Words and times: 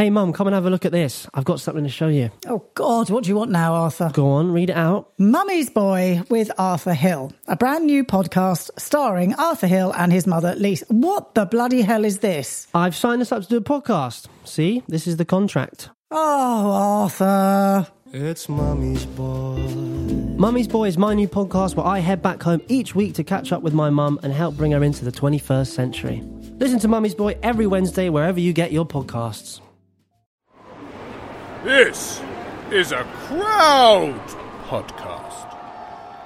Hey, 0.00 0.08
Mum, 0.08 0.32
come 0.32 0.46
and 0.46 0.54
have 0.54 0.64
a 0.64 0.70
look 0.70 0.86
at 0.86 0.92
this. 0.92 1.28
I've 1.34 1.44
got 1.44 1.60
something 1.60 1.84
to 1.84 1.90
show 1.90 2.08
you. 2.08 2.30
Oh, 2.46 2.64
God, 2.72 3.10
what 3.10 3.24
do 3.24 3.28
you 3.28 3.36
want 3.36 3.50
now, 3.50 3.74
Arthur? 3.74 4.10
Go 4.14 4.30
on, 4.30 4.50
read 4.50 4.70
it 4.70 4.76
out. 4.76 5.12
Mummy's 5.18 5.68
Boy 5.68 6.22
with 6.30 6.50
Arthur 6.56 6.94
Hill, 6.94 7.34
a 7.46 7.54
brand 7.54 7.84
new 7.84 8.02
podcast 8.02 8.70
starring 8.78 9.34
Arthur 9.34 9.66
Hill 9.66 9.92
and 9.94 10.10
his 10.10 10.26
mother, 10.26 10.54
Lisa. 10.54 10.86
What 10.88 11.34
the 11.34 11.44
bloody 11.44 11.82
hell 11.82 12.06
is 12.06 12.20
this? 12.20 12.66
I've 12.72 12.96
signed 12.96 13.20
us 13.20 13.30
up 13.30 13.42
to 13.42 13.48
do 13.50 13.58
a 13.58 13.60
podcast. 13.60 14.28
See, 14.46 14.82
this 14.88 15.06
is 15.06 15.18
the 15.18 15.26
contract. 15.26 15.90
Oh, 16.10 16.70
Arthur. 16.70 17.86
It's 18.10 18.48
Mummy's 18.48 19.04
Boy. 19.04 19.58
Mummy's 20.38 20.68
Boy 20.68 20.88
is 20.88 20.96
my 20.96 21.12
new 21.12 21.28
podcast 21.28 21.76
where 21.76 21.84
I 21.84 21.98
head 21.98 22.22
back 22.22 22.42
home 22.42 22.62
each 22.68 22.94
week 22.94 23.16
to 23.16 23.22
catch 23.22 23.52
up 23.52 23.60
with 23.60 23.74
my 23.74 23.90
mum 23.90 24.18
and 24.22 24.32
help 24.32 24.56
bring 24.56 24.72
her 24.72 24.82
into 24.82 25.04
the 25.04 25.12
21st 25.12 25.66
century. 25.66 26.22
Listen 26.58 26.78
to 26.78 26.88
Mummy's 26.88 27.14
Boy 27.14 27.36
every 27.42 27.66
Wednesday 27.66 28.08
wherever 28.08 28.40
you 28.40 28.54
get 28.54 28.72
your 28.72 28.86
podcasts. 28.86 29.60
This 31.64 32.22
is 32.70 32.90
a 32.90 33.04
crowd 33.26 34.18
podcast. 34.66 35.56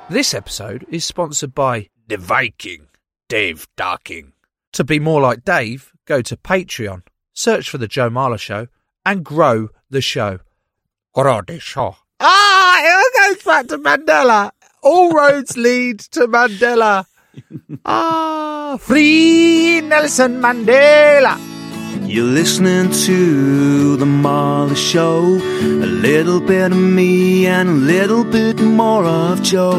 This 0.09 0.33
episode 0.33 0.87
is 0.89 1.05
sponsored 1.05 1.55
by 1.55 1.89
The 2.07 2.19
Viking, 2.19 2.87
Dave 3.29 3.67
Darking. 3.77 4.33
To 4.75 4.85
be 4.85 5.01
more 5.01 5.21
like 5.21 5.45
Dave, 5.45 5.91
go 6.05 6.23
to 6.23 6.37
Patreon, 6.37 7.03
search 7.33 7.69
for 7.69 7.79
The 7.79 7.89
Joe 7.89 8.11
Marler 8.11 8.39
Show, 8.39 8.69
and 9.05 9.25
grow 9.25 9.71
the 9.91 10.01
show. 10.01 10.39
Grow 11.15 11.41
the 11.45 11.59
show. 11.59 11.97
Ah, 12.21 12.81
it 12.81 13.35
goes 13.37 13.45
back 13.45 13.67
to 13.69 13.79
Mandela. 13.79 14.53
All 14.85 15.11
roads 15.13 15.57
lead 15.57 15.99
to 16.13 16.29
Mandela. 16.29 17.07
Ah, 17.85 18.77
free 18.81 19.81
Nelson 19.81 20.41
Mandela. 20.41 21.54
You're 22.07 22.27
listening 22.27 22.93
to 23.07 23.97
The 23.97 24.05
Marler 24.05 24.77
Show. 24.77 25.21
A 25.25 25.87
little 25.87 26.39
bit 26.39 26.71
of 26.71 26.79
me 26.79 27.47
and 27.47 27.69
a 27.69 27.73
little 27.73 28.25
bit 28.25 28.61
more 28.61 29.05
of 29.05 29.43
Joe. 29.43 29.73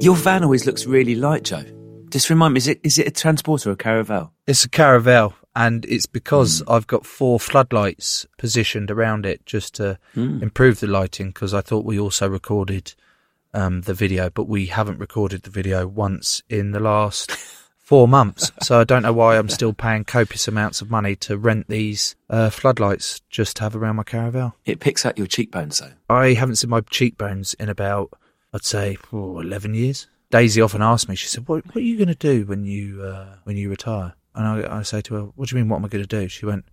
Your 0.00 0.16
van 0.16 0.42
always 0.42 0.66
looks 0.66 0.86
really 0.86 1.14
light, 1.14 1.44
Joe. 1.44 1.64
Just 2.08 2.30
remind 2.30 2.54
me, 2.54 2.58
is 2.58 2.66
it 2.66 2.80
is 2.82 2.98
it 2.98 3.06
a 3.06 3.10
transporter 3.10 3.70
or 3.70 3.74
a 3.74 3.76
Caravelle? 3.76 4.30
It's 4.46 4.64
a 4.64 4.70
Caravelle, 4.70 5.34
and 5.54 5.84
it's 5.84 6.06
because 6.06 6.62
I've 6.66 6.86
got 6.86 7.04
four 7.04 7.38
floodlights 7.38 8.26
positioned 8.38 8.90
around 8.90 9.26
it 9.26 9.44
just 9.46 9.74
to 9.74 9.98
improve 10.14 10.80
the 10.80 10.86
lighting. 10.86 11.28
Because 11.28 11.52
I 11.52 11.60
thought 11.60 11.84
we 11.84 11.98
also 11.98 12.28
recorded 12.28 12.94
um, 13.52 13.82
the 13.82 13.94
video, 13.94 14.30
but 14.30 14.48
we 14.48 14.66
haven't 14.66 14.98
recorded 14.98 15.42
the 15.42 15.50
video 15.50 15.86
once 15.86 16.42
in 16.48 16.72
the 16.72 16.80
last 16.80 17.36
four 17.84 18.08
months. 18.08 18.50
so 18.62 18.80
I 18.80 18.84
don't 18.84 19.02
know 19.02 19.12
why 19.12 19.36
I'm 19.36 19.48
still 19.50 19.72
paying 19.74 20.04
copious 20.04 20.48
amounts 20.48 20.80
of 20.80 20.90
money 20.90 21.14
to 21.16 21.36
rent 21.36 21.68
these 21.68 22.16
uh, 22.30 22.48
floodlights 22.50 23.20
just 23.28 23.56
to 23.56 23.62
have 23.64 23.76
around 23.76 23.96
my 23.96 24.02
Caravelle. 24.02 24.54
It 24.64 24.80
picks 24.80 25.04
out 25.04 25.18
your 25.18 25.26
cheekbones, 25.26 25.78
though. 25.78 25.92
I 26.08 26.32
haven't 26.32 26.56
seen 26.56 26.70
my 26.70 26.80
cheekbones 26.80 27.52
in 27.54 27.68
about, 27.68 28.10
I'd 28.54 28.64
say, 28.64 28.96
oh, 29.12 29.38
11 29.40 29.74
years. 29.74 30.06
Daisy 30.30 30.60
often 30.62 30.80
asks 30.82 31.08
me, 31.08 31.14
she 31.14 31.28
said, 31.28 31.46
what, 31.46 31.64
what 31.66 31.76
are 31.76 31.80
you 31.80 31.96
going 31.98 32.08
to 32.08 32.14
do 32.14 32.46
when 32.46 32.64
you, 32.64 33.02
uh, 33.02 33.36
when 33.44 33.56
you 33.58 33.68
retire? 33.68 34.14
And 34.34 34.46
I, 34.66 34.78
I 34.78 34.82
say 34.82 35.00
to 35.02 35.14
her, 35.14 35.20
what 35.36 35.48
do 35.48 35.54
you 35.54 35.62
mean, 35.62 35.68
what 35.68 35.76
am 35.76 35.84
I 35.84 35.88
going 35.88 36.02
to 36.02 36.08
do? 36.20 36.26
She 36.28 36.46
went, 36.46 36.64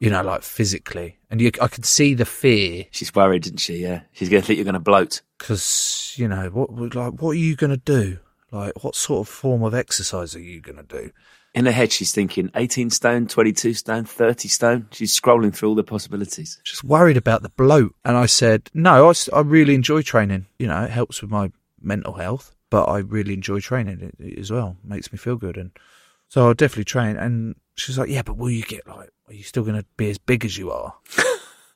you 0.00 0.10
know, 0.10 0.22
like 0.22 0.42
physically. 0.42 1.18
And 1.30 1.40
you, 1.40 1.52
I 1.62 1.68
could 1.68 1.84
see 1.86 2.14
the 2.14 2.24
fear 2.24 2.86
She's 2.90 3.14
worried, 3.14 3.46
isn't 3.46 3.58
she? 3.58 3.76
Yeah, 3.76 4.00
she's 4.12 4.28
going 4.28 4.42
to 4.42 4.46
think 4.46 4.56
you're 4.58 4.64
going 4.64 4.74
to 4.74 4.80
bloat. 4.80 5.22
because, 5.38 6.12
you 6.16 6.26
know, 6.26 6.50
what, 6.50 6.72
what- 6.72 6.94
like, 6.94 7.12
what 7.22 7.30
are 7.30 7.34
you 7.34 7.54
going 7.54 7.70
to 7.70 7.76
do? 7.76 8.18
Like, 8.52 8.82
what 8.82 8.94
sort 8.94 9.26
of 9.26 9.32
form 9.32 9.62
of 9.62 9.74
exercise 9.74 10.34
are 10.34 10.40
you 10.40 10.60
going 10.60 10.76
to 10.76 10.82
do? 10.82 11.10
In 11.52 11.66
her 11.66 11.72
head, 11.72 11.90
she's 11.90 12.12
thinking 12.12 12.50
18 12.54 12.90
stone, 12.90 13.26
22 13.26 13.74
stone, 13.74 14.04
30 14.04 14.48
stone. 14.48 14.88
She's 14.92 15.18
scrolling 15.18 15.54
through 15.54 15.70
all 15.70 15.74
the 15.74 15.82
possibilities. 15.82 16.60
Just 16.64 16.84
worried 16.84 17.16
about 17.16 17.42
the 17.42 17.48
bloat. 17.50 17.94
And 18.04 18.16
I 18.16 18.26
said, 18.26 18.70
no, 18.72 19.12
I 19.32 19.40
really 19.40 19.74
enjoy 19.74 20.02
training. 20.02 20.46
You 20.58 20.68
know, 20.68 20.84
it 20.84 20.90
helps 20.90 21.22
with 21.22 21.30
my 21.30 21.50
mental 21.80 22.14
health, 22.14 22.54
but 22.70 22.84
I 22.84 22.98
really 22.98 23.34
enjoy 23.34 23.60
training 23.60 24.00
it, 24.00 24.14
it 24.24 24.38
as 24.38 24.50
well. 24.50 24.76
makes 24.84 25.12
me 25.12 25.18
feel 25.18 25.36
good. 25.36 25.56
And 25.56 25.72
so 26.28 26.46
I'll 26.46 26.54
definitely 26.54 26.84
train. 26.84 27.16
And 27.16 27.56
she's 27.74 27.98
like, 27.98 28.10
yeah, 28.10 28.22
but 28.22 28.36
will 28.36 28.50
you 28.50 28.62
get 28.62 28.86
like, 28.86 29.10
are 29.26 29.34
you 29.34 29.42
still 29.42 29.64
going 29.64 29.80
to 29.80 29.86
be 29.96 30.10
as 30.10 30.18
big 30.18 30.44
as 30.44 30.56
you 30.56 30.70
are? 30.70 30.94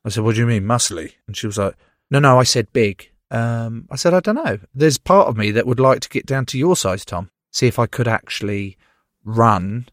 I 0.04 0.10
said, 0.10 0.22
what 0.22 0.34
do 0.34 0.40
you 0.40 0.46
mean, 0.46 0.64
muscly? 0.64 1.14
And 1.26 1.36
she 1.36 1.46
was 1.46 1.58
like, 1.58 1.74
no, 2.10 2.20
no, 2.20 2.38
I 2.38 2.44
said 2.44 2.72
big. 2.72 3.10
Um, 3.34 3.88
I 3.90 3.96
said, 3.96 4.14
I 4.14 4.20
don't 4.20 4.36
know. 4.36 4.58
There's 4.74 4.96
part 4.96 5.26
of 5.26 5.36
me 5.36 5.50
that 5.50 5.66
would 5.66 5.80
like 5.80 6.00
to 6.00 6.08
get 6.08 6.24
down 6.24 6.46
to 6.46 6.58
your 6.58 6.76
size, 6.76 7.04
Tom. 7.04 7.30
See 7.50 7.66
if 7.66 7.78
I 7.78 7.86
could 7.86 8.06
actually 8.06 8.76
run 9.24 9.88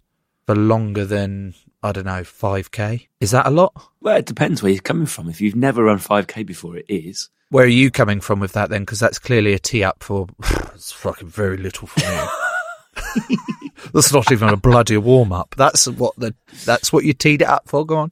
for 0.46 0.56
longer 0.56 1.06
than, 1.06 1.56
I 1.82 1.92
don't 1.92 2.06
know, 2.06 2.22
5K. 2.22 3.08
Is 3.20 3.32
that 3.32 3.48
a 3.48 3.50
lot? 3.50 3.74
Well, 4.00 4.18
it 4.18 4.28
depends 4.28 4.62
where 4.62 4.72
you're 4.72 4.82
coming 4.82 5.08
from. 5.08 5.28
If 5.28 5.42
you've 5.42 5.56
never 5.56 5.86
run 5.86 5.98
5k 5.98 6.46
before, 6.46 6.78
it 6.78 6.86
is. 6.88 7.30
Where 7.50 7.66
are 7.66 7.68
you 7.68 7.90
coming 7.90 8.22
from 8.22 8.40
with 8.40 8.54
that 8.54 8.70
then? 8.70 8.84
Because 8.84 9.00
that's 9.00 9.20
clearly 9.20 9.54
a 9.54 9.60
tee 9.60 9.84
up 9.84 10.04
for. 10.04 10.28
it's 10.76 10.92
fucking 10.92 11.30
very 11.30 11.58
little 11.58 11.88
for 11.88 12.00
me. 12.00 13.38
that's 13.94 14.14
not 14.14 14.32
even 14.32 14.50
a 14.50 14.58
bloody 14.58 14.98
warm 14.98 15.34
up. 15.34 15.56
That's 15.58 15.88
what 15.88 16.16
the. 16.18 16.34
That's 16.66 16.94
what 16.94 17.04
you 17.04 17.14
teed 17.14 17.42
it 17.42 17.48
up 17.48 17.68
for. 17.68 17.86
Go 17.86 17.98
on. 17.98 18.12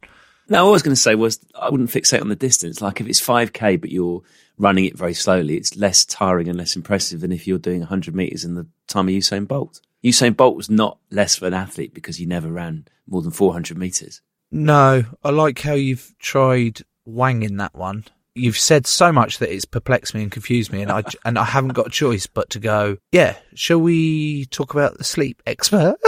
No, 0.50 0.68
I 0.68 0.72
was 0.72 0.82
going 0.82 0.96
to 0.96 1.02
say 1.02 1.16
was 1.16 1.40
I 1.56 1.70
wouldn't 1.70 1.92
fixate 1.92 2.22
on 2.22 2.30
the 2.30 2.36
distance. 2.36 2.82
Like 2.82 3.00
if 3.00 3.08
it's 3.08 3.22
5k, 3.22 3.80
but 3.80 3.92
you're 3.92 4.24
running 4.60 4.86
it 4.86 4.98
very 4.98 5.14
slowly, 5.14 5.56
it's 5.56 5.76
less 5.76 6.06
tiring 6.06 6.48
and 6.48 6.58
less 6.58 6.76
impressive 6.76 7.22
than 7.22 7.32
if 7.32 7.48
you're 7.48 7.58
doing 7.58 7.80
100 7.80 8.14
meters 8.14 8.44
in 8.44 8.54
the 8.54 8.68
time 8.88 9.08
of 9.08 9.14
Usain 9.14 9.48
Bolt. 9.48 9.82
Usain 10.04 10.36
Bolt 10.36 10.56
was 10.56 10.70
not 10.70 11.00
less 11.10 11.38
of 11.38 11.44
an 11.44 11.54
athlete 11.54 11.94
because 11.94 12.18
he 12.18 12.26
never 12.26 12.50
ran 12.50 12.86
more 13.08 13.22
than 13.22 13.32
400 13.32 13.78
meters. 13.78 14.22
No, 14.52 15.04
I 15.24 15.30
like 15.32 15.60
how 15.62 15.74
you've 15.74 16.14
tried 16.20 16.82
wanging 17.06 17.58
that 17.58 17.74
one. 17.74 18.06
You've 18.36 18.58
said 18.58 18.86
so 18.86 19.12
much 19.12 19.40
that 19.40 19.54
it's 19.54 19.66
perplexed 19.66 20.14
me 20.14 20.22
and 20.22 20.32
confused 20.32 20.72
me, 20.72 20.82
and 20.82 20.92
I 20.92 21.04
and 21.26 21.38
I 21.38 21.44
haven't 21.44 21.74
got 21.74 21.88
a 21.88 21.92
choice 21.92 22.26
but 22.28 22.50
to 22.52 22.60
go. 22.60 22.98
Yeah, 23.12 23.36
shall 23.54 23.80
we 23.80 24.46
talk 24.46 24.74
about 24.74 24.98
the 24.98 25.04
sleep 25.04 25.42
expert? 25.46 25.98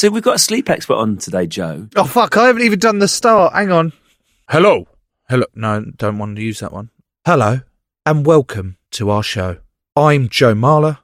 So 0.00 0.08
we've 0.08 0.22
got 0.22 0.36
a 0.36 0.38
sleep 0.38 0.70
expert 0.70 0.94
on 0.94 1.18
today, 1.18 1.46
Joe. 1.46 1.86
Oh 1.94 2.04
fuck! 2.04 2.34
I 2.38 2.46
haven't 2.46 2.62
even 2.62 2.78
done 2.78 3.00
the 3.00 3.08
start. 3.08 3.52
Hang 3.52 3.70
on. 3.70 3.92
Hello, 4.48 4.86
hello. 5.30 5.46
No, 5.54 5.84
don't 5.96 6.18
want 6.18 6.36
to 6.36 6.42
use 6.42 6.58
that 6.58 6.72
one. 6.72 6.90
Hello, 7.24 7.60
and 8.04 8.26
welcome 8.26 8.76
to 8.90 9.10
our 9.10 9.22
show. 9.22 9.58
I'm 9.94 10.28
Joe 10.28 10.54
Marler, 10.54 10.98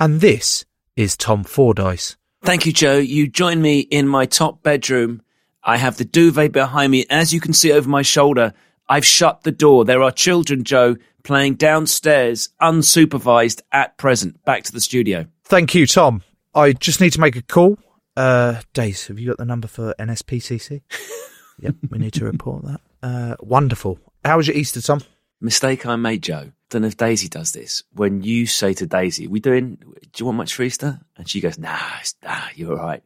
and 0.00 0.22
this 0.22 0.64
is 0.96 1.16
Tom 1.16 1.44
Fordyce. 1.44 2.16
Thank 2.42 2.64
you, 2.64 2.72
Joe. 2.72 2.96
You 2.96 3.28
join 3.28 3.60
me 3.60 3.80
in 3.80 4.08
my 4.08 4.24
top 4.24 4.62
bedroom. 4.62 5.20
I 5.62 5.76
have 5.76 5.98
the 5.98 6.06
duvet 6.06 6.52
behind 6.52 6.90
me. 6.90 7.04
As 7.10 7.34
you 7.34 7.40
can 7.40 7.52
see 7.52 7.70
over 7.70 7.88
my 7.88 8.02
shoulder, 8.02 8.54
I've 8.88 9.04
shut 9.04 9.42
the 9.42 9.52
door. 9.52 9.84
There 9.84 10.02
are 10.02 10.10
children, 10.10 10.64
Joe, 10.64 10.96
playing 11.22 11.56
downstairs, 11.56 12.48
unsupervised 12.62 13.60
at 13.72 13.98
present. 13.98 14.42
Back 14.44 14.62
to 14.64 14.72
the 14.72 14.80
studio. 14.80 15.26
Thank 15.44 15.74
you, 15.74 15.86
Tom. 15.86 16.22
I 16.54 16.72
just 16.72 17.00
need 17.00 17.12
to 17.12 17.20
make 17.20 17.36
a 17.36 17.42
call. 17.42 17.78
Uh, 18.16 18.62
Days, 18.72 19.08
have 19.08 19.18
you 19.18 19.28
got 19.28 19.36
the 19.36 19.44
number 19.44 19.68
for 19.68 19.94
NSPCC? 19.98 20.80
yep, 21.58 21.74
we 21.90 21.98
need 21.98 22.14
to 22.14 22.24
report 22.24 22.64
that. 22.64 22.80
Uh, 23.02 23.36
wonderful. 23.40 23.98
How 24.24 24.36
was 24.36 24.48
your 24.48 24.56
Easter, 24.56 24.80
Tom? 24.82 25.00
Mistake 25.40 25.86
I 25.86 25.96
made, 25.96 26.22
Joe. 26.22 26.52
Don't 26.70 26.82
know 26.82 26.88
if 26.88 26.96
Daisy 26.96 27.28
does 27.28 27.52
this. 27.52 27.82
When 27.92 28.22
you 28.22 28.46
say 28.46 28.72
to 28.74 28.86
Daisy, 28.86 29.28
we 29.28 29.38
doing, 29.38 29.76
do 29.76 30.08
you 30.18 30.26
want 30.26 30.38
much 30.38 30.54
for 30.54 30.62
Easter? 30.64 31.00
And 31.16 31.28
she 31.28 31.40
goes, 31.40 31.58
nah, 31.58 31.76
it's- 32.00 32.14
nah, 32.24 32.40
you're 32.54 32.72
all 32.78 32.84
right. 32.84 33.02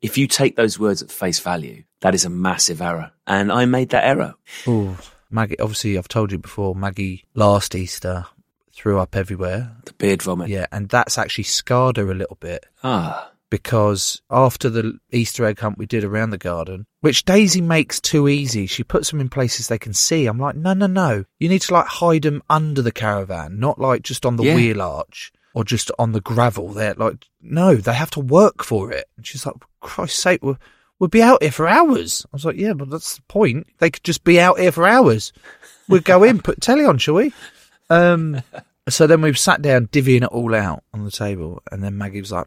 If 0.00 0.16
you 0.18 0.26
take 0.26 0.56
those 0.56 0.78
words 0.78 1.02
at 1.02 1.10
face 1.10 1.38
value, 1.40 1.84
that 2.00 2.14
is 2.14 2.24
a 2.24 2.30
massive 2.30 2.80
error. 2.80 3.12
And 3.26 3.52
I 3.52 3.66
made 3.66 3.90
that 3.90 4.04
error. 4.04 4.34
Oh, 4.66 4.96
Maggie. 5.30 5.58
Obviously, 5.58 5.98
I've 5.98 6.08
told 6.08 6.32
you 6.32 6.38
before. 6.38 6.74
Maggie 6.74 7.24
last 7.34 7.74
Easter 7.74 8.26
threw 8.72 8.98
up 8.98 9.14
everywhere. 9.16 9.72
The 9.84 9.92
beard 9.92 10.22
vomit. 10.22 10.48
Yeah, 10.48 10.66
and 10.72 10.88
that's 10.88 11.18
actually 11.18 11.44
scarred 11.44 11.96
her 11.96 12.10
a 12.10 12.14
little 12.14 12.36
bit 12.40 12.64
Ah, 12.84 13.30
because 13.50 14.20
after 14.30 14.68
the 14.68 14.98
Easter 15.10 15.44
egg 15.44 15.58
hunt 15.60 15.78
we 15.78 15.86
did 15.86 16.04
around 16.04 16.30
the 16.30 16.38
garden, 16.38 16.86
which 17.00 17.24
Daisy 17.24 17.60
makes 17.60 18.00
too 18.00 18.28
easy, 18.28 18.66
she 18.66 18.84
puts 18.84 19.10
them 19.10 19.20
in 19.20 19.28
places 19.28 19.68
they 19.68 19.78
can 19.78 19.94
see. 19.94 20.26
I'm 20.26 20.38
like, 20.38 20.56
no, 20.56 20.74
no, 20.74 20.86
no. 20.86 21.24
You 21.38 21.48
need 21.48 21.62
to 21.62 21.74
like 21.74 21.86
hide 21.86 22.22
them 22.22 22.42
under 22.50 22.82
the 22.82 22.92
caravan, 22.92 23.58
not 23.58 23.78
like 23.80 24.02
just 24.02 24.26
on 24.26 24.36
the 24.36 24.44
Yeah. 24.44 24.54
wheel 24.54 24.82
arch 24.82 25.32
or 25.54 25.64
just 25.64 25.90
on 25.98 26.12
the 26.12 26.20
gravel 26.20 26.68
there. 26.68 26.94
Like, 26.94 27.26
no, 27.40 27.74
they 27.76 27.94
have 27.94 28.10
to 28.12 28.20
work 28.20 28.62
for 28.64 28.92
it. 28.92 29.06
And 29.16 29.26
she's 29.26 29.46
like, 29.46 29.54
Christ's 29.80 30.18
sake, 30.18 30.42
we'll, 30.44 30.58
we'll 30.98 31.08
be 31.08 31.22
out 31.22 31.42
here 31.42 31.52
for 31.52 31.66
hours. 31.66 32.26
I 32.26 32.36
was 32.36 32.44
like, 32.44 32.56
yeah, 32.56 32.74
but 32.74 32.90
that's 32.90 33.16
the 33.16 33.22
point. 33.22 33.66
They 33.78 33.90
could 33.90 34.04
just 34.04 34.24
be 34.24 34.38
out 34.40 34.58
here 34.60 34.72
for 34.72 34.86
hours. 34.86 35.32
We'd 35.88 36.04
go 36.04 36.22
in, 36.22 36.40
put 36.40 36.60
telly 36.60 36.84
on, 36.84 36.98
shall 36.98 37.14
we? 37.14 37.32
Um, 37.88 38.42
so 38.88 39.06
then 39.06 39.22
we've 39.22 39.38
sat 39.38 39.62
down, 39.62 39.86
divvying 39.86 40.22
it 40.22 40.24
all 40.24 40.54
out 40.54 40.84
on 40.92 41.04
the 41.04 41.10
table, 41.10 41.62
and 41.72 41.82
then 41.82 41.96
Maggie 41.96 42.20
was 42.20 42.32
like, 42.32 42.46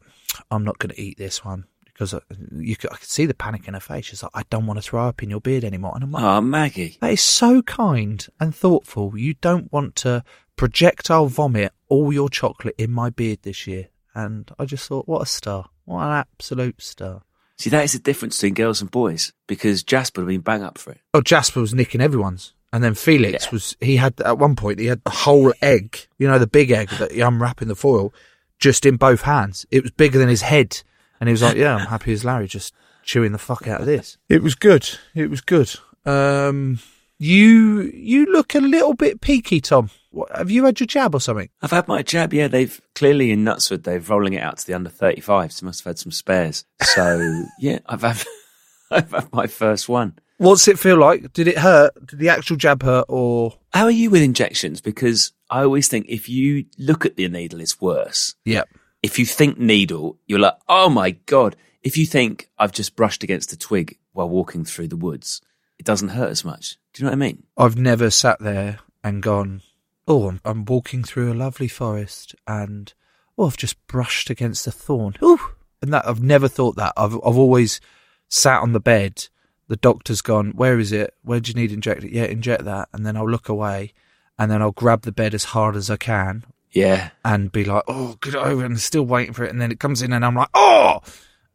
"I'm 0.49 0.63
not 0.63 0.79
going 0.79 0.93
to 0.93 1.01
eat 1.01 1.17
this 1.17 1.43
one 1.45 1.65
because 1.85 2.13
I, 2.13 2.19
you 2.57 2.75
could, 2.75 2.91
I 2.91 2.95
could 2.95 3.09
see 3.09 3.25
the 3.25 3.33
panic 3.33 3.67
in 3.67 3.73
her 3.73 3.79
face. 3.79 4.05
She's 4.05 4.23
like, 4.23 4.31
I 4.33 4.43
don't 4.49 4.65
want 4.65 4.77
to 4.77 4.81
throw 4.81 5.07
up 5.07 5.21
in 5.23 5.29
your 5.29 5.41
beard 5.41 5.63
anymore." 5.63 5.93
And 5.95 6.03
I'm 6.03 6.11
like, 6.11 6.23
ah, 6.23 6.41
Maggie. 6.41 6.97
"That 7.01 7.11
is 7.11 7.21
so 7.21 7.61
kind 7.61 8.25
and 8.39 8.55
thoughtful. 8.55 9.17
You 9.17 9.33
don't 9.35 9.71
want 9.71 9.95
to 9.97 10.23
projectile 10.55 11.27
vomit 11.27 11.73
all 11.89 12.13
your 12.13 12.29
chocolate 12.29 12.75
in 12.77 12.91
my 12.91 13.09
beard 13.09 13.39
this 13.43 13.67
year." 13.67 13.87
And 14.13 14.51
I 14.59 14.65
just 14.65 14.87
thought, 14.87 15.07
what 15.07 15.21
a 15.21 15.25
star! 15.25 15.69
What 15.85 16.03
an 16.03 16.11
absolute 16.11 16.81
star! 16.81 17.21
See, 17.57 17.69
that 17.69 17.83
is 17.85 17.93
the 17.93 17.99
difference 17.99 18.37
between 18.37 18.55
girls 18.55 18.81
and 18.81 18.89
boys 18.91 19.31
because 19.47 19.83
Jasper 19.83 20.21
would 20.21 20.25
have 20.31 20.35
been 20.35 20.41
bang 20.41 20.63
up 20.63 20.77
for 20.77 20.91
it. 20.91 20.99
Oh, 21.13 21.21
Jasper 21.21 21.61
was 21.61 21.73
nicking 21.73 22.01
everyone's. 22.01 22.53
And 22.73 22.83
then 22.83 22.93
Felix 22.95 23.45
Yeah. 23.45 23.51
was, 23.51 23.75
he 23.81 23.97
had, 23.97 24.19
at 24.21 24.37
one 24.37 24.55
point, 24.55 24.79
he 24.79 24.87
had 24.87 25.01
a 25.05 25.09
whole 25.11 25.53
egg, 25.61 26.07
you 26.17 26.27
know, 26.27 26.39
the 26.39 26.47
big 26.47 26.71
egg 26.71 26.89
that 26.99 27.13
you 27.13 27.25
unwrap 27.25 27.61
in 27.61 27.67
the 27.67 27.75
foil, 27.75 28.13
just 28.61 28.85
in 28.85 28.95
both 28.95 29.23
hands. 29.23 29.65
It 29.71 29.83
was 29.83 29.91
bigger 29.91 30.17
than 30.17 30.29
his 30.29 30.43
head. 30.43 30.81
And 31.19 31.27
he 31.27 31.31
was 31.31 31.41
like, 31.41 31.57
yeah, 31.57 31.75
I'm 31.75 31.87
happy 31.87 32.13
as 32.13 32.23
Larry, 32.23 32.47
just 32.47 32.73
chewing 33.03 33.33
the 33.33 33.37
fuck 33.37 33.67
out 33.67 33.81
of 33.81 33.87
this. 33.87 34.17
It 34.29 34.41
was 34.41 34.55
good. 34.55 34.89
It 35.13 35.29
was 35.29 35.41
good. 35.41 35.73
Um, 36.05 36.79
you, 37.17 37.91
you 37.93 38.25
look 38.27 38.55
a 38.55 38.61
little 38.61 38.93
bit 38.93 39.19
peaky, 39.19 39.59
Tom. 39.59 39.89
What, 40.11 40.35
have 40.35 40.51
you 40.51 40.65
had 40.65 40.79
your 40.79 40.87
jab 40.87 41.15
or 41.15 41.19
something? 41.19 41.49
I've 41.61 41.71
had 41.71 41.87
my 41.87 42.01
jab, 42.01 42.33
yeah. 42.33 42.47
They've 42.47 42.79
clearly 42.95 43.31
in 43.31 43.43
Knutsford, 43.43 43.83
they've 43.83 44.09
rolling 44.09 44.33
it 44.33 44.41
out 44.41 44.57
to 44.59 44.67
the 44.67 44.73
under 44.73 44.89
35s. 44.89 45.59
They 45.59 45.65
must 45.65 45.81
have 45.81 45.91
had 45.91 45.99
some 45.99 46.11
spares. 46.11 46.65
So, 46.81 47.45
yeah, 47.59 47.79
I've 47.87 48.01
had, 48.01 48.23
I've 48.91 49.11
had 49.11 49.33
my 49.33 49.47
first 49.47 49.89
one. 49.89 50.17
What's 50.37 50.67
it 50.67 50.79
feel 50.79 50.97
like? 50.97 51.33
Did 51.33 51.47
it 51.47 51.59
hurt? 51.59 51.93
Did 52.07 52.17
the 52.17 52.29
actual 52.29 52.57
jab 52.57 52.81
hurt 52.81 53.05
or? 53.07 53.53
How 53.73 53.83
are 53.83 53.91
you 53.91 54.09
with 54.09 54.23
injections? 54.23 54.81
Because 54.81 55.33
I 55.51 55.63
always 55.63 55.89
think 55.89 56.05
if 56.07 56.29
you 56.29 56.65
look 56.79 57.05
at 57.05 57.17
the 57.17 57.27
needle, 57.27 57.59
it's 57.59 57.81
worse. 57.81 58.35
Yep. 58.45 58.69
If 59.03 59.19
you 59.19 59.25
think 59.25 59.59
needle, 59.59 60.17
you're 60.25 60.39
like, 60.39 60.57
oh 60.69 60.89
my 60.89 61.11
God. 61.11 61.57
If 61.83 61.97
you 61.97 62.05
think 62.05 62.49
I've 62.57 62.71
just 62.71 62.95
brushed 62.95 63.21
against 63.21 63.51
a 63.51 63.57
twig 63.57 63.97
while 64.13 64.29
walking 64.29 64.63
through 64.63 64.87
the 64.87 64.95
woods, 64.95 65.41
it 65.77 65.85
doesn't 65.85 66.09
hurt 66.09 66.29
as 66.29 66.45
much. 66.45 66.77
Do 66.93 67.01
you 67.01 67.05
know 67.05 67.11
what 67.11 67.15
I 67.15 67.27
mean? 67.27 67.43
I've 67.57 67.77
never 67.77 68.09
sat 68.09 68.39
there 68.39 68.79
and 69.03 69.21
gone, 69.21 69.61
oh, 70.07 70.29
I'm, 70.29 70.41
I'm 70.45 70.63
walking 70.63 71.03
through 71.03 71.33
a 71.33 71.35
lovely 71.35 71.67
forest 71.67 72.33
and, 72.47 72.93
oh, 73.37 73.47
I've 73.47 73.57
just 73.57 73.85
brushed 73.87 74.29
against 74.29 74.67
a 74.67 74.71
thorn. 74.71 75.15
Ooh. 75.21 75.39
And 75.81 75.91
that, 75.91 76.07
I've 76.07 76.23
never 76.23 76.47
thought 76.47 76.77
that. 76.77 76.93
I've, 76.95 77.15
I've 77.15 77.37
always 77.37 77.81
sat 78.29 78.61
on 78.61 78.71
the 78.71 78.79
bed. 78.79 79.27
The 79.67 79.75
doctor's 79.75 80.21
gone, 80.21 80.51
where 80.51 80.79
is 80.79 80.91
it? 80.91 81.13
Where 81.23 81.39
do 81.41 81.49
you 81.49 81.55
need 81.55 81.71
injected? 81.71 82.11
Yeah, 82.11 82.25
inject 82.25 82.63
that. 82.65 82.87
And 82.93 83.05
then 83.05 83.17
I'll 83.17 83.29
look 83.29 83.49
away 83.49 83.93
and 84.41 84.49
then 84.49 84.59
I'll 84.59 84.71
grab 84.71 85.03
the 85.03 85.11
bed 85.11 85.35
as 85.35 85.43
hard 85.43 85.75
as 85.75 85.91
I 85.91 85.97
can 85.97 86.43
Yeah. 86.71 87.11
and 87.23 87.51
be 87.51 87.63
like, 87.63 87.83
oh, 87.87 88.17
get 88.21 88.33
over 88.33 88.63
oh, 88.63 88.65
and 88.65 88.79
still 88.79 89.03
waiting 89.05 89.33
for 89.33 89.43
it. 89.43 89.51
And 89.51 89.61
then 89.61 89.71
it 89.71 89.79
comes 89.79 90.01
in 90.01 90.11
and 90.11 90.25
I'm 90.25 90.33
like, 90.33 90.49
oh! 90.55 91.01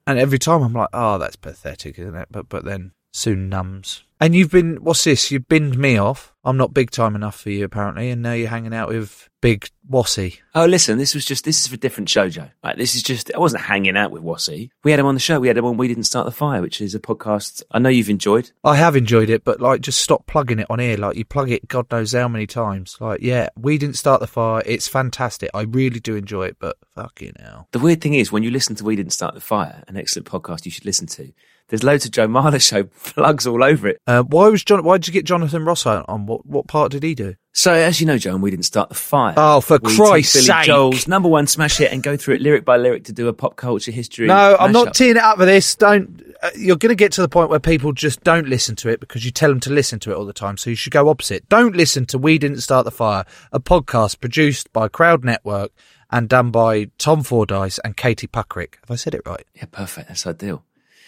And 0.07 0.21
every 0.21 0.39
time 0.39 0.63
I'm 0.63 0.73
like, 0.73 0.91
oh, 0.93 1.19
that's 1.19 1.35
pathetic, 1.35 1.99
isn't 1.99 2.15
it? 2.15 2.29
But, 2.31 2.49
but 2.49 2.65
then 2.65 2.93
soon 3.13 3.49
numbs. 3.49 4.05
And 4.19 4.35
you've 4.35 4.51
been, 4.51 4.77
what's 4.77 5.05
this? 5.05 5.31
You've 5.31 5.49
binned 5.49 5.77
me 5.77 5.99
off. 5.99 6.33
I'm 6.43 6.57
not 6.57 6.73
big 6.73 6.91
time 6.91 7.15
enough 7.15 7.41
for 7.41 7.51
you, 7.51 7.65
apparently. 7.65 8.11
And 8.11 8.23
now 8.23 8.33
you're 8.33 8.49
hanging 8.49 8.73
out 8.73 8.89
with 8.89 9.29
Big 9.43 9.69
Wossy. 9.91 10.39
Oh, 10.55 10.65
listen, 10.65 10.97
this 10.97 11.15
was 11.15 11.25
just, 11.25 11.45
this 11.45 11.61
is 11.61 11.67
for 11.67 11.75
a 11.75 11.79
different 11.79 12.09
show, 12.09 12.29
Joe. 12.31 12.49
Like, 12.63 12.79
this 12.79 12.95
is 12.95 13.03
just, 13.03 13.31
I 13.35 13.39
wasn't 13.39 13.65
hanging 13.65 13.97
out 13.97 14.13
with 14.13 14.23
Wossy. 14.23 14.71
We 14.85 14.91
had 14.91 15.01
him 15.01 15.07
on 15.07 15.15
the 15.15 15.21
show. 15.21 15.39
We 15.39 15.49
had 15.49 15.59
him 15.59 15.67
on 15.67 15.77
We 15.77 15.89
Didn't 15.89 16.05
Start 16.05 16.25
the 16.25 16.33
Fire, 16.33 16.63
which 16.63 16.81
is 16.81 16.95
a 16.95 17.01
podcast 17.01 17.63
I 17.73 17.79
know 17.79 17.89
you've 17.91 18.09
enjoyed. 18.09 18.53
I 18.65 18.77
have 18.77 18.97
enjoyed 18.97 19.29
it, 19.29 19.45
but 19.45 19.61
like, 19.61 19.83
just 19.83 20.01
stop 20.01 20.27
plugging 20.27 20.61
it 20.61 20.67
on 20.71 20.79
here. 20.79 20.97
Like, 20.97 21.17
you 21.17 21.25
plug 21.25 21.51
it 21.51 21.69
God 21.69 21.91
knows 21.91 22.13
how 22.13 22.29
many 22.29 22.47
times. 22.47 22.97
Like, 23.01 23.21
yeah, 23.21 23.51
we 23.59 23.77
didn't 23.77 23.97
start 23.97 24.21
the 24.21 24.27
fire. 24.27 24.63
It's 24.65 24.89
fantastic. 24.89 25.51
I 25.53 25.63
really 25.63 26.01
do 26.01 26.17
enjoy 26.17 26.47
it, 26.47 26.57
but 26.59 26.77
fucking 26.95 27.35
hell. 27.39 27.69
The 27.73 27.81
weird 27.81 28.01
thing 28.01 28.15
is, 28.15 28.33
when 28.33 28.45
you 28.45 28.51
listen 28.51 28.77
to 28.77 28.85
We 28.85 28.97
Didn't 28.97 29.13
Start 29.13 29.35
the 29.35 29.41
Fire, 29.41 29.83
an 29.89 29.97
excellent 29.97 30.27
podcast 30.27 30.65
you 30.65 30.71
should 30.71 30.87
listen 30.87 31.07
to, 31.09 31.33
there's 31.69 31.83
loads 31.83 32.05
of 32.05 32.13
Joe 32.13 32.29
Marler 32.29 32.61
show 32.61 32.85
plugs 32.85 33.47
all 33.47 33.63
over 33.63 33.89
it. 33.89 34.01
Uh, 34.07 34.23
why 34.23 34.49
was 34.49 34.63
John? 34.65 34.85
Why 34.85 34.99
did 34.99 35.09
you 35.09 35.13
get 35.13 35.25
Jonathan 35.25 35.65
Ross 35.65 35.87
on? 35.87 36.05
on? 36.09 36.27
What 36.27 36.47
what 36.47 36.67
part 36.67 36.93
did 36.93 37.03
he 37.03 37.15
do? 37.15 37.35
So, 37.53 37.73
as 37.73 38.03
you 38.03 38.07
know, 38.07 38.19
Joe, 38.19 38.37
We 38.37 38.51
Didn't 38.51 38.67
Start 38.67 38.91
the 38.91 38.95
Fire. 38.95 39.33
Oh, 39.37 39.63
for 39.63 39.79
we 39.83 39.97
Christ's 39.97 40.35
Billy 40.35 40.47
sake. 40.47 40.67
Joel's 40.67 41.09
number 41.09 41.29
one 41.29 41.47
smash 41.47 41.79
hit 41.79 41.91
and 41.91 42.03
go 42.03 42.15
through 42.17 42.35
it 42.35 42.43
lyric 42.43 42.67
by 42.67 42.77
lyric 42.77 43.05
to 43.05 43.15
do 43.15 43.29
a 43.29 43.33
pop 43.33 43.57
culture 43.57 43.91
history. 43.91 44.27
No, 44.27 44.57
I'm 44.61 44.73
not 44.73 44.95
teeing 44.95 45.13
it 45.13 45.23
up 45.23 45.39
for 45.39 45.47
this. 45.47 45.75
Don't. 45.75 46.23
Uh, 46.43 46.51
you're 46.55 46.77
going 46.77 46.91
to 46.91 46.95
get 46.95 47.13
to 47.13 47.23
the 47.23 47.31
point 47.31 47.49
where 47.49 47.59
people 47.59 47.93
just 47.93 48.23
don't 48.23 48.47
listen 48.47 48.77
to 48.77 48.91
it 48.91 49.01
because 49.01 49.25
you 49.25 49.31
tell 49.31 49.49
them 49.49 49.61
to 49.61 49.71
listen 49.71 49.99
to 50.01 50.11
it 50.11 50.15
all 50.15 50.27
the 50.27 50.35
time. 50.35 50.59
So 50.59 50.69
you 50.69 50.77
should 50.77 50.93
go 50.93 51.09
opposite. 51.09 51.49
Don't 51.49 51.75
listen 51.75 52.05
to 52.07 52.19
We 52.19 52.37
Didn't 52.37 52.61
Start 52.61 52.85
the 52.85 52.91
Fire, 52.91 53.25
a 53.53 53.59
podcast 53.59 54.21
produced 54.21 54.71
by 54.75 54.89
Crowd 54.89 55.25
Network 55.25 55.73
and 56.11 56.29
done 56.29 56.51
by 56.51 56.91
Tom 56.99 57.23
Fordyce 57.23 57.79
and 57.79 57.97
Katie 57.97 58.27
Puckrick. 58.27 58.75
Have 58.83 58.91
I 58.91 58.97
said 58.97 59.15
it 59.15 59.23
right? 59.25 59.47
Yeah, 59.55 59.65
perfect. 59.73 60.09
That's 60.09 60.27
ideal. 60.27 60.63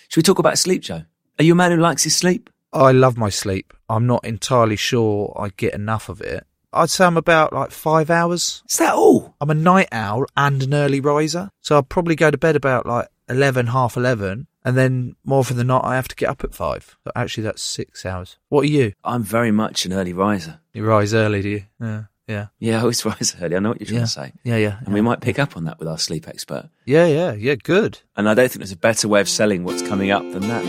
Should 0.09 0.21
we 0.21 0.23
talk 0.23 0.39
about 0.39 0.57
sleep, 0.59 0.83
Joe? 0.83 1.03
Are 1.39 1.45
you 1.45 1.53
a 1.53 1.57
man 1.57 1.71
who 1.71 1.77
likes 1.77 2.05
his 2.05 2.17
sleep? 2.17 2.49
I 2.73 2.93
love 2.93 3.19
my 3.19 3.29
sleep. 3.29 3.75
I'm 3.91 4.07
not 4.07 4.25
entirely 4.25 4.77
sure 4.77 5.37
I 5.39 5.51
get 5.51 5.75
enough 5.75 6.09
of 6.09 6.23
it. 6.23 6.47
I'd 6.73 6.89
say 6.89 7.05
I'm 7.05 7.19
about 7.19 7.53
like 7.53 7.71
five 7.71 8.09
hours. 8.09 8.63
Is 8.69 8.79
that 8.79 8.95
all? 8.95 9.35
I'm 9.39 9.51
a 9.51 9.55
night 9.55 9.89
owl 9.93 10.25
and 10.35 10.63
an 10.63 10.73
early 10.73 11.01
riser. 11.01 11.51
So 11.61 11.77
I'll 11.77 11.83
probably 11.83 12.17
go 12.17 12.31
to 12.31 12.39
bed 12.39 12.57
about 12.57 12.87
like 12.87 13.09
11, 13.29 13.69
half 13.69 13.97
11. 13.99 14.47
And 14.65 14.77
then 14.77 15.17
more 15.25 15.41
often 15.41 15.59
than 15.59 15.67
not, 15.67 15.85
I 15.85 15.97
have 15.97 16.09
to 16.09 16.17
get 16.17 16.31
up 16.31 16.43
at 16.43 16.55
five. 16.55 16.97
So 17.05 17.13
actually, 17.15 17.45
that's 17.45 17.63
six 17.63 18.05
hours. 18.07 18.37
What 18.49 18.63
are 18.63 18.69
you? 18.69 18.93
I'm 19.05 19.23
very 19.23 19.51
much 19.51 19.85
an 19.85 19.93
early 19.93 20.15
riser. 20.15 20.61
You 20.73 20.85
rise 20.87 21.13
early, 21.13 21.43
do 21.43 21.49
you? 21.49 21.65
Yeah. 21.81 22.05
Yeah. 22.29 22.49
Yeah, 22.59 22.77
I 22.79 22.81
always 22.83 23.05
rise 23.07 23.35
early. 23.41 23.57
I 23.57 23.59
know 23.59 23.71
what 23.71 23.81
you're 23.81 23.87
trying 23.87 23.99
Yeah. 24.01 24.05
to 24.05 24.11
say. 24.11 24.33
Yeah. 24.45 24.57
Yeah. 24.57 24.79
And 24.85 24.93
we 24.95 25.01
might 25.01 25.21
pick 25.21 25.39
up 25.39 25.57
on 25.57 25.65
that 25.65 25.79
with 25.79 25.89
our 25.89 25.99
sleep 25.99 26.29
expert. 26.29 26.69
Yeah. 26.85 27.07
Yeah. 27.07 27.33
Yeah. 27.33 27.55
Good. 27.57 28.01
And 28.17 28.29
I 28.29 28.35
don't 28.35 28.49
think 28.49 28.59
there's 28.61 28.71
a 28.73 28.77
better 28.77 29.09
way 29.09 29.21
of 29.23 29.29
selling 29.29 29.65
what's 29.65 29.83
coming 29.83 30.11
up 30.11 30.23
than 30.33 30.43
that. 30.43 30.65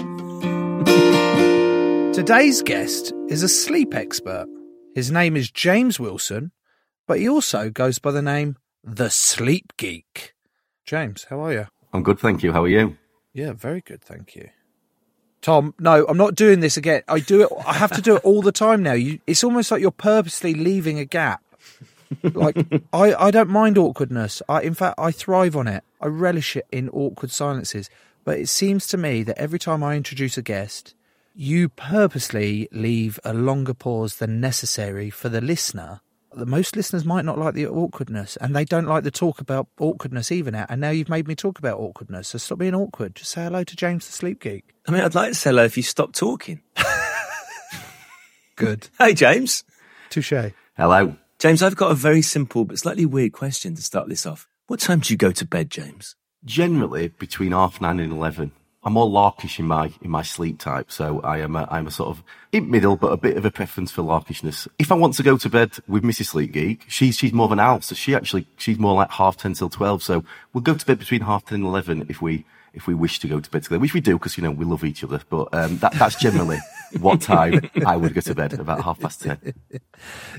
Today's 2.13 2.61
guest 2.61 3.13
is 3.29 3.43
a 3.43 3.49
sleep 3.49 3.93
expert. 3.93 4.47
His 4.95 5.11
name 5.11 5.37
is 5.37 5.51
James 5.51 5.99
Wilson, 5.99 6.51
but 7.07 7.19
he 7.19 7.29
also 7.29 7.69
goes 7.69 7.99
by 7.99 8.11
the 8.11 8.21
name 8.21 8.57
The 8.83 9.09
Sleep 9.09 9.73
Geek. 9.77 10.33
James, 10.85 11.25
how 11.29 11.39
are 11.41 11.53
you? 11.53 11.67
I'm 11.93 12.03
good, 12.03 12.19
thank 12.19 12.43
you. 12.43 12.51
How 12.51 12.63
are 12.63 12.67
you? 12.67 12.97
Yeah, 13.33 13.53
very 13.53 13.81
good, 13.81 14.01
thank 14.01 14.35
you. 14.35 14.49
Tom, 15.41 15.73
no, 15.79 16.05
I'm 16.07 16.17
not 16.17 16.35
doing 16.35 16.59
this 16.59 16.75
again. 16.75 17.03
I 17.07 17.19
do 17.19 17.43
it. 17.43 17.49
I 17.65 17.73
have 17.73 17.91
to 17.93 18.01
do 18.01 18.15
it 18.17 18.25
all 18.25 18.41
the 18.41 18.51
time 18.51 18.83
now. 18.83 18.93
You, 18.93 19.19
it's 19.25 19.43
almost 19.43 19.71
like 19.71 19.79
you're 19.79 19.91
purposely 19.91 20.53
leaving 20.53 20.99
a 20.99 21.05
gap. 21.05 21.41
Like 22.23 22.57
I, 22.93 23.13
I 23.13 23.31
don't 23.31 23.49
mind 23.49 23.77
awkwardness. 23.77 24.41
I, 24.49 24.61
in 24.61 24.73
fact, 24.73 24.95
I 24.97 25.11
thrive 25.11 25.55
on 25.55 25.67
it. 25.67 25.83
I 26.01 26.07
relish 26.07 26.55
it 26.55 26.67
in 26.71 26.89
awkward 26.89 27.31
silences. 27.31 27.89
But 28.23 28.37
it 28.39 28.49
seems 28.49 28.87
to 28.87 28.97
me 28.97 29.23
that 29.23 29.37
every 29.37 29.59
time 29.59 29.83
I 29.83 29.95
introduce 29.95 30.37
a 30.37 30.41
guest, 30.41 30.93
you 31.35 31.69
purposely 31.69 32.67
leave 32.71 33.19
a 33.23 33.33
longer 33.33 33.73
pause 33.73 34.17
than 34.17 34.41
necessary 34.41 35.09
for 35.09 35.29
the 35.29 35.41
listener. 35.41 36.01
The 36.33 36.45
most 36.45 36.75
listeners 36.75 37.05
might 37.05 37.25
not 37.25 37.39
like 37.39 37.55
the 37.55 37.65
awkwardness, 37.65 38.37
and 38.37 38.55
they 38.55 38.65
don't 38.65 38.85
like 38.85 39.03
the 39.03 39.09
talk 39.09 39.41
about 39.41 39.67
awkwardness 39.79 40.31
even 40.31 40.51
now. 40.51 40.67
And 40.69 40.79
now 40.79 40.91
you've 40.91 41.09
made 41.09 41.27
me 41.27 41.33
talk 41.33 41.57
about 41.57 41.79
awkwardness, 41.79 42.27
so 42.27 42.37
stop 42.37 42.59
being 42.59 42.75
awkward. 42.75 43.15
Just 43.15 43.31
say 43.31 43.43
hello 43.43 43.63
to 43.63 43.75
James 43.75 44.05
the 44.05 44.13
Sleep 44.13 44.39
Geek. 44.41 44.63
I 44.87 44.91
mean, 44.91 45.01
I'd 45.01 45.15
like 45.15 45.29
to 45.29 45.35
say 45.35 45.49
hello 45.49 45.63
if 45.63 45.75
you 45.75 45.83
stop 45.83 46.13
talking. 46.13 46.61
Good. 48.55 48.89
Hey, 48.99 49.13
James. 49.13 49.63
Touche. 50.09 50.51
Hello. 50.75 51.15
James, 51.39 51.63
I've 51.63 51.77
got 51.77 51.91
a 51.91 51.95
very 51.95 52.21
simple 52.21 52.65
but 52.65 52.79
slightly 52.79 53.05
weird 53.05 53.31
question 53.31 53.73
to 53.73 53.81
start 53.81 54.09
this 54.09 54.25
off. 54.25 54.45
What 54.67 54.81
time 54.81 54.99
do 54.99 55.13
you 55.13 55.17
go 55.17 55.31
to 55.31 55.45
bed, 55.45 55.71
James? 55.71 56.17
Generally 56.43 57.13
between 57.17 57.53
half 57.53 57.79
nine 57.79 58.01
and 58.01 58.11
eleven. 58.11 58.51
I'm 58.83 58.91
more 58.93 59.07
larkish 59.07 59.57
in 59.57 59.65
my 59.65 59.93
in 60.01 60.09
my 60.09 60.21
sleep 60.21 60.59
type, 60.59 60.91
so 60.91 61.21
I 61.21 61.37
am 61.37 61.55
a, 61.55 61.65
I'm 61.71 61.87
a 61.87 61.91
sort 61.91 62.09
of 62.09 62.23
in 62.51 62.69
middle, 62.69 62.97
but 62.97 63.13
a 63.13 63.17
bit 63.17 63.37
of 63.37 63.45
a 63.45 63.51
preference 63.51 63.89
for 63.89 64.01
larkishness. 64.01 64.67
If 64.77 64.91
I 64.91 64.95
want 64.95 65.13
to 65.13 65.23
go 65.23 65.37
to 65.37 65.49
bed 65.49 65.77
with 65.87 66.03
Mrs. 66.03 66.25
Sleep 66.25 66.51
Geek, 66.51 66.83
she's 66.89 67.15
she's 67.15 67.31
more 67.31 67.45
of 67.45 67.53
an 67.53 67.59
owl, 67.61 67.79
so 67.79 67.95
she 67.95 68.13
actually 68.13 68.45
she's 68.57 68.77
more 68.77 68.95
like 68.95 69.11
half 69.11 69.37
ten 69.37 69.53
till 69.53 69.69
twelve. 69.69 70.03
So 70.03 70.25
we'll 70.51 70.61
go 70.61 70.73
to 70.73 70.85
bed 70.85 70.99
between 70.99 71.21
half 71.21 71.45
ten 71.45 71.59
and 71.59 71.65
eleven 71.65 72.05
if 72.09 72.21
we 72.21 72.43
if 72.73 72.85
we 72.85 72.93
wish 72.93 73.17
to 73.19 73.29
go 73.29 73.39
to 73.39 73.49
bed 73.49 73.63
together, 73.63 73.79
which 73.79 73.93
we 73.93 74.01
do 74.01 74.17
because 74.17 74.37
you 74.37 74.43
know 74.43 74.51
we 74.51 74.65
love 74.65 74.83
each 74.83 75.05
other. 75.05 75.21
But 75.29 75.53
um, 75.53 75.77
that 75.77 75.93
that's 75.93 76.15
generally 76.15 76.59
what 76.99 77.21
time 77.21 77.69
I 77.85 77.95
would 77.95 78.13
go 78.13 78.21
to 78.21 78.35
bed 78.35 78.53
about 78.53 78.83
half 78.83 78.99
past 78.99 79.21
ten. 79.21 79.53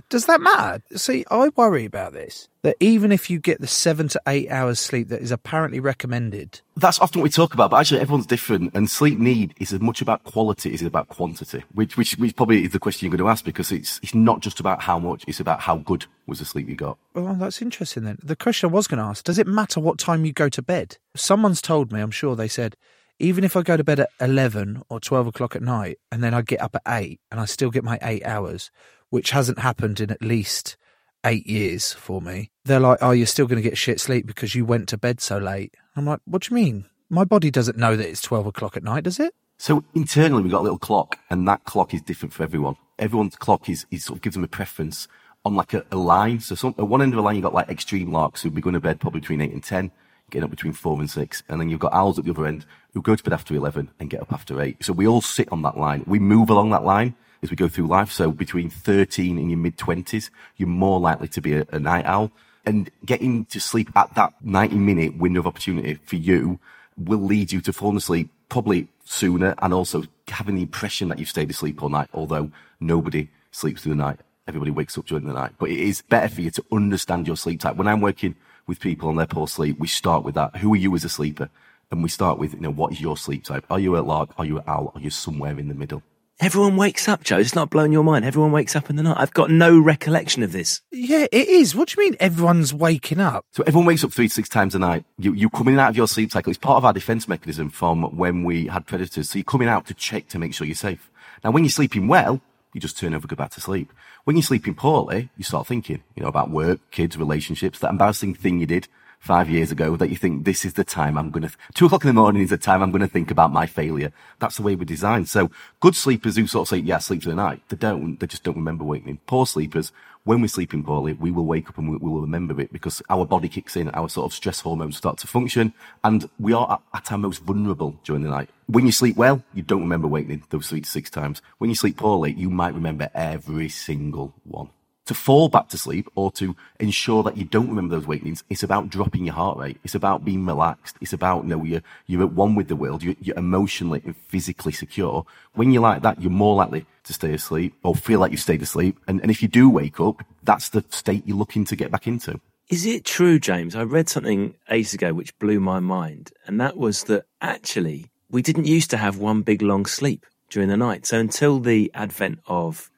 Does 0.09 0.27
that 0.27 0.41
matter? 0.41 0.83
See, 0.97 1.25
I 1.31 1.51
worry 1.57 1.85
about 1.85 2.13
this. 2.13 2.49
That 2.63 2.77
even 2.79 3.11
if 3.11 3.31
you 3.31 3.39
get 3.39 3.61
the 3.61 3.67
seven 3.67 4.09
to 4.09 4.21
eight 4.27 4.51
hours 4.51 4.79
sleep 4.79 5.09
that 5.09 5.23
is 5.23 5.31
apparently 5.31 5.81
recommended, 5.81 6.61
That's 6.77 6.99
often 7.01 7.21
what 7.21 7.25
we 7.25 7.31
talk 7.31 7.55
about, 7.55 7.71
but 7.71 7.79
actually 7.79 8.01
everyone's 8.01 8.27
different, 8.27 8.75
and 8.75 8.91
sleep 8.91 9.19
need 9.19 9.55
is 9.59 9.73
as 9.73 9.81
much 9.81 10.03
about 10.03 10.25
quality 10.25 10.69
as 10.69 10.83
it 10.83 10.85
is 10.85 10.87
about 10.89 11.09
quantity, 11.09 11.65
which, 11.73 11.97
which, 11.97 12.19
which 12.19 12.37
probably 12.37 12.65
is 12.65 12.73
the 12.73 12.79
question 12.79 13.07
you're 13.07 13.17
going 13.17 13.27
to 13.27 13.31
ask 13.31 13.47
because 13.47 13.73
it's, 13.73 13.99
it's 14.03 14.15
not 14.15 14.41
just 14.41 14.61
about 14.61 14.83
how 14.83 14.99
much, 14.99 15.25
it's 15.27 15.41
about 15.41 15.61
how 15.61 15.79
good 15.79 16.05
was 16.27 16.39
the 16.41 16.45
sleep 16.45 16.69
you 16.69 16.77
got. 16.77 16.99
well, 17.15 17.35
that's 17.35 17.63
interesting 17.63 18.05
then. 18.05 18.19
The 18.23 18.37
question 18.37 18.69
I 18.69 18.73
was 18.73 18.87
going 18.87 18.99
to 18.99 19.05
ask 19.05 19.25
does 19.25 19.39
it 19.39 19.47
matter 19.47 19.81
what 19.81 19.99
time 19.99 20.27
you 20.27 20.33
go 20.33 20.51
to 20.51 20.61
bed? 20.61 20.99
Someone's 21.17 21.63
told 21.63 21.93
me, 21.93 22.01
I'm 22.01 22.11
sure 22.11 22.37
they 22.37 22.49
said, 22.49 22.77
even 23.21 23.45
if 23.45 23.55
I 23.55 23.63
go 23.63 23.77
to 23.77 23.85
bed 23.85 24.01
at 24.01 24.11
11 24.21 24.83
or 24.89 24.99
12 24.99 25.29
o'clock 25.29 25.55
at 25.55 25.63
night 25.63 25.99
and 26.11 26.25
then 26.25 26.35
I 26.35 26.43
get 26.43 26.61
up 26.61 26.75
at 26.75 26.83
8 26.89 27.21
and 27.31 27.39
I 27.39 27.45
still 27.45 27.71
get 27.71 27.85
my 27.85 27.99
eight 28.03 28.25
hours, 28.25 28.71
which 29.11 29.31
hasn't 29.31 29.59
happened 29.59 30.01
in 30.01 30.11
at 30.11 30.23
least 30.23 30.77
eight 31.25 31.47
years 31.47 31.93
for 31.93 32.23
me, 32.23 32.51
they're 32.65 32.81
like, 32.81 32.99
oh, 33.03 33.11
you're 33.11 33.27
still 33.27 33.47
going 33.47 33.63
to 33.63 33.69
get 33.69 33.77
shit 33.77 34.01
sleep 34.01 34.27
because 34.27 34.55
you 34.55 34.65
went 34.65 34.89
to 34.89 34.97
bed 34.97 35.21
so 35.21 35.37
late. 35.37 35.75
I'm 35.95 36.07
like, 36.07 36.21
what 36.25 36.43
do 36.43 36.55
you 36.55 36.63
mean? 36.63 36.87
My 37.11 37.25
body 37.25 37.51
doesn't 37.51 37.77
know 37.77 37.95
that 37.95 38.09
it's 38.09 38.23
12 38.23 38.47
o'clock 38.47 38.77
at 38.77 38.83
night, 38.83 39.05
does 39.05 39.21
it? 39.21 39.35
So 39.59 39.85
internally 39.95 40.43
we've 40.43 40.53
got 40.53 40.61
a 40.61 40.63
little 40.63 40.79
clock, 40.79 41.19
and 41.29 41.47
that 41.47 41.65
clock 41.65 41.93
is 41.93 42.01
different 42.01 42.33
for 42.33 42.43
everyone. 42.43 42.77
Everyone's 42.99 43.37
clock 43.37 43.69
is, 43.69 43.85
is 43.91 44.05
sort 44.05 44.17
of 44.17 44.23
gives 44.23 44.35
them 44.35 44.45
a 44.45 44.49
preference 44.49 45.07
on 45.45 45.55
like 45.55 45.75
a, 45.75 45.85
a 45.93 45.97
line. 45.97 46.41
So 46.41 46.55
some, 46.55 46.75
at 46.79 46.89
one 46.89 47.03
end 47.03 47.13
of 47.13 47.17
the 47.17 47.23
line 47.23 47.37
you've 47.37 47.43
got 47.43 47.53
like 47.53 47.69
extreme 47.69 48.13
larks 48.13 48.41
who'd 48.41 48.55
be 48.55 48.63
going 48.63 48.75
to 48.75 48.81
bed 48.81 49.01
probably 49.01 49.21
between 49.21 49.43
eight 49.43 49.53
and 49.53 49.63
ten. 49.63 49.91
Getting 50.31 50.45
up 50.45 50.51
between 50.51 50.73
four 50.73 50.99
and 50.99 51.11
six. 51.11 51.43
And 51.49 51.61
then 51.61 51.69
you've 51.69 51.81
got 51.81 51.93
owls 51.93 52.19
at 52.19 52.25
the 52.25 52.31
other 52.31 52.47
end 52.47 52.67
who 52.93 53.03
go 53.03 53.15
to 53.15 53.23
bed 53.23 53.33
after 53.33 53.55
11 53.55 53.91
and 53.99 54.11
get 54.11 54.23
up 54.23 54.33
after 54.33 54.61
eight. 54.61 54.83
So 54.85 54.93
we 54.93 55.07
all 55.07 55.21
sit 55.21 55.51
on 55.53 55.63
that 55.63 55.77
line. 55.77 56.05
We 56.07 56.19
move 56.19 56.51
along 56.51 56.71
that 56.71 56.85
line 56.85 57.15
as 57.43 57.51
we 57.51 57.57
go 57.57 57.69
through 57.69 57.87
life. 57.87 58.11
So 58.11 58.31
between 58.31 58.71
13 58.71 59.39
and 59.39 59.51
your 59.51 59.59
mid 59.59 59.77
20s, 59.77 60.31
you're 60.57 60.69
more 60.69 61.01
likely 61.01 61.29
to 61.29 61.41
be 61.41 61.55
a, 61.55 61.67
a 61.73 61.79
night 61.79 62.07
owl. 62.07 62.31
And 62.67 62.91
getting 63.05 63.47
to 63.47 63.61
sleep 63.61 63.91
at 63.97 64.15
that 64.15 64.35
90 64.43 64.77
minute 64.77 65.17
window 65.17 65.41
of 65.41 65.47
opportunity 65.47 65.95
for 65.95 66.17
you 66.17 66.61
will 66.97 67.21
lead 67.21 67.53
you 67.53 67.61
to 67.63 67.73
falling 67.73 67.97
asleep 67.97 68.29
probably 68.51 68.89
sooner 69.05 69.55
and 69.63 69.73
also 69.73 70.05
having 70.29 70.57
the 70.57 70.63
impression 70.63 71.09
that 71.09 71.19
you've 71.19 71.31
stayed 71.31 71.51
asleep 71.51 71.83
all 71.83 71.89
night, 71.89 72.09
although 72.13 72.51
nobody 72.79 73.29
sleeps 73.53 73.83
through 73.83 73.93
the 73.93 73.97
night. 73.97 74.21
Everybody 74.47 74.71
wakes 74.71 74.99
up 74.99 75.07
during 75.07 75.25
the 75.25 75.33
night. 75.33 75.53
But 75.59 75.71
it 75.71 75.79
is 75.79 76.03
better 76.03 76.29
for 76.29 76.41
you 76.43 76.51
to 76.51 76.65
understand 76.73 77.27
your 77.27 77.37
sleep 77.37 77.61
type. 77.61 77.77
When 77.77 77.89
I'm 77.89 78.01
working 78.01 78.35
with 78.71 78.81
people 78.81 79.09
on 79.09 79.17
their 79.17 79.27
poor 79.27 79.49
sleep, 79.49 79.79
we 79.81 79.89
start 79.89 80.25
with 80.25 80.37
that. 80.37 80.57
Who 80.59 80.73
are 80.73 80.77
you 80.77 80.95
as 80.95 81.05
a 81.05 81.09
sleeper? 81.09 81.51
And 81.91 82.05
we 82.05 82.09
start 82.09 82.39
with, 82.39 82.55
you 82.55 82.61
know, 82.61 82.71
what 82.71 82.93
is 82.93 83.01
your 83.01 83.17
sleep 83.17 83.43
type? 83.43 83.67
Are 83.69 83.81
you 83.81 83.97
a 83.97 84.01
lark? 84.01 84.31
Are 84.39 84.45
you 84.45 84.59
an 84.59 84.65
owl? 84.69 84.93
Are 84.95 85.01
you 85.01 85.11
somewhere 85.11 85.59
in 85.59 85.67
the 85.67 85.75
middle? 85.75 86.05
Everyone 86.39 86.77
wakes 86.77 87.09
up, 87.09 87.25
Joe. 87.25 87.39
It's 87.39 87.57
not 87.57 87.69
blowing 87.69 87.93
your 87.93 88.05
mind. 88.05 88.25
Everyone 88.25 88.53
wakes 88.53 88.77
up 88.77 88.89
in 88.89 88.95
the 88.95 89.03
night. 89.03 89.17
I've 89.19 89.35
got 89.35 89.51
no 89.51 89.77
recollection 89.79 90.45
of 90.45 90.53
this. 90.53 90.83
Yeah, 90.93 91.27
it 91.33 91.49
is. 91.49 91.75
What 91.75 91.89
do 91.89 92.01
you 92.01 92.09
mean 92.09 92.17
everyone's 92.21 92.73
waking 92.73 93.21
up? 93.21 93.45
So 93.51 93.65
everyone 93.67 93.87
wakes 93.87 94.05
up 94.05 94.13
three 94.13 94.29
to 94.29 94.35
six 94.35 94.49
times 94.49 94.77
a 94.77 94.79
night. 94.79 95.05
You, 95.19 95.35
you 95.35 95.51
coming 95.51 95.77
out 95.77 95.91
of 95.91 95.97
your 95.97 96.07
sleep 96.07 96.31
cycle. 96.31 96.51
It's 96.51 96.59
part 96.59 96.77
of 96.77 96.85
our 96.85 96.93
defense 96.93 97.27
mechanism 97.27 97.71
from 97.71 98.17
when 98.17 98.45
we 98.45 98.69
had 98.69 98.87
predators. 98.87 99.31
So 99.31 99.39
you're 99.39 99.45
coming 99.45 99.69
out 99.69 99.87
to 99.89 99.95
check 99.95 100.29
to 100.29 100.39
make 100.39 100.55
sure 100.55 100.65
you're 100.65 100.77
safe. 100.77 101.11
Now, 101.43 101.51
when 101.51 101.65
you're 101.65 101.71
sleeping 101.71 102.07
well, 102.07 102.41
you 102.73 102.81
just 102.81 102.97
turn 102.97 103.15
over, 103.15 103.27
go 103.27 103.35
back 103.35 103.51
to 103.51 103.61
sleep. 103.61 103.93
When 104.31 104.37
you're 104.37 104.45
sleeping 104.45 104.77
poorly, 104.77 105.29
you 105.37 105.43
start 105.43 105.67
thinking, 105.67 106.05
you 106.15 106.23
know, 106.23 106.29
about 106.29 106.51
work, 106.51 106.79
kids, 106.93 107.17
relationships, 107.17 107.81
that 107.81 107.91
embarrassing 107.91 108.35
thing 108.35 108.61
you 108.61 108.67
did 108.67 108.87
five 109.21 109.51
years 109.51 109.71
ago 109.71 109.97
that 109.97 110.09
you 110.09 110.17
think 110.17 110.45
this 110.45 110.65
is 110.65 110.73
the 110.73 110.83
time 110.83 111.19
I'm 111.19 111.31
going 111.31 111.47
to, 111.47 111.55
two 111.75 111.87
o'clock 111.87 112.05
in 112.05 112.09
the 112.09 112.15
morning 112.15 112.43
is 112.43 112.51
the 112.51 112.57
time 112.57 112.83
I'm 112.83 112.91
going 112.91 113.03
to 113.03 113.07
think 113.07 113.31
about 113.31 113.53
my 113.53 113.67
failure. 113.67 114.13
That's 114.39 114.57
the 114.57 114.63
way 114.63 114.75
we're 114.75 114.85
designed. 114.85 115.29
So 115.29 115.51
good 115.79 115.95
sleepers 115.95 116.37
who 116.37 116.47
sort 116.47 116.67
of 116.67 116.69
say, 116.71 116.79
yeah, 116.83 116.99
sleep 116.99 117.23
through 117.23 117.33
the 117.33 117.37
night, 117.37 117.61
they 117.69 117.77
don't, 117.77 118.19
they 118.19 118.27
just 118.27 118.43
don't 118.43 118.57
remember 118.57 118.83
waking. 118.83 119.21
Poor 119.27 119.47
sleepers, 119.47 119.93
when 120.25 120.41
we're 120.41 120.49
sleeping 120.49 120.83
poorly, 120.83 121.13
we 121.13 121.31
will 121.31 121.45
wake 121.45 121.69
up 121.69 121.77
and 121.77 121.91
we, 121.91 121.99
we 121.99 122.11
will 122.11 122.23
remember 122.23 122.59
it 122.63 122.73
because 122.73 123.03
our 123.11 123.27
body 123.27 123.49
kicks 123.49 123.77
in, 123.77 123.91
our 123.91 124.09
sort 124.09 124.25
of 124.25 124.35
stress 124.35 124.61
hormones 124.61 124.97
start 124.97 125.19
to 125.19 125.27
function 125.27 125.75
and 126.03 126.29
we 126.39 126.55
are 126.55 126.73
at, 126.73 126.99
at 126.99 127.13
our 127.13 127.19
most 127.19 127.43
vulnerable 127.43 128.01
during 128.05 128.23
the 128.23 128.31
night. 128.31 128.49
When 128.69 128.87
you 128.87 128.93
sleep 128.93 129.17
well, 129.17 129.45
you 129.53 129.63
don't 129.63 129.83
remember 129.83 130.09
waking 130.09 130.45
those 130.49 130.69
three 130.69 130.81
to 130.81 130.89
six 130.89 131.11
times. 131.11 131.43
When 131.59 131.69
you 131.69 131.77
sleep 131.77 131.99
poorly, 131.99 132.33
you 132.33 132.49
might 132.49 132.75
remember 132.75 133.11
every 133.15 133.69
single 133.69 134.35
one 134.45 134.71
to 135.11 135.15
fall 135.15 135.49
back 135.49 135.69
to 135.69 135.77
sleep 135.77 136.09
or 136.15 136.31
to 136.31 136.55
ensure 136.79 137.25
that 137.25 137.37
you 137.37 137.45
don't 137.45 137.69
remember 137.69 137.97
those 137.97 138.07
wakenings, 138.07 138.45
it's 138.49 138.63
about 138.63 138.89
dropping 138.89 139.25
your 139.25 139.35
heart 139.35 139.59
rate. 139.59 139.77
It's 139.83 139.97
about 139.97 140.25
being 140.25 140.47
relaxed. 140.47 140.97
It's 141.01 141.13
about, 141.13 141.43
you 141.43 141.49
know, 141.49 141.65
you're, 141.65 141.83
you're 142.07 142.23
at 142.23 142.33
one 142.33 142.55
with 142.55 142.69
the 142.69 142.77
world. 142.77 143.03
You're, 143.03 143.17
you're 143.21 143.37
emotionally 143.37 144.03
and 144.05 144.17
physically 144.17 144.71
secure. 144.71 145.27
When 145.55 145.73
you're 145.73 145.83
like 145.83 146.03
that, 146.03 146.23
you're 146.23 146.31
more 146.31 146.55
likely 146.55 146.87
to 147.03 147.13
stay 147.13 147.35
asleep 147.35 147.75
or 147.83 147.97
feel 147.97 148.21
like 148.21 148.31
you've 148.31 148.41
stayed 148.41 148.63
asleep. 148.63 149.01
And, 149.09 149.21
and 149.21 149.33
if 149.33 149.43
you 149.43 149.49
do 149.49 149.69
wake 149.69 149.99
up, 149.99 150.25
that's 150.45 150.69
the 150.69 150.85
state 150.91 151.27
you're 151.27 151.37
looking 151.37 151.65
to 151.65 151.75
get 151.75 151.91
back 151.91 152.07
into. 152.07 152.39
Is 152.69 152.87
it 152.87 153.05
true, 153.05 153.41
James? 153.41 153.75
I 153.75 153.83
read 153.83 154.09
something 154.09 154.55
ages 154.71 154.95
ago 154.95 155.13
which 155.13 155.37
blew 155.41 155.59
my 155.59 155.81
mind, 155.81 156.31
and 156.47 156.61
that 156.61 156.77
was 156.77 157.03
that 157.05 157.25
actually 157.41 158.13
we 158.31 158.43
didn't 158.43 158.67
used 158.67 158.91
to 158.91 158.97
have 158.97 159.19
one 159.19 159.43
big 159.43 159.61
long 159.61 159.87
sleep 159.87 160.25
during 160.51 160.69
the 160.69 160.77
night. 160.77 161.05
So 161.05 161.19
until 161.19 161.59
the 161.59 161.91
advent 161.95 162.39
of 162.47 162.90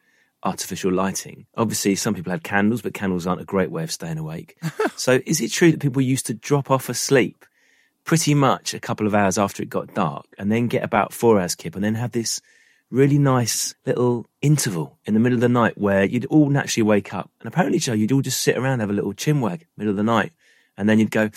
artificial 0.42 0.92
lighting. 0.92 1.46
Obviously, 1.56 1.94
some 1.94 2.14
people 2.14 2.32
had 2.32 2.42
candles, 2.42 2.82
but 2.82 2.94
candles 2.94 3.26
aren't 3.26 3.40
a 3.40 3.44
great 3.44 3.70
way 3.70 3.82
of 3.82 3.92
staying 3.92 4.18
awake. 4.18 4.56
so, 4.96 5.20
is 5.26 5.40
it 5.40 5.52
true 5.52 5.70
that 5.70 5.80
people 5.80 6.02
used 6.02 6.26
to 6.26 6.34
drop 6.34 6.70
off 6.70 6.88
asleep 6.88 7.44
pretty 8.04 8.34
much 8.34 8.74
a 8.74 8.80
couple 8.80 9.06
of 9.06 9.14
hours 9.14 9.38
after 9.38 9.62
it 9.62 9.68
got 9.68 9.94
dark 9.94 10.26
and 10.36 10.50
then 10.50 10.66
get 10.66 10.82
about 10.82 11.12
four 11.12 11.40
hours 11.40 11.54
kip 11.54 11.76
and 11.76 11.84
then 11.84 11.94
have 11.94 12.12
this 12.12 12.40
really 12.90 13.18
nice 13.18 13.74
little 13.86 14.26
interval 14.42 14.98
in 15.04 15.14
the 15.14 15.20
middle 15.20 15.36
of 15.36 15.40
the 15.40 15.48
night 15.48 15.78
where 15.78 16.04
you'd 16.04 16.26
all 16.26 16.50
naturally 16.50 16.82
wake 16.82 17.14
up? 17.14 17.30
And 17.40 17.48
apparently, 17.48 17.78
Joe, 17.78 17.92
you'd 17.94 18.12
all 18.12 18.20
just 18.20 18.42
sit 18.42 18.56
around, 18.56 18.80
have 18.80 18.90
a 18.90 18.94
little 18.94 19.14
chinwag 19.14 19.62
middle 19.76 19.92
of 19.92 19.96
the 19.96 20.02
night, 20.02 20.32
and 20.76 20.88
then 20.88 20.98
you'd 20.98 21.10
go, 21.10 21.30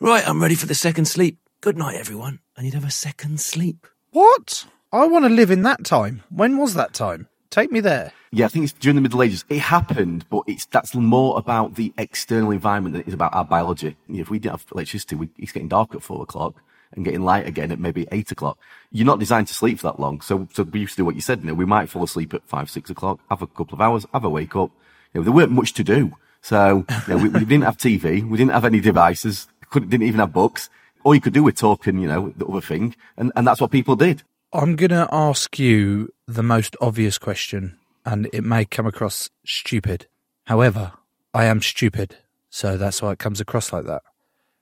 Right, 0.00 0.26
I'm 0.26 0.40
ready 0.40 0.54
for 0.54 0.66
the 0.66 0.76
second 0.76 1.06
sleep. 1.06 1.38
Good 1.60 1.76
night, 1.76 1.96
everyone. 1.96 2.38
And 2.56 2.64
you'd 2.64 2.74
have 2.74 2.84
a 2.84 2.90
second 2.90 3.40
sleep. 3.40 3.86
What? 4.12 4.66
I 4.92 5.06
want 5.06 5.24
to 5.24 5.28
live 5.28 5.50
in 5.50 5.62
that 5.62 5.84
time. 5.84 6.22
When 6.30 6.56
was 6.56 6.74
that 6.74 6.94
time? 6.94 7.28
Take 7.50 7.72
me 7.72 7.80
there. 7.80 8.12
Yeah, 8.30 8.44
I 8.44 8.48
think 8.48 8.64
it's 8.64 8.74
during 8.74 8.96
the 8.96 9.00
Middle 9.00 9.22
Ages. 9.22 9.44
It 9.48 9.60
happened, 9.60 10.26
but 10.28 10.42
it's 10.46 10.66
that's 10.66 10.94
more 10.94 11.38
about 11.38 11.76
the 11.76 11.94
external 11.96 12.50
environment 12.50 12.92
than 12.92 13.02
it 13.02 13.08
is 13.08 13.14
about 13.14 13.34
our 13.34 13.44
biology. 13.44 13.96
You 14.06 14.16
know, 14.16 14.20
if 14.20 14.30
we 14.30 14.38
didn't 14.38 14.60
have 14.60 14.66
electricity, 14.72 15.16
we, 15.16 15.28
it's 15.38 15.52
getting 15.52 15.68
dark 15.68 15.94
at 15.94 16.02
four 16.02 16.22
o'clock 16.22 16.54
and 16.92 17.04
getting 17.04 17.22
light 17.22 17.46
again 17.46 17.72
at 17.72 17.78
maybe 17.78 18.06
eight 18.12 18.30
o'clock. 18.30 18.58
You're 18.90 19.06
not 19.06 19.18
designed 19.18 19.48
to 19.48 19.54
sleep 19.54 19.78
for 19.78 19.88
that 19.88 20.00
long. 20.00 20.20
So, 20.20 20.46
so 20.52 20.62
we 20.62 20.80
used 20.80 20.92
to 20.94 20.96
do 20.98 21.04
what 21.04 21.14
you 21.14 21.20
said. 21.20 21.40
You 21.40 21.46
know, 21.46 21.54
we 21.54 21.64
might 21.64 21.88
fall 21.88 22.02
asleep 22.04 22.34
at 22.34 22.46
five, 22.46 22.70
six 22.70 22.90
o'clock, 22.90 23.20
have 23.30 23.42
a 23.42 23.46
couple 23.46 23.74
of 23.74 23.80
hours, 23.80 24.06
have 24.12 24.24
a 24.24 24.30
wake 24.30 24.56
up. 24.56 24.70
You 25.14 25.20
know, 25.20 25.24
there 25.24 25.32
weren't 25.32 25.52
much 25.52 25.72
to 25.74 25.84
do. 25.84 26.12
So, 26.42 26.84
you 27.06 27.14
know, 27.14 27.22
we, 27.22 27.28
we 27.30 27.40
didn't 27.40 27.62
have 27.62 27.78
TV. 27.78 28.26
We 28.28 28.36
didn't 28.36 28.52
have 28.52 28.64
any 28.64 28.80
devices. 28.80 29.48
Couldn't, 29.70 29.88
didn't 29.88 30.06
even 30.06 30.20
have 30.20 30.32
books. 30.32 30.70
All 31.04 31.14
you 31.14 31.20
could 31.20 31.32
do 31.32 31.44
was 31.44 31.54
talk 31.54 31.86
and, 31.86 32.00
you 32.00 32.08
know, 32.08 32.32
the 32.36 32.46
other 32.46 32.60
thing. 32.60 32.94
And, 33.16 33.32
and 33.36 33.46
that's 33.46 33.60
what 33.60 33.70
people 33.70 33.96
did. 33.96 34.22
I'm 34.50 34.76
going 34.76 34.90
to 34.90 35.06
ask 35.12 35.58
you 35.58 36.08
the 36.26 36.42
most 36.42 36.74
obvious 36.80 37.18
question 37.18 37.76
and 38.06 38.30
it 38.32 38.42
may 38.42 38.64
come 38.64 38.86
across 38.86 39.28
stupid. 39.44 40.06
However, 40.46 40.92
I 41.34 41.44
am 41.44 41.60
stupid, 41.60 42.16
so 42.48 42.78
that's 42.78 43.02
why 43.02 43.12
it 43.12 43.18
comes 43.18 43.42
across 43.42 43.74
like 43.74 43.84
that. 43.84 44.00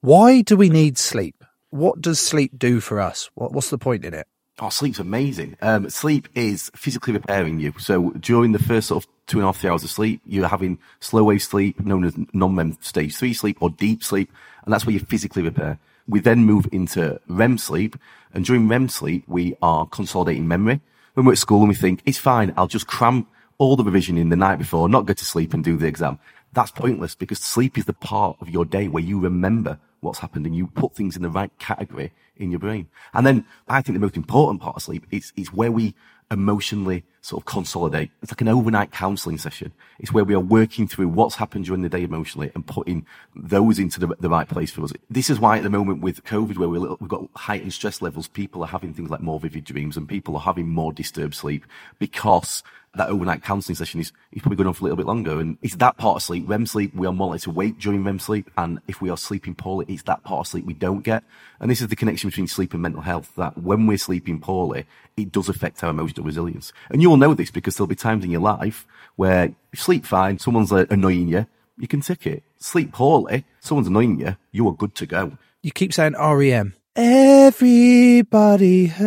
Why 0.01 0.41
do 0.41 0.57
we 0.57 0.71
need 0.71 0.99
sleep? 0.99 1.45
What 1.71 2.01
does 2.01 2.19
sleep 2.19 2.59
do 2.59 2.81
for 2.81 3.01
us? 3.01 3.31
What, 3.35 3.53
what's 3.53 3.71
the 3.71 3.79
point 3.79 4.05
in 4.05 4.13
it? 4.13 4.27
Oh, 4.59 4.71
sleep's 4.71 4.99
amazing. 4.99 5.57
Um, 5.63 5.89
sleep 5.89 6.29
is 6.35 6.69
physically 6.75 7.13
repairing 7.13 7.61
you. 7.61 7.73
So 7.79 8.11
during 8.11 8.51
the 8.51 8.59
first 8.59 8.89
sort 8.89 9.05
of 9.05 9.11
two 9.29 9.39
and 9.39 9.45
a 9.45 9.47
half, 9.47 9.59
three 9.59 9.71
hours 9.71 9.85
of 9.85 9.91
sleep, 9.91 10.21
you're 10.27 10.49
having 10.49 10.79
slow 10.99 11.23
wave 11.23 11.45
sleep, 11.45 11.79
known 11.79 12.05
as 12.05 12.17
non-REM 12.33 12.77
stage 12.81 13.15
three 13.15 13.35
sleep 13.35 13.59
or 13.61 13.71
deep 13.71 14.03
sleep. 14.03 14.33
And 14.65 14.73
that's 14.73 14.85
where 14.85 14.95
you 14.95 14.99
physically 15.01 15.43
repair. 15.43 15.79
We 16.09 16.21
then 16.21 16.45
move 16.45 16.69
into 16.73 17.21
REM 17.29 17.59
sleep. 17.59 17.97
And 18.33 18.45
during 18.45 18.69
REM 18.69 18.89
sleep, 18.89 19.25
we 19.27 19.57
are 19.63 19.87
consolidating 19.87 20.47
memory. 20.49 20.81
When 21.15 21.27
we're 21.27 21.33
at 21.33 21.39
school 21.39 21.61
and 21.61 21.69
we 21.69 21.75
think, 21.75 22.03
it's 22.05 22.19
fine, 22.19 22.53
I'll 22.57 22.67
just 22.67 22.87
cram 22.87 23.27
all 23.59 23.77
the 23.77 23.85
revision 23.85 24.19
in 24.19 24.29
the 24.29 24.37
night 24.37 24.59
before, 24.59 24.89
not 24.89 25.07
go 25.07 25.15
to 25.15 25.25
sleep 25.25 25.55
and 25.55 25.65
do 25.65 25.77
the 25.77 25.87
exam. 25.87 26.19
That's 26.53 26.71
pointless 26.71 27.15
because 27.15 27.39
sleep 27.39 27.79
is 27.79 27.87
the 27.87 27.93
part 27.93 28.37
of 28.41 28.51
your 28.51 28.65
day 28.65 28.89
where 28.89 29.03
you 29.03 29.19
remember 29.19 29.79
what's 30.01 30.19
happened 30.19 30.47
and 30.47 30.55
you 30.55 30.67
put 30.69 30.95
things 30.95 31.17
in 31.17 31.23
the 31.23 31.31
right 31.31 31.51
category 31.59 32.13
in 32.37 32.51
your 32.51 32.61
brain. 32.61 32.89
And 33.15 33.27
then 33.27 33.45
I 33.69 33.83
think 33.83 33.97
the 33.97 34.01
most 34.01 34.17
important 34.17 34.61
part 34.61 34.77
of 34.77 34.83
sleep 34.83 35.07
is, 35.11 35.33
is 35.37 35.53
where 35.53 35.73
we 35.73 35.95
emotionally 36.31 37.05
sort 37.27 37.43
of 37.43 37.45
consolidate. 37.45 38.13
It's 38.23 38.31
like 38.31 38.41
an 38.41 38.47
overnight 38.47 38.93
counseling 38.93 39.37
session. 39.37 39.73
It's 39.99 40.13
where 40.13 40.23
we 40.23 40.35
are 40.35 40.41
working 40.41 40.87
through 40.87 41.09
what's 41.09 41.35
happened 41.35 41.65
during 41.65 41.83
the 41.83 41.89
day 41.89 42.05
emotionally 42.05 42.53
and 42.55 42.65
putting 42.65 43.05
those 43.35 43.81
into 43.81 43.99
the, 43.99 44.15
the 44.21 44.31
right 44.31 44.49
place 44.49 44.71
for 44.71 44.85
us. 44.85 44.93
This 45.11 45.29
is 45.29 45.41
why 45.41 45.57
at 45.57 45.65
the 45.65 45.71
moment 45.71 46.03
with 46.03 46.23
COVID, 46.23 46.57
where 46.57 46.69
we're, 46.69 46.95
we've 47.01 47.09
got 47.09 47.29
heightened 47.35 47.73
stress 47.73 48.01
levels, 48.01 48.29
people 48.29 48.63
are 48.63 48.69
having 48.69 48.95
things 48.95 49.11
like 49.11 49.21
more 49.21 49.41
vivid 49.41 49.65
dreams 49.65 49.97
and 49.97 50.09
people 50.09 50.37
are 50.37 50.43
having 50.43 50.69
more 50.69 50.93
disturbed 50.93 51.35
sleep 51.35 51.67
because 51.99 52.63
that 52.97 53.09
overnight 53.09 53.43
counselling 53.43 53.77
session 53.77 54.01
is, 54.01 54.13
is 54.33 54.43
probably 54.43 54.57
going 54.57 54.67
on 54.67 54.75
for 54.75 54.81
a 54.81 54.85
little 54.85 54.97
bit 54.97 55.07
longer. 55.07 55.39
And 55.39 55.59
it's 55.63 55.77
that 55.77 55.97
part 55.97 56.17
of 56.17 56.23
sleep, 56.23 56.49
REM 56.49 56.67
sleep, 56.67 56.95
we 56.95 57.07
are 57.07 57.13
more 57.13 57.29
likely 57.29 57.41
to 57.41 57.51
wake 57.51 57.79
during 57.79 58.05
REM 58.05 58.19
sleep. 58.19 58.51
And 58.57 58.81
if 58.89 59.01
we 59.01 59.11
are 59.11 59.17
sleeping 59.17 59.55
poorly, 59.55 59.87
it's 59.89 60.03
that 60.05 60.25
part 60.25 60.41
of 60.41 60.47
sleep 60.49 60.65
we 60.65 60.75
don't 60.75 61.03
get. 61.03 61.23
And 61.61 61.71
this 61.71 61.81
is 61.81 61.89
the 61.89 61.97
connection 61.97 62.31
between 62.31 62.47
sleep 62.47 62.73
and 62.73 62.83
mental 62.83 63.03
health, 63.03 63.33
that 63.37 63.59
when 63.59 63.87
we're 63.87 63.99
sleeping 63.99 64.41
poorly, 64.41 64.87
it 65.17 65.33
does 65.33 65.49
affect 65.49 65.83
our 65.85 65.91
emotional 65.91 66.27
resilience. 66.27 66.73
And 66.91 67.03
you 67.03 67.13
will 67.17 67.29
know 67.29 67.35
this 67.35 67.51
because 67.51 67.77
there'll 67.77 67.89
be 67.89 67.95
times 67.95 68.25
in 68.25 68.31
your 68.31 68.41
life 68.43 68.87
where 69.17 69.47
you 69.47 69.77
sleep 69.77 70.05
fine, 70.05 70.39
someone's 70.39 70.71
uh, 70.73 70.85
annoying 70.91 71.29
you, 71.29 71.47
you 71.79 71.89
can 71.89 72.03
tick 72.03 72.27
it. 72.27 72.43
Sleep 72.59 72.93
poorly, 72.93 73.45
someone's 73.61 73.89
annoying 73.89 74.21
you, 74.21 74.37
you 74.53 74.69
are 74.69 74.75
good 74.75 74.95
to 74.97 75.07
go. 75.07 75.39
You 75.63 75.71
keep 75.73 75.95
saying 75.95 76.13
REM. 76.13 76.75
Everybody 76.95 78.87
hurts 78.87 79.07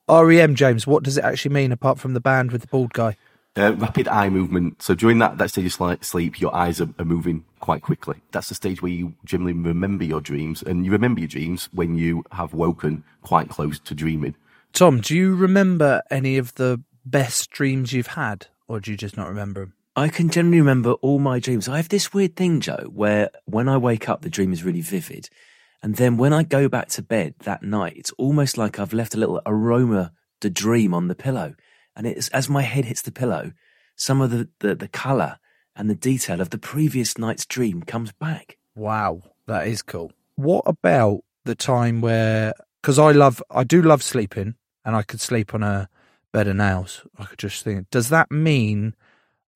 REM, 0.08 0.54
James, 0.54 0.86
what 0.86 1.02
does 1.02 1.16
it 1.16 1.24
actually 1.24 1.54
mean 1.54 1.72
apart 1.72 1.98
from 1.98 2.12
the 2.12 2.20
band 2.20 2.52
with 2.52 2.60
the 2.60 2.66
bald 2.66 2.92
guy? 2.92 3.16
Uh, 3.56 3.74
rapid 3.76 4.08
eye 4.08 4.28
movement. 4.28 4.82
So 4.82 4.94
during 4.94 5.18
that, 5.20 5.38
that 5.38 5.48
stage 5.48 5.74
of 5.74 6.04
sleep, 6.04 6.38
your 6.38 6.54
eyes 6.54 6.82
are, 6.82 6.90
are 6.98 7.04
moving 7.06 7.46
quite 7.60 7.80
quickly. 7.80 8.20
That's 8.30 8.50
the 8.50 8.54
stage 8.54 8.82
where 8.82 8.92
you 8.92 9.14
generally 9.24 9.54
remember 9.54 10.04
your 10.04 10.20
dreams, 10.20 10.62
and 10.62 10.84
you 10.84 10.92
remember 10.92 11.20
your 11.20 11.28
dreams 11.28 11.70
when 11.72 11.94
you 11.94 12.24
have 12.32 12.52
woken 12.52 13.04
quite 13.22 13.48
close 13.48 13.78
to 13.80 13.94
dreaming. 13.94 14.34
Tom, 14.74 15.00
do 15.00 15.16
you 15.16 15.34
remember 15.34 16.02
any 16.10 16.36
of 16.36 16.54
the 16.56 16.82
best 17.06 17.50
dreams 17.50 17.94
you've 17.94 18.08
had, 18.08 18.48
or 18.68 18.80
do 18.80 18.90
you 18.90 18.98
just 18.98 19.16
not 19.16 19.28
remember 19.28 19.60
them? 19.60 19.72
I 19.98 20.08
can 20.08 20.30
generally 20.30 20.60
remember 20.60 20.92
all 20.92 21.18
my 21.18 21.40
dreams. 21.40 21.68
I 21.68 21.76
have 21.76 21.88
this 21.88 22.14
weird 22.14 22.36
thing, 22.36 22.60
Joe, 22.60 22.88
where 22.94 23.30
when 23.46 23.68
I 23.68 23.78
wake 23.78 24.08
up, 24.08 24.22
the 24.22 24.30
dream 24.30 24.52
is 24.52 24.62
really 24.62 24.80
vivid. 24.80 25.28
And 25.82 25.96
then 25.96 26.16
when 26.16 26.32
I 26.32 26.44
go 26.44 26.68
back 26.68 26.86
to 26.90 27.02
bed 27.02 27.34
that 27.40 27.64
night, 27.64 27.94
it's 27.96 28.12
almost 28.12 28.56
like 28.56 28.78
I've 28.78 28.92
left 28.92 29.16
a 29.16 29.18
little 29.18 29.42
aroma, 29.44 30.12
the 30.40 30.50
dream 30.50 30.94
on 30.94 31.08
the 31.08 31.16
pillow. 31.16 31.56
And 31.96 32.06
it's, 32.06 32.28
as 32.28 32.48
my 32.48 32.62
head 32.62 32.84
hits 32.84 33.02
the 33.02 33.10
pillow, 33.10 33.50
some 33.96 34.20
of 34.20 34.30
the, 34.30 34.48
the, 34.60 34.76
the 34.76 34.86
color 34.86 35.40
and 35.74 35.90
the 35.90 35.96
detail 35.96 36.40
of 36.40 36.50
the 36.50 36.58
previous 36.58 37.18
night's 37.18 37.44
dream 37.44 37.82
comes 37.82 38.12
back. 38.12 38.56
Wow, 38.76 39.22
that 39.48 39.66
is 39.66 39.82
cool. 39.82 40.12
What 40.36 40.62
about 40.64 41.24
the 41.44 41.56
time 41.56 42.00
where, 42.00 42.54
because 42.80 43.00
I 43.00 43.10
love, 43.10 43.42
I 43.50 43.64
do 43.64 43.82
love 43.82 44.04
sleeping 44.04 44.54
and 44.84 44.94
I 44.94 45.02
could 45.02 45.20
sleep 45.20 45.54
on 45.54 45.64
a 45.64 45.88
bed 46.32 46.46
of 46.46 46.54
nails. 46.54 47.04
I 47.18 47.24
could 47.24 47.40
just 47.40 47.64
think, 47.64 47.90
does 47.90 48.10
that 48.10 48.30
mean 48.30 48.94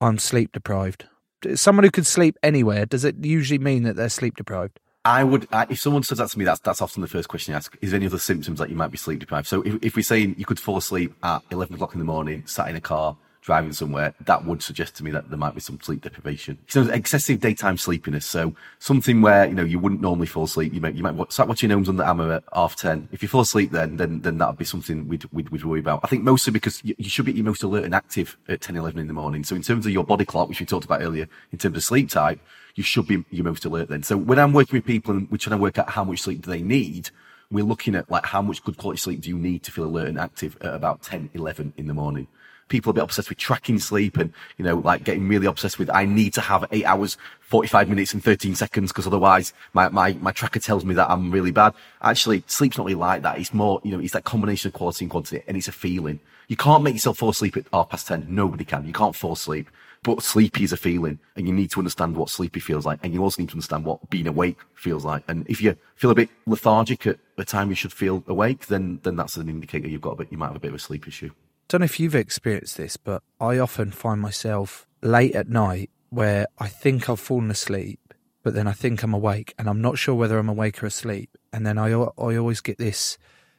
I'm 0.02 0.18
sleep 0.18 0.52
deprived? 0.52 1.06
Someone 1.54 1.84
who 1.84 1.90
could 1.90 2.06
sleep 2.06 2.36
anywhere, 2.42 2.86
does 2.86 3.04
it 3.04 3.24
usually 3.24 3.58
mean 3.58 3.82
that 3.84 3.96
they're 3.96 4.08
sleep 4.08 4.36
deprived? 4.36 4.78
I 5.04 5.24
would, 5.24 5.48
if 5.68 5.80
someone 5.80 6.04
says 6.04 6.18
that 6.18 6.30
to 6.30 6.38
me, 6.38 6.44
that's 6.44 6.60
that's 6.60 6.80
often 6.80 7.02
the 7.02 7.08
first 7.08 7.28
question 7.28 7.52
you 7.52 7.56
ask. 7.56 7.76
Is 7.80 7.90
there 7.90 7.98
any 7.98 8.06
other 8.06 8.18
symptoms 8.18 8.60
that 8.60 8.70
you 8.70 8.76
might 8.76 8.92
be 8.92 8.98
sleep 8.98 9.18
deprived? 9.18 9.48
So 9.48 9.62
if, 9.62 9.82
if 9.82 9.96
we're 9.96 10.02
saying 10.02 10.36
you 10.38 10.44
could 10.44 10.60
fall 10.60 10.76
asleep 10.76 11.12
at 11.24 11.42
11 11.50 11.74
o'clock 11.74 11.94
in 11.94 11.98
the 11.98 12.04
morning, 12.04 12.44
sat 12.46 12.68
in 12.68 12.76
a 12.76 12.80
car, 12.80 13.16
driving 13.42 13.72
somewhere, 13.72 14.14
that 14.24 14.44
would 14.44 14.62
suggest 14.62 14.96
to 14.96 15.04
me 15.04 15.10
that 15.10 15.28
there 15.28 15.38
might 15.38 15.54
be 15.54 15.60
some 15.60 15.78
sleep 15.82 16.02
deprivation. 16.02 16.56
So 16.68 16.82
excessive 16.82 17.40
daytime 17.40 17.76
sleepiness. 17.76 18.24
So 18.24 18.54
something 18.78 19.20
where, 19.20 19.46
you 19.46 19.54
know, 19.54 19.64
you 19.64 19.80
wouldn't 19.80 20.00
normally 20.00 20.28
fall 20.28 20.44
asleep. 20.44 20.72
You 20.72 20.80
might, 20.80 20.94
you 20.94 21.02
might 21.02 21.32
start 21.32 21.48
watching 21.48 21.70
Homes 21.70 21.88
Under 21.88 22.04
Hammer 22.04 22.32
at 22.32 22.44
half 22.54 22.76
10. 22.76 23.08
If 23.10 23.20
you 23.20 23.28
fall 23.28 23.40
asleep 23.40 23.72
then, 23.72 23.96
then, 23.96 24.20
then 24.20 24.38
that 24.38 24.48
would 24.48 24.58
be 24.58 24.64
something 24.64 25.08
we'd, 25.08 25.24
we'd, 25.32 25.48
we'd 25.50 25.64
worry 25.64 25.80
about. 25.80 26.00
I 26.04 26.06
think 26.06 26.22
mostly 26.22 26.52
because 26.52 26.82
you, 26.84 26.94
you 26.98 27.10
should 27.10 27.26
be 27.26 27.32
your 27.32 27.44
most 27.44 27.64
alert 27.64 27.84
and 27.84 27.94
active 27.94 28.36
at 28.48 28.60
10, 28.60 28.76
11 28.76 29.00
in 29.00 29.08
the 29.08 29.12
morning. 29.12 29.42
So 29.42 29.56
in 29.56 29.62
terms 29.62 29.86
of 29.86 29.92
your 29.92 30.04
body 30.04 30.24
clock, 30.24 30.48
which 30.48 30.60
we 30.60 30.66
talked 30.66 30.84
about 30.84 31.02
earlier, 31.02 31.28
in 31.50 31.58
terms 31.58 31.76
of 31.76 31.82
sleep 31.82 32.10
type, 32.10 32.40
you 32.76 32.84
should 32.84 33.08
be 33.08 33.24
your 33.30 33.44
most 33.44 33.64
alert 33.64 33.88
then. 33.88 34.04
So 34.04 34.16
when 34.16 34.38
I'm 34.38 34.52
working 34.52 34.76
with 34.76 34.86
people 34.86 35.14
and 35.14 35.30
we're 35.30 35.38
trying 35.38 35.58
to 35.58 35.62
work 35.62 35.78
out 35.78 35.90
how 35.90 36.04
much 36.04 36.20
sleep 36.20 36.42
do 36.42 36.50
they 36.50 36.62
need, 36.62 37.10
we're 37.50 37.64
looking 37.64 37.96
at 37.96 38.10
like 38.10 38.24
how 38.24 38.40
much 38.40 38.62
good 38.64 38.76
quality 38.76 38.98
sleep 38.98 39.20
do 39.20 39.28
you 39.28 39.38
need 39.38 39.62
to 39.64 39.72
feel 39.72 39.84
alert 39.84 40.08
and 40.08 40.18
active 40.18 40.56
at 40.60 40.74
about 40.74 41.02
10, 41.02 41.30
11 41.34 41.74
in 41.76 41.86
the 41.86 41.94
morning. 41.94 42.28
People 42.72 42.88
a 42.88 42.94
bit 42.94 43.04
obsessed 43.04 43.28
with 43.28 43.36
tracking 43.36 43.78
sleep 43.78 44.16
and, 44.16 44.32
you 44.56 44.64
know, 44.64 44.76
like 44.76 45.04
getting 45.04 45.28
really 45.28 45.44
obsessed 45.46 45.78
with, 45.78 45.90
I 45.90 46.06
need 46.06 46.32
to 46.32 46.40
have 46.40 46.64
eight 46.72 46.86
hours, 46.86 47.18
45 47.42 47.86
minutes 47.86 48.14
and 48.14 48.24
13 48.24 48.54
seconds 48.54 48.90
because 48.90 49.06
otherwise 49.06 49.52
my, 49.74 49.90
my, 49.90 50.14
my 50.22 50.32
tracker 50.32 50.58
tells 50.58 50.82
me 50.82 50.94
that 50.94 51.10
I'm 51.10 51.30
really 51.30 51.50
bad. 51.50 51.74
Actually, 52.00 52.44
sleep's 52.46 52.78
not 52.78 52.86
really 52.86 52.94
like 52.94 53.20
that. 53.24 53.38
It's 53.38 53.52
more, 53.52 53.78
you 53.84 53.92
know, 53.92 54.00
it's 54.00 54.14
that 54.14 54.24
combination 54.24 54.68
of 54.68 54.72
quality 54.72 55.04
and 55.04 55.10
quantity 55.10 55.42
and 55.46 55.54
it's 55.54 55.68
a 55.68 55.72
feeling. 55.72 56.18
You 56.48 56.56
can't 56.56 56.82
make 56.82 56.94
yourself 56.94 57.18
fall 57.18 57.28
asleep 57.28 57.58
at 57.58 57.66
half 57.74 57.90
past 57.90 58.06
10. 58.06 58.24
Nobody 58.30 58.64
can. 58.64 58.86
You 58.86 58.94
can't 58.94 59.14
fall 59.14 59.32
asleep. 59.32 59.68
But 60.02 60.22
sleepy 60.22 60.64
is 60.64 60.72
a 60.72 60.78
feeling 60.78 61.18
and 61.36 61.46
you 61.46 61.52
need 61.52 61.70
to 61.72 61.80
understand 61.80 62.16
what 62.16 62.30
sleepy 62.30 62.60
feels 62.60 62.86
like. 62.86 63.00
And 63.02 63.12
you 63.12 63.22
also 63.22 63.42
need 63.42 63.50
to 63.50 63.56
understand 63.56 63.84
what 63.84 64.08
being 64.08 64.26
awake 64.26 64.56
feels 64.74 65.04
like. 65.04 65.22
And 65.28 65.46
if 65.46 65.60
you 65.60 65.76
feel 65.94 66.10
a 66.10 66.14
bit 66.14 66.30
lethargic 66.46 67.06
at 67.06 67.18
the 67.36 67.44
time 67.44 67.68
you 67.68 67.74
should 67.74 67.92
feel 67.92 68.24
awake, 68.26 68.68
then, 68.68 68.98
then 69.02 69.16
that's 69.16 69.36
an 69.36 69.50
indicator 69.50 69.88
you've 69.88 70.00
got 70.00 70.12
a 70.12 70.16
bit, 70.16 70.32
you 70.32 70.38
might 70.38 70.46
have 70.46 70.56
a 70.56 70.60
bit 70.60 70.70
of 70.70 70.76
a 70.76 70.78
sleep 70.78 71.06
issue. 71.06 71.30
Don't 71.72 71.80
know 71.80 71.86
if 71.86 71.98
you've 71.98 72.14
experienced 72.14 72.76
this, 72.76 72.98
but 72.98 73.22
I 73.40 73.58
often 73.58 73.92
find 73.92 74.20
myself 74.20 74.86
late 75.00 75.34
at 75.34 75.48
night 75.48 75.88
where 76.10 76.46
I 76.58 76.68
think 76.68 77.08
I've 77.08 77.18
fallen 77.18 77.50
asleep, 77.50 78.12
but 78.42 78.52
then 78.52 78.66
I 78.66 78.72
think 78.72 79.02
I'm 79.02 79.14
awake 79.14 79.54
and 79.58 79.70
I'm 79.70 79.80
not 79.80 79.96
sure 79.96 80.14
whether 80.14 80.36
I'm 80.36 80.50
awake 80.50 80.82
or 80.82 80.86
asleep. 80.86 81.30
And 81.50 81.66
then 81.66 81.78
I, 81.78 81.90
I 81.90 82.36
always 82.36 82.60
get 82.60 82.76
this 82.76 83.16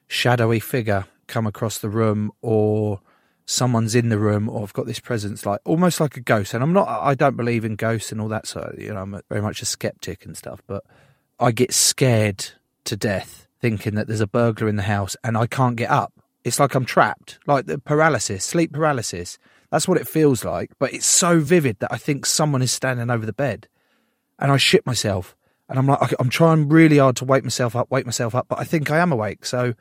shadowy 0.07 0.59
figure 0.59 1.05
come 1.25 1.47
across 1.47 1.79
the 1.79 1.89
room 1.89 2.31
or 2.43 3.01
someone's 3.47 3.95
in 3.95 4.09
the 4.09 4.19
room 4.19 4.47
or 4.47 4.61
I've 4.61 4.73
got 4.73 4.85
this 4.85 4.99
presence 4.99 5.43
like 5.43 5.61
almost 5.65 5.99
like 5.99 6.15
a 6.15 6.21
ghost. 6.21 6.53
And 6.53 6.61
I'm 6.61 6.71
not, 6.71 6.87
I 6.87 7.15
don't 7.15 7.35
believe 7.35 7.65
in 7.65 7.75
ghosts 7.75 8.11
and 8.11 8.21
all 8.21 8.27
that. 8.27 8.45
So, 8.45 8.75
you 8.77 8.93
know, 8.93 9.01
I'm 9.01 9.19
very 9.27 9.41
much 9.41 9.63
a 9.63 9.65
skeptic 9.65 10.23
and 10.23 10.37
stuff, 10.37 10.61
but 10.67 10.83
I 11.39 11.51
get 11.51 11.73
scared 11.73 12.45
to 12.83 12.95
death 12.95 13.47
thinking 13.59 13.95
that 13.95 14.05
there's 14.05 14.21
a 14.21 14.27
burglar 14.27 14.67
in 14.69 14.75
the 14.75 14.83
house 14.83 15.15
and 15.23 15.35
I 15.35 15.47
can't 15.47 15.75
get 15.75 15.89
up. 15.89 16.13
It's 16.43 16.59
like 16.59 16.75
I'm 16.75 16.85
trapped, 16.85 17.39
like 17.47 17.65
the 17.65 17.77
paralysis, 17.77 18.43
sleep 18.43 18.73
paralysis. 18.73 19.37
That's 19.71 19.87
what 19.87 19.97
it 19.97 20.07
feels 20.07 20.43
like. 20.43 20.71
But 20.77 20.93
it's 20.93 21.05
so 21.05 21.39
vivid 21.39 21.79
that 21.79 21.91
I 21.91 21.97
think 21.97 22.25
someone 22.25 22.61
is 22.61 22.71
standing 22.71 23.09
over 23.09 23.25
the 23.25 23.33
bed 23.33 23.67
and 24.39 24.51
I 24.51 24.57
shit 24.57 24.85
myself. 24.85 25.35
And 25.69 25.79
I'm 25.79 25.87
like, 25.87 26.13
I'm 26.19 26.29
trying 26.29 26.69
really 26.69 26.97
hard 26.97 27.15
to 27.17 27.25
wake 27.25 27.43
myself 27.43 27.75
up, 27.75 27.89
wake 27.89 28.05
myself 28.05 28.35
up, 28.35 28.47
but 28.47 28.59
I 28.59 28.65
think 28.65 28.91
I 28.91 28.97
am 28.97 29.11
awake. 29.11 29.45
So, 29.45 29.73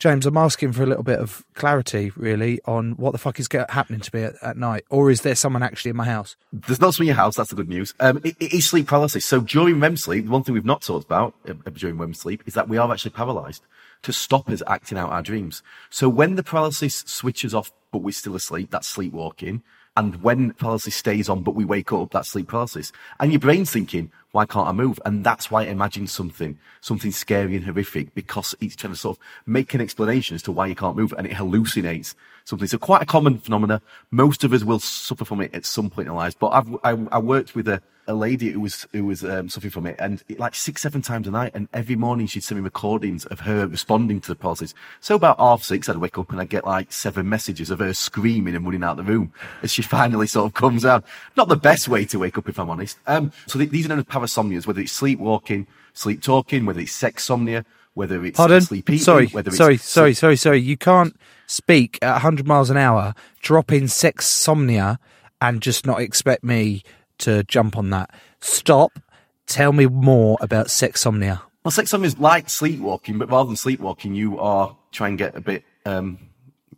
James, 0.00 0.26
I'm 0.26 0.36
asking 0.36 0.72
for 0.72 0.82
a 0.82 0.86
little 0.86 1.04
bit 1.04 1.20
of 1.20 1.44
clarity, 1.54 2.10
really, 2.16 2.60
on 2.64 2.92
what 2.92 3.12
the 3.12 3.18
fuck 3.18 3.38
is 3.38 3.48
happening 3.68 4.00
to 4.00 4.16
me 4.16 4.24
at, 4.24 4.34
at 4.42 4.56
night, 4.56 4.84
or 4.90 5.10
is 5.10 5.20
there 5.20 5.34
someone 5.34 5.62
actually 5.62 5.90
in 5.90 5.96
my 5.96 6.06
house? 6.06 6.36
There's 6.52 6.80
not 6.80 6.94
someone 6.94 7.10
in 7.10 7.14
your 7.14 7.22
house. 7.22 7.36
That's 7.36 7.50
the 7.50 7.56
good 7.56 7.68
news. 7.68 7.94
Um, 8.00 8.20
it, 8.24 8.34
it 8.40 8.52
is 8.52 8.66
sleep 8.66 8.88
paralysis. 8.88 9.24
So 9.24 9.40
during 9.40 9.78
REM 9.78 9.96
sleep, 9.96 10.24
the 10.24 10.30
one 10.30 10.42
thing 10.42 10.54
we've 10.54 10.64
not 10.64 10.82
talked 10.82 11.04
about 11.04 11.34
uh, 11.48 11.52
during 11.70 11.96
REM 11.96 12.14
sleep 12.14 12.42
is 12.46 12.54
that 12.54 12.68
we 12.68 12.78
are 12.78 12.90
actually 12.90 13.12
paralyzed 13.12 13.62
to 14.02 14.12
stop 14.12 14.48
us 14.48 14.62
acting 14.66 14.98
out 14.98 15.10
our 15.10 15.22
dreams. 15.22 15.62
So 15.90 16.08
when 16.08 16.36
the 16.36 16.42
paralysis 16.42 17.04
switches 17.06 17.54
off, 17.54 17.72
but 17.92 17.98
we're 17.98 18.12
still 18.12 18.36
asleep, 18.36 18.70
that's 18.70 18.88
sleepwalking. 18.88 19.62
And 19.96 20.22
when 20.22 20.52
paralysis 20.52 20.94
stays 20.94 21.28
on, 21.28 21.42
but 21.42 21.54
we 21.54 21.64
wake 21.64 21.92
up, 21.92 22.12
that's 22.12 22.30
sleep 22.30 22.48
paralysis. 22.48 22.92
And 23.18 23.32
your 23.32 23.40
brain's 23.40 23.70
thinking, 23.70 24.10
why 24.32 24.46
can't 24.46 24.68
I 24.68 24.72
move? 24.72 25.00
And 25.04 25.24
that's 25.24 25.50
why 25.50 25.64
it 25.64 25.68
imagines 25.68 26.12
something, 26.12 26.58
something 26.80 27.10
scary 27.10 27.56
and 27.56 27.64
horrific 27.64 28.14
because 28.14 28.54
it's 28.60 28.76
trying 28.76 28.92
to 28.92 28.98
sort 28.98 29.16
of 29.16 29.22
make 29.46 29.74
an 29.74 29.80
explanation 29.80 30.34
as 30.34 30.42
to 30.42 30.52
why 30.52 30.66
you 30.66 30.74
can't 30.74 30.96
move 30.96 31.12
and 31.16 31.26
it 31.26 31.32
hallucinates 31.32 32.14
something. 32.44 32.68
So 32.68 32.78
quite 32.78 33.02
a 33.02 33.06
common 33.06 33.38
phenomena. 33.38 33.82
Most 34.10 34.44
of 34.44 34.52
us 34.52 34.64
will 34.64 34.78
suffer 34.78 35.24
from 35.24 35.40
it 35.40 35.54
at 35.54 35.64
some 35.64 35.90
point 35.90 36.06
in 36.06 36.12
our 36.12 36.16
lives. 36.16 36.36
But 36.38 36.48
I've, 36.48 36.74
I, 36.84 37.06
I 37.12 37.18
worked 37.18 37.54
with 37.54 37.68
a, 37.68 37.82
a 38.06 38.14
lady 38.14 38.50
who 38.50 38.60
was, 38.60 38.86
who 38.92 39.04
was, 39.04 39.24
um, 39.24 39.48
suffering 39.48 39.70
from 39.70 39.86
it 39.86 39.96
and 39.98 40.22
it, 40.28 40.38
like 40.38 40.54
six, 40.54 40.82
seven 40.82 41.00
times 41.00 41.28
a 41.28 41.30
night. 41.30 41.52
And 41.54 41.68
every 41.72 41.96
morning 41.96 42.26
she'd 42.26 42.42
send 42.42 42.60
me 42.60 42.64
recordings 42.64 43.24
of 43.26 43.40
her 43.40 43.66
responding 43.66 44.20
to 44.22 44.28
the 44.28 44.34
paralysis. 44.34 44.74
So 45.00 45.14
about 45.14 45.38
half 45.38 45.62
six, 45.62 45.88
I'd 45.88 45.96
wake 45.96 46.18
up 46.18 46.30
and 46.30 46.40
I'd 46.40 46.48
get 46.48 46.64
like 46.64 46.92
seven 46.92 47.28
messages 47.28 47.70
of 47.70 47.78
her 47.78 47.94
screaming 47.94 48.54
and 48.54 48.64
running 48.64 48.82
out 48.82 48.98
of 48.98 49.06
the 49.06 49.12
room 49.12 49.32
as 49.62 49.72
she 49.72 49.82
finally 49.98 50.26
sort 50.26 50.46
of 50.46 50.54
comes 50.54 50.84
out. 50.84 51.04
Not 51.36 51.48
the 51.48 51.56
best 51.56 51.88
way 51.88 52.04
to 52.06 52.18
wake 52.18 52.36
up, 52.36 52.48
if 52.48 52.58
I'm 52.58 52.70
honest. 52.70 52.98
Um, 53.06 53.32
so 53.46 53.58
th- 53.58 53.70
these 53.70 53.86
are 53.86 53.90
known 53.90 54.00
as 54.00 54.04
parasomnias, 54.20 54.66
whether 54.66 54.80
it's 54.80 54.92
sleepwalking, 54.92 55.66
sleep 55.92 56.22
talking, 56.22 56.66
whether 56.66 56.80
it's 56.80 56.98
sexsomnia, 56.98 57.64
whether 57.94 58.24
it's 58.24 58.36
Pardon? 58.36 58.60
sleep 58.60 58.88
eating, 58.88 59.02
sorry, 59.02 59.26
whether 59.28 59.48
it's 59.48 59.56
sorry, 59.56 59.76
sorry, 59.76 60.14
sorry, 60.14 60.36
sorry. 60.36 60.60
You 60.60 60.76
can't 60.76 61.16
speak 61.46 61.98
at 62.02 62.12
100 62.12 62.46
miles 62.46 62.70
an 62.70 62.76
hour, 62.76 63.14
drop 63.40 63.72
in 63.72 63.84
sexsomnia, 63.84 64.98
and 65.40 65.60
just 65.60 65.86
not 65.86 66.00
expect 66.00 66.44
me 66.44 66.82
to 67.18 67.42
jump 67.44 67.76
on 67.76 67.90
that. 67.90 68.10
Stop. 68.40 68.98
Tell 69.46 69.72
me 69.72 69.86
more 69.86 70.38
about 70.40 70.66
sexsomnia. 70.68 71.40
Well, 71.64 71.72
sexsomnia 71.72 72.04
is 72.04 72.18
like 72.18 72.48
sleepwalking, 72.48 73.18
but 73.18 73.30
rather 73.30 73.48
than 73.48 73.56
sleepwalking, 73.56 74.14
you 74.14 74.38
are 74.38 74.76
trying 74.92 75.16
to 75.16 75.24
get 75.24 75.34
a 75.36 75.40
bit 75.40 75.64
um, 75.84 76.18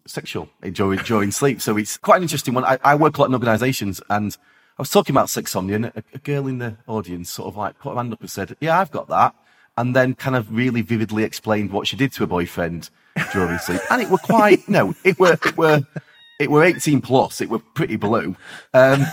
sexual 0.06 0.48
during, 0.72 0.98
during 1.00 1.30
sleep. 1.30 1.60
So 1.60 1.76
it's 1.76 1.98
quite 1.98 2.16
an 2.16 2.22
interesting 2.22 2.54
one. 2.54 2.64
I, 2.64 2.78
I 2.82 2.94
work 2.94 3.18
a 3.18 3.20
lot 3.20 3.28
in 3.28 3.34
organisations, 3.34 4.00
and 4.08 4.36
I 4.78 4.82
was 4.82 4.90
talking 4.90 5.12
about 5.14 5.28
sexsomnia, 5.28 5.74
and 5.74 5.84
a, 5.86 6.04
a 6.14 6.18
girl 6.18 6.46
in 6.46 6.58
the 6.58 6.76
audience 6.86 7.30
sort 7.30 7.48
of 7.48 7.56
like 7.56 7.78
put 7.78 7.90
her 7.90 7.96
hand 7.96 8.12
up 8.12 8.20
and 8.20 8.30
said, 8.30 8.56
"Yeah, 8.60 8.80
I've 8.80 8.90
got 8.90 9.08
that," 9.08 9.34
and 9.76 9.94
then 9.94 10.14
kind 10.14 10.36
of 10.36 10.52
really 10.54 10.82
vividly 10.82 11.24
explained 11.24 11.72
what 11.72 11.86
she 11.86 11.96
did 11.96 12.12
to 12.12 12.20
her 12.20 12.26
boyfriend 12.26 12.90
during 13.32 13.58
sleep, 13.58 13.80
and 13.90 14.00
it 14.00 14.08
were 14.08 14.18
quite 14.18 14.68
no, 14.68 14.94
it 15.04 15.18
were 15.18 15.38
it 15.44 15.56
were. 15.56 15.82
It 16.38 16.50
were 16.50 16.64
18 16.64 17.02
plus. 17.02 17.40
It 17.40 17.48
were 17.48 17.60
pretty 17.60 17.94
blue. 17.94 18.34
Um, 18.74 19.06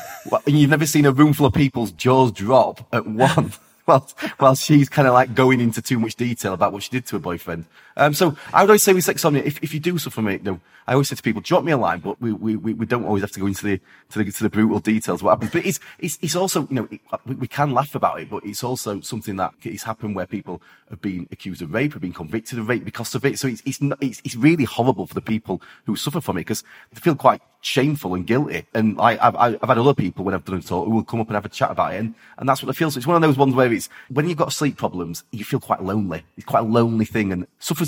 and 0.48 0.60
you've 0.60 0.72
never 0.72 0.88
seen 0.88 1.06
a 1.06 1.12
room 1.12 1.34
full 1.34 1.46
of 1.46 1.54
people's 1.54 1.92
jaws 1.92 2.32
drop 2.32 2.88
at 2.92 3.06
one 3.08 3.54
while, 3.86 4.08
while 4.38 4.56
she's 4.56 4.90
kind 4.90 5.08
of 5.08 5.14
like 5.14 5.36
going 5.36 5.60
into 5.60 5.82
too 5.82 6.00
much 6.00 6.16
detail 6.16 6.54
about 6.54 6.74
what 6.74 6.82
she 6.82 6.90
did 6.90 7.06
to 7.08 7.18
her 7.18 7.20
boyfriend. 7.20 7.66
Um, 8.00 8.14
so 8.14 8.36
I 8.54 8.62
would 8.62 8.70
always 8.70 8.84
say 8.84 8.94
with 8.94 9.06
sexsomnia, 9.06 9.44
if, 9.44 9.62
if 9.62 9.74
you 9.74 9.80
do 9.80 9.98
suffer 9.98 10.16
from 10.16 10.30
it, 10.30 10.44
know, 10.44 10.62
I 10.88 10.94
always 10.94 11.10
say 11.10 11.16
to 11.16 11.22
people, 11.22 11.42
drop 11.42 11.64
me 11.64 11.72
a 11.72 11.78
line, 11.78 12.00
but 12.00 12.20
we, 12.20 12.34
we, 12.34 12.56
we 12.56 12.86
don't 12.86 13.06
always 13.06 13.22
have 13.22 13.32
to 13.34 13.40
go 13.40 13.46
into 13.46 13.64
the, 13.64 13.80
to 14.10 14.24
the, 14.24 14.32
to 14.32 14.44
the 14.44 14.50
brutal 14.50 14.80
details 14.80 15.22
what 15.22 15.32
happens. 15.32 15.52
But 15.52 15.66
it's, 15.66 15.80
it's, 16.00 16.18
it's 16.22 16.36
also, 16.36 16.62
you 16.70 16.76
know, 16.76 16.88
it, 16.90 17.02
we, 17.26 17.48
can 17.48 17.74
laugh 17.74 17.94
about 17.94 18.20
it, 18.22 18.30
but 18.30 18.44
it's 18.44 18.64
also 18.64 19.02
something 19.02 19.36
that 19.36 19.54
has 19.64 19.84
happened 19.84 20.16
where 20.16 20.26
people 20.26 20.62
have 20.90 21.02
been 21.02 21.28
accused 21.32 21.62
of 21.62 21.74
rape, 21.74 21.94
have 21.94 22.02
been 22.02 22.14
convicted 22.14 22.58
of 22.58 22.70
rape 22.70 22.84
because 22.84 23.14
of 23.14 23.24
it. 23.24 23.38
So 23.38 23.48
it's, 23.48 23.62
it's, 23.66 23.82
not, 23.82 24.02
it's, 24.02 24.22
it's 24.24 24.36
really 24.36 24.64
horrible 24.64 25.06
for 25.06 25.14
the 25.14 25.22
people 25.22 25.62
who 25.86 25.96
suffer 25.96 26.22
from 26.22 26.38
it 26.38 26.42
because 26.42 26.64
they 26.92 27.00
feel 27.00 27.16
quite 27.16 27.42
shameful 27.62 28.16
and 28.16 28.26
guilty. 28.26 28.66
And 28.74 29.00
I, 29.00 29.18
I've, 29.22 29.36
I've 29.36 29.70
had 29.70 29.78
other 29.78 29.94
people 29.94 30.26
when 30.26 30.34
I've 30.34 30.46
done 30.46 30.58
a 30.58 30.62
talk 30.62 30.88
who 30.88 30.96
will 30.96 31.04
come 31.04 31.20
up 31.20 31.28
and 31.28 31.36
have 31.36 31.46
a 31.46 31.50
chat 31.50 31.70
about 31.70 31.94
it. 31.94 31.98
And, 31.98 32.16
and 32.38 32.50
that's 32.50 32.64
what 32.64 32.70
it 32.70 32.78
feels. 32.78 32.96
So 32.96 32.98
it's 32.98 33.08
one 33.08 33.16
of 33.16 33.22
those 33.22 33.38
ones 33.38 33.54
where 33.54 33.72
it's, 33.72 33.90
when 34.10 34.28
you've 34.28 34.38
got 34.38 34.54
sleep 34.54 34.78
problems, 34.78 35.24
you 35.32 35.46
feel 35.46 35.60
quite 35.60 35.84
lonely. 35.84 36.24
It's 36.36 36.46
quite 36.46 36.62
a 36.62 36.68
lonely 36.68 37.06
thing. 37.06 37.32
And 37.32 37.46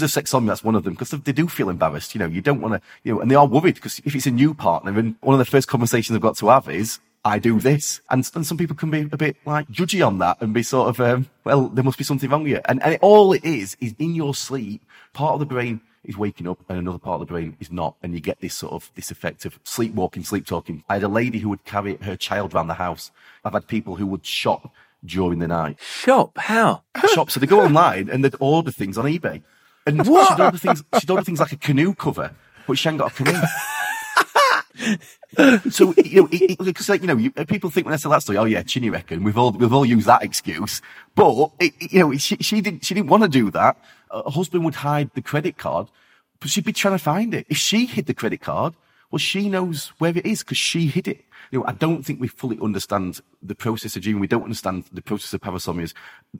sufferers 0.09 0.27
of 0.27 0.41
sex 0.41 0.47
that's 0.47 0.63
one 0.63 0.75
of 0.75 0.83
them 0.83 0.93
because 0.93 1.11
they 1.11 1.31
do 1.31 1.47
feel 1.47 1.69
embarrassed. 1.69 2.15
You 2.15 2.19
know, 2.19 2.27
you 2.27 2.41
don't 2.41 2.61
want 2.61 2.73
to, 2.75 2.81
you 3.03 3.13
know, 3.13 3.21
and 3.21 3.29
they 3.29 3.35
are 3.35 3.45
worried 3.45 3.75
because 3.75 3.99
if 4.05 4.15
it's 4.15 4.25
a 4.25 4.31
new 4.31 4.53
partner 4.53 4.97
and 4.97 5.15
one 5.21 5.33
of 5.33 5.39
the 5.39 5.45
first 5.45 5.67
conversations 5.67 6.15
I've 6.15 6.21
got 6.21 6.37
to 6.37 6.47
have 6.47 6.69
is, 6.69 6.99
I 7.23 7.37
do 7.37 7.59
this. 7.59 8.01
And, 8.09 8.29
and 8.33 8.45
some 8.45 8.57
people 8.57 8.75
can 8.75 8.89
be 8.89 9.07
a 9.11 9.17
bit 9.17 9.37
like 9.45 9.67
judgy 9.69 10.05
on 10.05 10.17
that 10.19 10.41
and 10.41 10.53
be 10.53 10.63
sort 10.63 10.89
of, 10.89 10.99
um, 10.99 11.29
well, 11.43 11.67
there 11.67 11.83
must 11.83 11.97
be 11.97 12.03
something 12.03 12.29
wrong 12.29 12.43
with 12.43 12.53
you. 12.53 12.61
And, 12.65 12.81
and 12.81 12.93
it, 12.93 12.99
all 13.01 13.33
it 13.33 13.45
is, 13.45 13.77
is 13.79 13.93
in 13.99 14.15
your 14.15 14.33
sleep, 14.33 14.81
part 15.13 15.33
of 15.33 15.39
the 15.39 15.45
brain 15.45 15.81
is 16.03 16.17
waking 16.17 16.47
up 16.47 16.57
and 16.67 16.79
another 16.79 16.97
part 16.97 17.21
of 17.21 17.27
the 17.27 17.31
brain 17.31 17.55
is 17.59 17.71
not. 17.71 17.95
And 18.01 18.13
you 18.13 18.19
get 18.19 18.41
this 18.41 18.55
sort 18.55 18.73
of, 18.73 18.91
this 18.95 19.11
effect 19.11 19.45
of 19.45 19.59
sleepwalking, 19.63 20.23
sleep 20.23 20.47
talking. 20.47 20.83
I 20.89 20.95
had 20.95 21.03
a 21.03 21.07
lady 21.07 21.39
who 21.39 21.49
would 21.49 21.63
carry 21.63 21.97
her 21.97 22.15
child 22.15 22.55
around 22.55 22.67
the 22.67 22.73
house. 22.75 23.11
I've 23.45 23.53
had 23.53 23.67
people 23.67 23.97
who 23.97 24.07
would 24.07 24.25
shop 24.25 24.73
during 25.05 25.39
the 25.39 25.47
night. 25.47 25.79
Shop? 25.79 26.37
How? 26.37 26.81
Shop. 27.13 27.29
So 27.29 27.39
they 27.39 27.47
go 27.47 27.61
online 27.61 28.09
and 28.09 28.25
they'd 28.25 28.35
order 28.39 28.71
things 28.71 28.97
on 28.97 29.05
eBay. 29.05 29.43
And 29.85 29.97
she'd 30.05 30.39
order 30.39 30.57
things, 30.57 30.83
she'd 30.99 31.09
order 31.09 31.23
things 31.23 31.39
like 31.39 31.51
a 31.51 31.57
canoe 31.57 31.93
cover, 31.93 32.33
but 32.67 32.77
she 32.77 32.87
hadn't 32.87 32.99
got 32.99 33.11
a 33.11 33.23
canoe. 33.23 33.41
so 35.69 35.93
you 36.03 36.23
know, 36.23 36.27
because 36.65 36.89
like 36.89 37.01
you 37.01 37.07
know, 37.07 37.17
you, 37.17 37.31
uh, 37.37 37.45
people 37.45 37.69
think 37.69 37.85
when 37.85 37.93
I 37.93 37.97
tell 37.97 38.11
that 38.11 38.21
story, 38.21 38.37
oh 38.37 38.45
yeah, 38.45 38.63
Chinny 38.63 38.89
reckon 38.89 39.23
we've 39.23 39.37
all 39.37 39.51
we've 39.51 39.73
all 39.73 39.85
used 39.85 40.07
that 40.07 40.23
excuse, 40.23 40.81
but 41.15 41.51
it, 41.59 41.73
you 41.91 41.99
know, 41.99 42.17
she 42.17 42.37
she 42.37 42.61
didn't 42.61 42.85
she 42.85 42.93
didn't 42.93 43.09
want 43.09 43.23
to 43.23 43.29
do 43.29 43.51
that. 43.51 43.77
Her 44.11 44.23
husband 44.27 44.65
would 44.65 44.75
hide 44.75 45.11
the 45.13 45.21
credit 45.21 45.57
card, 45.57 45.87
but 46.39 46.49
she'd 46.49 46.65
be 46.65 46.73
trying 46.73 46.95
to 46.95 47.03
find 47.03 47.33
it. 47.33 47.45
If 47.49 47.57
she 47.57 47.85
hid 47.85 48.05
the 48.07 48.13
credit 48.13 48.41
card, 48.41 48.73
well, 49.11 49.19
she 49.19 49.49
knows 49.49 49.89
where 49.97 50.17
it 50.17 50.25
is 50.25 50.39
because 50.41 50.57
she 50.57 50.87
hid 50.87 51.07
it. 51.07 51.25
You 51.51 51.59
know, 51.59 51.65
I 51.65 51.73
don't 51.73 52.03
think 52.03 52.21
we 52.21 52.29
fully 52.29 52.57
understand 52.61 53.19
the 53.43 53.55
process 53.55 53.97
of 53.97 54.03
dreaming. 54.03 54.21
We 54.21 54.27
don't 54.27 54.43
understand 54.43 54.85
the 54.93 55.01
process 55.01 55.33
of 55.33 55.41
parasomnias. 55.41 55.93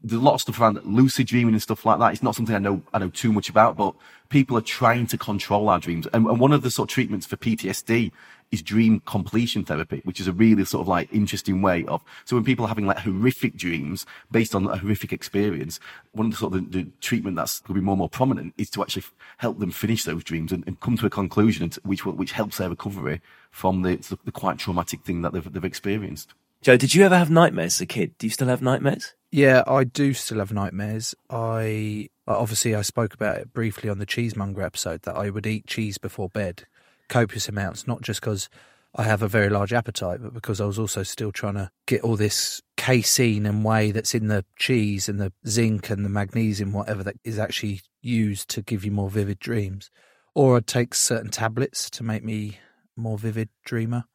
There's 0.04 0.22
a 0.22 0.24
lot 0.24 0.36
of 0.36 0.42
stuff 0.42 0.60
around 0.60 0.80
lucid 0.86 1.28
dreaming 1.28 1.54
and 1.54 1.62
stuff 1.62 1.86
like 1.86 2.00
that. 2.00 2.14
It's 2.14 2.24
not 2.24 2.34
something 2.34 2.56
I 2.56 2.60
know, 2.60 2.82
I 2.94 3.00
know 3.00 3.10
too 3.10 3.34
much 3.34 3.50
about, 3.50 3.76
but 3.76 3.94
people 4.30 4.58
are 4.58 4.62
trying 4.62 5.08
to 5.08 5.18
control 5.18 5.68
our 5.68 5.80
dreams. 5.80 6.08
And, 6.14 6.26
and 6.28 6.40
one 6.40 6.54
of 6.54 6.62
the 6.62 6.72
sort 6.72 6.90
of 6.90 6.94
treatments 6.94 7.26
for 7.26 7.36
PTSD 7.36 8.12
is 8.52 8.62
dream 8.62 9.02
completion 9.06 9.64
therapy, 9.64 10.02
which 10.04 10.20
is 10.20 10.28
a 10.28 10.34
really 10.34 10.66
sort 10.66 10.82
of 10.82 10.88
like 10.88 11.12
interesting 11.14 11.62
way 11.62 11.86
of, 11.86 12.04
so 12.26 12.36
when 12.36 12.44
people 12.44 12.66
are 12.66 12.68
having 12.68 12.86
like 12.86 13.00
horrific 13.00 13.56
dreams 13.56 14.06
based 14.32 14.54
on 14.54 14.66
a 14.68 14.78
horrific 14.78 15.14
experience, 15.14 15.80
one 16.12 16.28
of 16.28 16.32
the 16.34 16.38
sort 16.38 16.54
of 16.54 16.72
the, 16.72 16.84
the 16.84 16.92
treatment 17.00 17.38
that's 17.38 17.60
going 17.62 17.76
to 17.76 17.82
be 17.82 17.86
more 17.86 17.94
and 17.94 18.00
more 18.00 18.10
prominent 18.10 18.54
is 18.58 18.70
to 18.70 18.82
actually 18.82 19.04
help 19.38 19.60
them 19.60 19.72
finish 19.72 20.04
those 20.04 20.24
dreams 20.24 20.52
and, 20.52 20.64
and 20.68 20.80
come 20.80 20.98
to 20.98 21.06
a 21.06 21.10
conclusion 21.10 21.72
which, 21.84 22.06
which 22.06 22.34
helps 22.34 22.58
their 22.58 22.70
recovery 22.70 23.22
from 23.52 23.82
the, 23.82 24.18
the 24.26 24.32
quite 24.32 24.58
traumatic 24.58 25.04
thing 25.04 25.22
that 25.22 25.34
they've, 25.34 25.54
they've 25.54 25.64
experienced. 25.64 26.34
Joe, 26.62 26.78
did 26.78 26.94
you 26.94 27.04
ever 27.04 27.18
have 27.18 27.32
nightmares 27.32 27.76
as 27.78 27.82
a 27.82 27.86
kid? 27.88 28.16
Do 28.20 28.28
you 28.28 28.32
still 28.32 28.48
have 28.48 28.62
nightmares? 28.62 29.16
Yeah, 29.32 29.64
I 29.66 29.84
do 29.84 30.14
still 30.14 30.40
have 30.40 30.54
nightmares. 30.54 31.16
I 31.30 32.10
obviously 32.28 32.76
I 32.76 32.82
spoke 32.82 33.14
about 33.14 33.38
it 33.38 33.54
briefly 33.54 33.90
on 33.90 33.98
the 33.98 34.06
cheesemonger 34.06 34.62
episode 34.62 35.02
that 35.04 35.16
I 35.16 35.30
would 35.30 35.48
eat 35.48 35.66
cheese 35.66 35.98
before 35.98 36.30
bed, 36.30 36.66
copious 37.12 37.48
amounts, 37.48 37.86
not 37.86 38.02
just 38.02 38.22
because 38.22 38.50
I 38.96 39.04
have 39.04 39.22
a 39.22 39.28
very 39.28 39.50
large 39.50 39.74
appetite, 39.74 40.22
but 40.22 40.34
because 40.34 40.60
I 40.60 40.66
was 40.66 40.80
also 40.80 41.04
still 41.04 41.32
trying 41.32 41.54
to 41.54 41.70
get 41.86 42.02
all 42.02 42.16
this 42.16 42.62
casein 42.78 43.46
and 43.46 43.64
whey 43.64 43.92
that's 43.92 44.16
in 44.16 44.28
the 44.28 44.44
cheese 44.58 45.08
and 45.08 45.20
the 45.20 45.32
zinc 45.48 45.90
and 45.90 46.04
the 46.04 46.10
magnesium, 46.10 46.74
whatever 46.74 47.04
that 47.04 47.18
is 47.24 47.38
actually 47.38 47.82
used 48.02 48.50
to 48.50 48.62
give 48.62 48.84
you 48.84 48.92
more 48.92 49.10
vivid 49.10 49.40
dreams. 49.40 49.92
Or 50.34 50.58
I'd 50.58 50.68
take 50.68 50.96
certain 50.96 51.30
tablets 51.30 51.90
to 51.92 52.04
make 52.04 52.24
me 52.24 52.58
more 52.96 53.18
vivid 53.18 53.50
dreamer. 53.66 54.06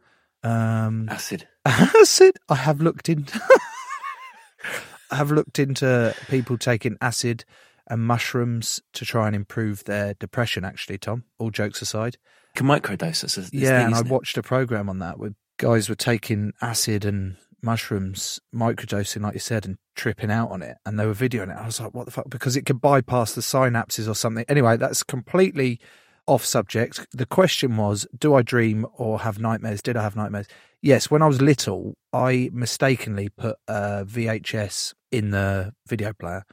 Um, 0.42 1.08
Acid. 1.08 1.46
acid. 1.64 2.38
I 2.48 2.56
have 2.56 2.80
looked 2.80 3.08
into. 3.08 3.40
I 5.10 5.16
have 5.16 5.30
looked 5.30 5.58
into 5.58 6.14
people 6.28 6.58
taking 6.58 6.96
acid 7.00 7.44
and 7.88 8.02
mushrooms 8.02 8.80
to 8.94 9.04
try 9.04 9.26
and 9.26 9.36
improve 9.36 9.84
their 9.84 10.14
depression. 10.14 10.64
Actually, 10.64 10.98
Tom. 10.98 11.24
All 11.38 11.50
jokes 11.50 11.82
aside, 11.82 12.16
Can 12.54 12.66
microdose. 12.66 13.22
A, 13.22 13.40
this 13.40 13.50
yeah, 13.52 13.78
thing, 13.78 13.86
and 13.86 13.94
I 13.94 14.00
it? 14.00 14.08
watched 14.08 14.36
a 14.38 14.42
program 14.42 14.88
on 14.88 14.98
that 15.00 15.18
where 15.18 15.32
guys 15.58 15.88
were 15.88 15.94
taking 15.94 16.52
acid 16.60 17.04
and 17.04 17.36
mushrooms, 17.62 18.40
microdosing, 18.54 19.22
like 19.22 19.34
you 19.34 19.40
said, 19.40 19.66
and 19.66 19.76
tripping 19.94 20.30
out 20.30 20.50
on 20.50 20.62
it, 20.62 20.76
and 20.84 20.98
they 20.98 21.06
were 21.06 21.14
videoing 21.14 21.50
it. 21.50 21.60
I 21.60 21.66
was 21.66 21.80
like, 21.80 21.94
what 21.94 22.06
the 22.06 22.12
fuck? 22.12 22.28
Because 22.28 22.56
it 22.56 22.66
could 22.66 22.80
bypass 22.80 23.34
the 23.34 23.40
synapses 23.40 24.08
or 24.08 24.14
something. 24.14 24.44
Anyway, 24.48 24.76
that's 24.76 25.02
completely 25.02 25.80
off 26.26 26.44
subject. 26.44 27.06
The 27.12 27.26
question 27.26 27.76
was, 27.76 28.06
do 28.18 28.34
I 28.34 28.42
dream 28.42 28.86
or 28.94 29.20
have 29.20 29.38
nightmares? 29.38 29.82
Did 29.82 29.96
I 29.96 30.02
have 30.02 30.16
nightmares? 30.16 30.46
Yes, 30.82 31.10
when 31.10 31.22
I 31.22 31.26
was 31.26 31.40
little, 31.40 31.94
I 32.12 32.50
mistakenly 32.52 33.28
put 33.28 33.56
uh, 33.68 34.02
a 34.02 34.04
VHS 34.04 34.94
in 35.10 35.30
the 35.30 35.72
video 35.86 36.12
player. 36.12 36.44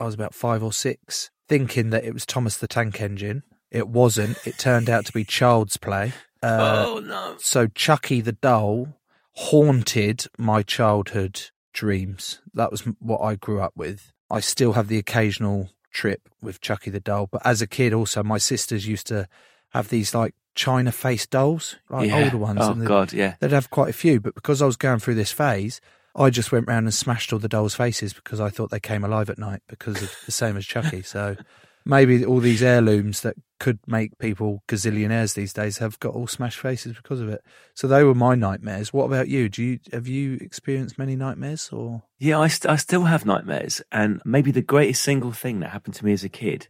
I 0.00 0.04
was 0.04 0.14
about 0.14 0.34
five 0.34 0.62
or 0.62 0.72
six, 0.72 1.30
thinking 1.48 1.90
that 1.90 2.04
it 2.04 2.14
was 2.14 2.26
Thomas 2.26 2.56
the 2.56 2.68
Tank 2.68 3.00
Engine. 3.00 3.42
It 3.70 3.88
wasn't. 3.88 4.38
It 4.46 4.58
turned 4.58 4.88
out 4.88 5.06
to 5.06 5.12
be 5.12 5.24
Child's 5.24 5.76
Play. 5.76 6.12
Uh, 6.42 6.84
oh 6.86 6.98
no! 7.00 7.34
so 7.38 7.66
Chucky 7.66 8.20
the 8.20 8.32
doll 8.32 8.96
haunted 9.32 10.26
my 10.38 10.62
childhood 10.62 11.50
dreams. 11.72 12.40
That 12.54 12.70
was 12.70 12.82
what 13.00 13.20
I 13.20 13.34
grew 13.34 13.60
up 13.60 13.72
with. 13.76 14.12
I 14.30 14.40
still 14.40 14.74
have 14.74 14.88
the 14.88 14.98
occasional 14.98 15.70
trip 15.90 16.28
with 16.40 16.60
Chucky 16.60 16.90
the 16.90 17.00
doll, 17.00 17.28
but 17.30 17.44
as 17.44 17.60
a 17.60 17.66
kid, 17.66 17.92
also 17.92 18.22
my 18.22 18.38
sisters 18.38 18.86
used 18.86 19.08
to 19.08 19.28
have 19.70 19.88
these 19.88 20.14
like 20.14 20.34
China 20.54 20.92
face 20.92 21.26
dolls, 21.26 21.76
like 21.88 22.08
yeah. 22.08 22.24
older 22.24 22.38
ones. 22.38 22.60
Oh 22.62 22.72
and 22.72 22.86
god, 22.86 23.12
yeah. 23.12 23.34
They'd 23.40 23.52
have 23.52 23.70
quite 23.70 23.90
a 23.90 23.94
few, 23.94 24.20
but 24.20 24.34
because 24.34 24.62
I 24.62 24.66
was 24.66 24.76
going 24.76 25.00
through 25.00 25.14
this 25.14 25.32
phase, 25.32 25.80
I 26.18 26.30
just 26.30 26.50
went 26.50 26.66
round 26.66 26.86
and 26.86 26.94
smashed 26.94 27.32
all 27.32 27.38
the 27.38 27.48
dolls' 27.48 27.74
faces 27.74 28.12
because 28.12 28.40
I 28.40 28.50
thought 28.50 28.70
they 28.70 28.80
came 28.80 29.04
alive 29.04 29.30
at 29.30 29.38
night 29.38 29.62
because 29.68 30.02
of 30.02 30.12
the 30.26 30.32
same 30.32 30.56
as 30.56 30.66
Chucky. 30.66 31.02
So 31.02 31.36
maybe 31.84 32.24
all 32.24 32.40
these 32.40 32.62
heirlooms 32.62 33.20
that 33.22 33.36
could 33.60 33.78
make 33.86 34.18
people 34.18 34.62
gazillionaires 34.68 35.34
these 35.34 35.52
days 35.52 35.78
have 35.78 35.98
got 36.00 36.14
all 36.14 36.26
smashed 36.26 36.58
faces 36.58 36.94
because 36.96 37.20
of 37.20 37.28
it. 37.28 37.40
So 37.74 37.86
they 37.86 38.02
were 38.02 38.14
my 38.14 38.34
nightmares. 38.34 38.92
What 38.92 39.04
about 39.04 39.28
you? 39.28 39.48
Do 39.48 39.62
you 39.62 39.78
have 39.92 40.08
you 40.08 40.38
experienced 40.40 40.98
many 40.98 41.14
nightmares 41.14 41.70
or? 41.72 42.02
Yeah, 42.18 42.40
I, 42.40 42.48
st- 42.48 42.70
I 42.70 42.76
still 42.76 43.04
have 43.04 43.24
nightmares. 43.24 43.80
And 43.92 44.20
maybe 44.24 44.50
the 44.50 44.60
greatest 44.62 45.02
single 45.02 45.32
thing 45.32 45.60
that 45.60 45.70
happened 45.70 45.94
to 45.96 46.04
me 46.04 46.12
as 46.12 46.24
a 46.24 46.28
kid 46.28 46.68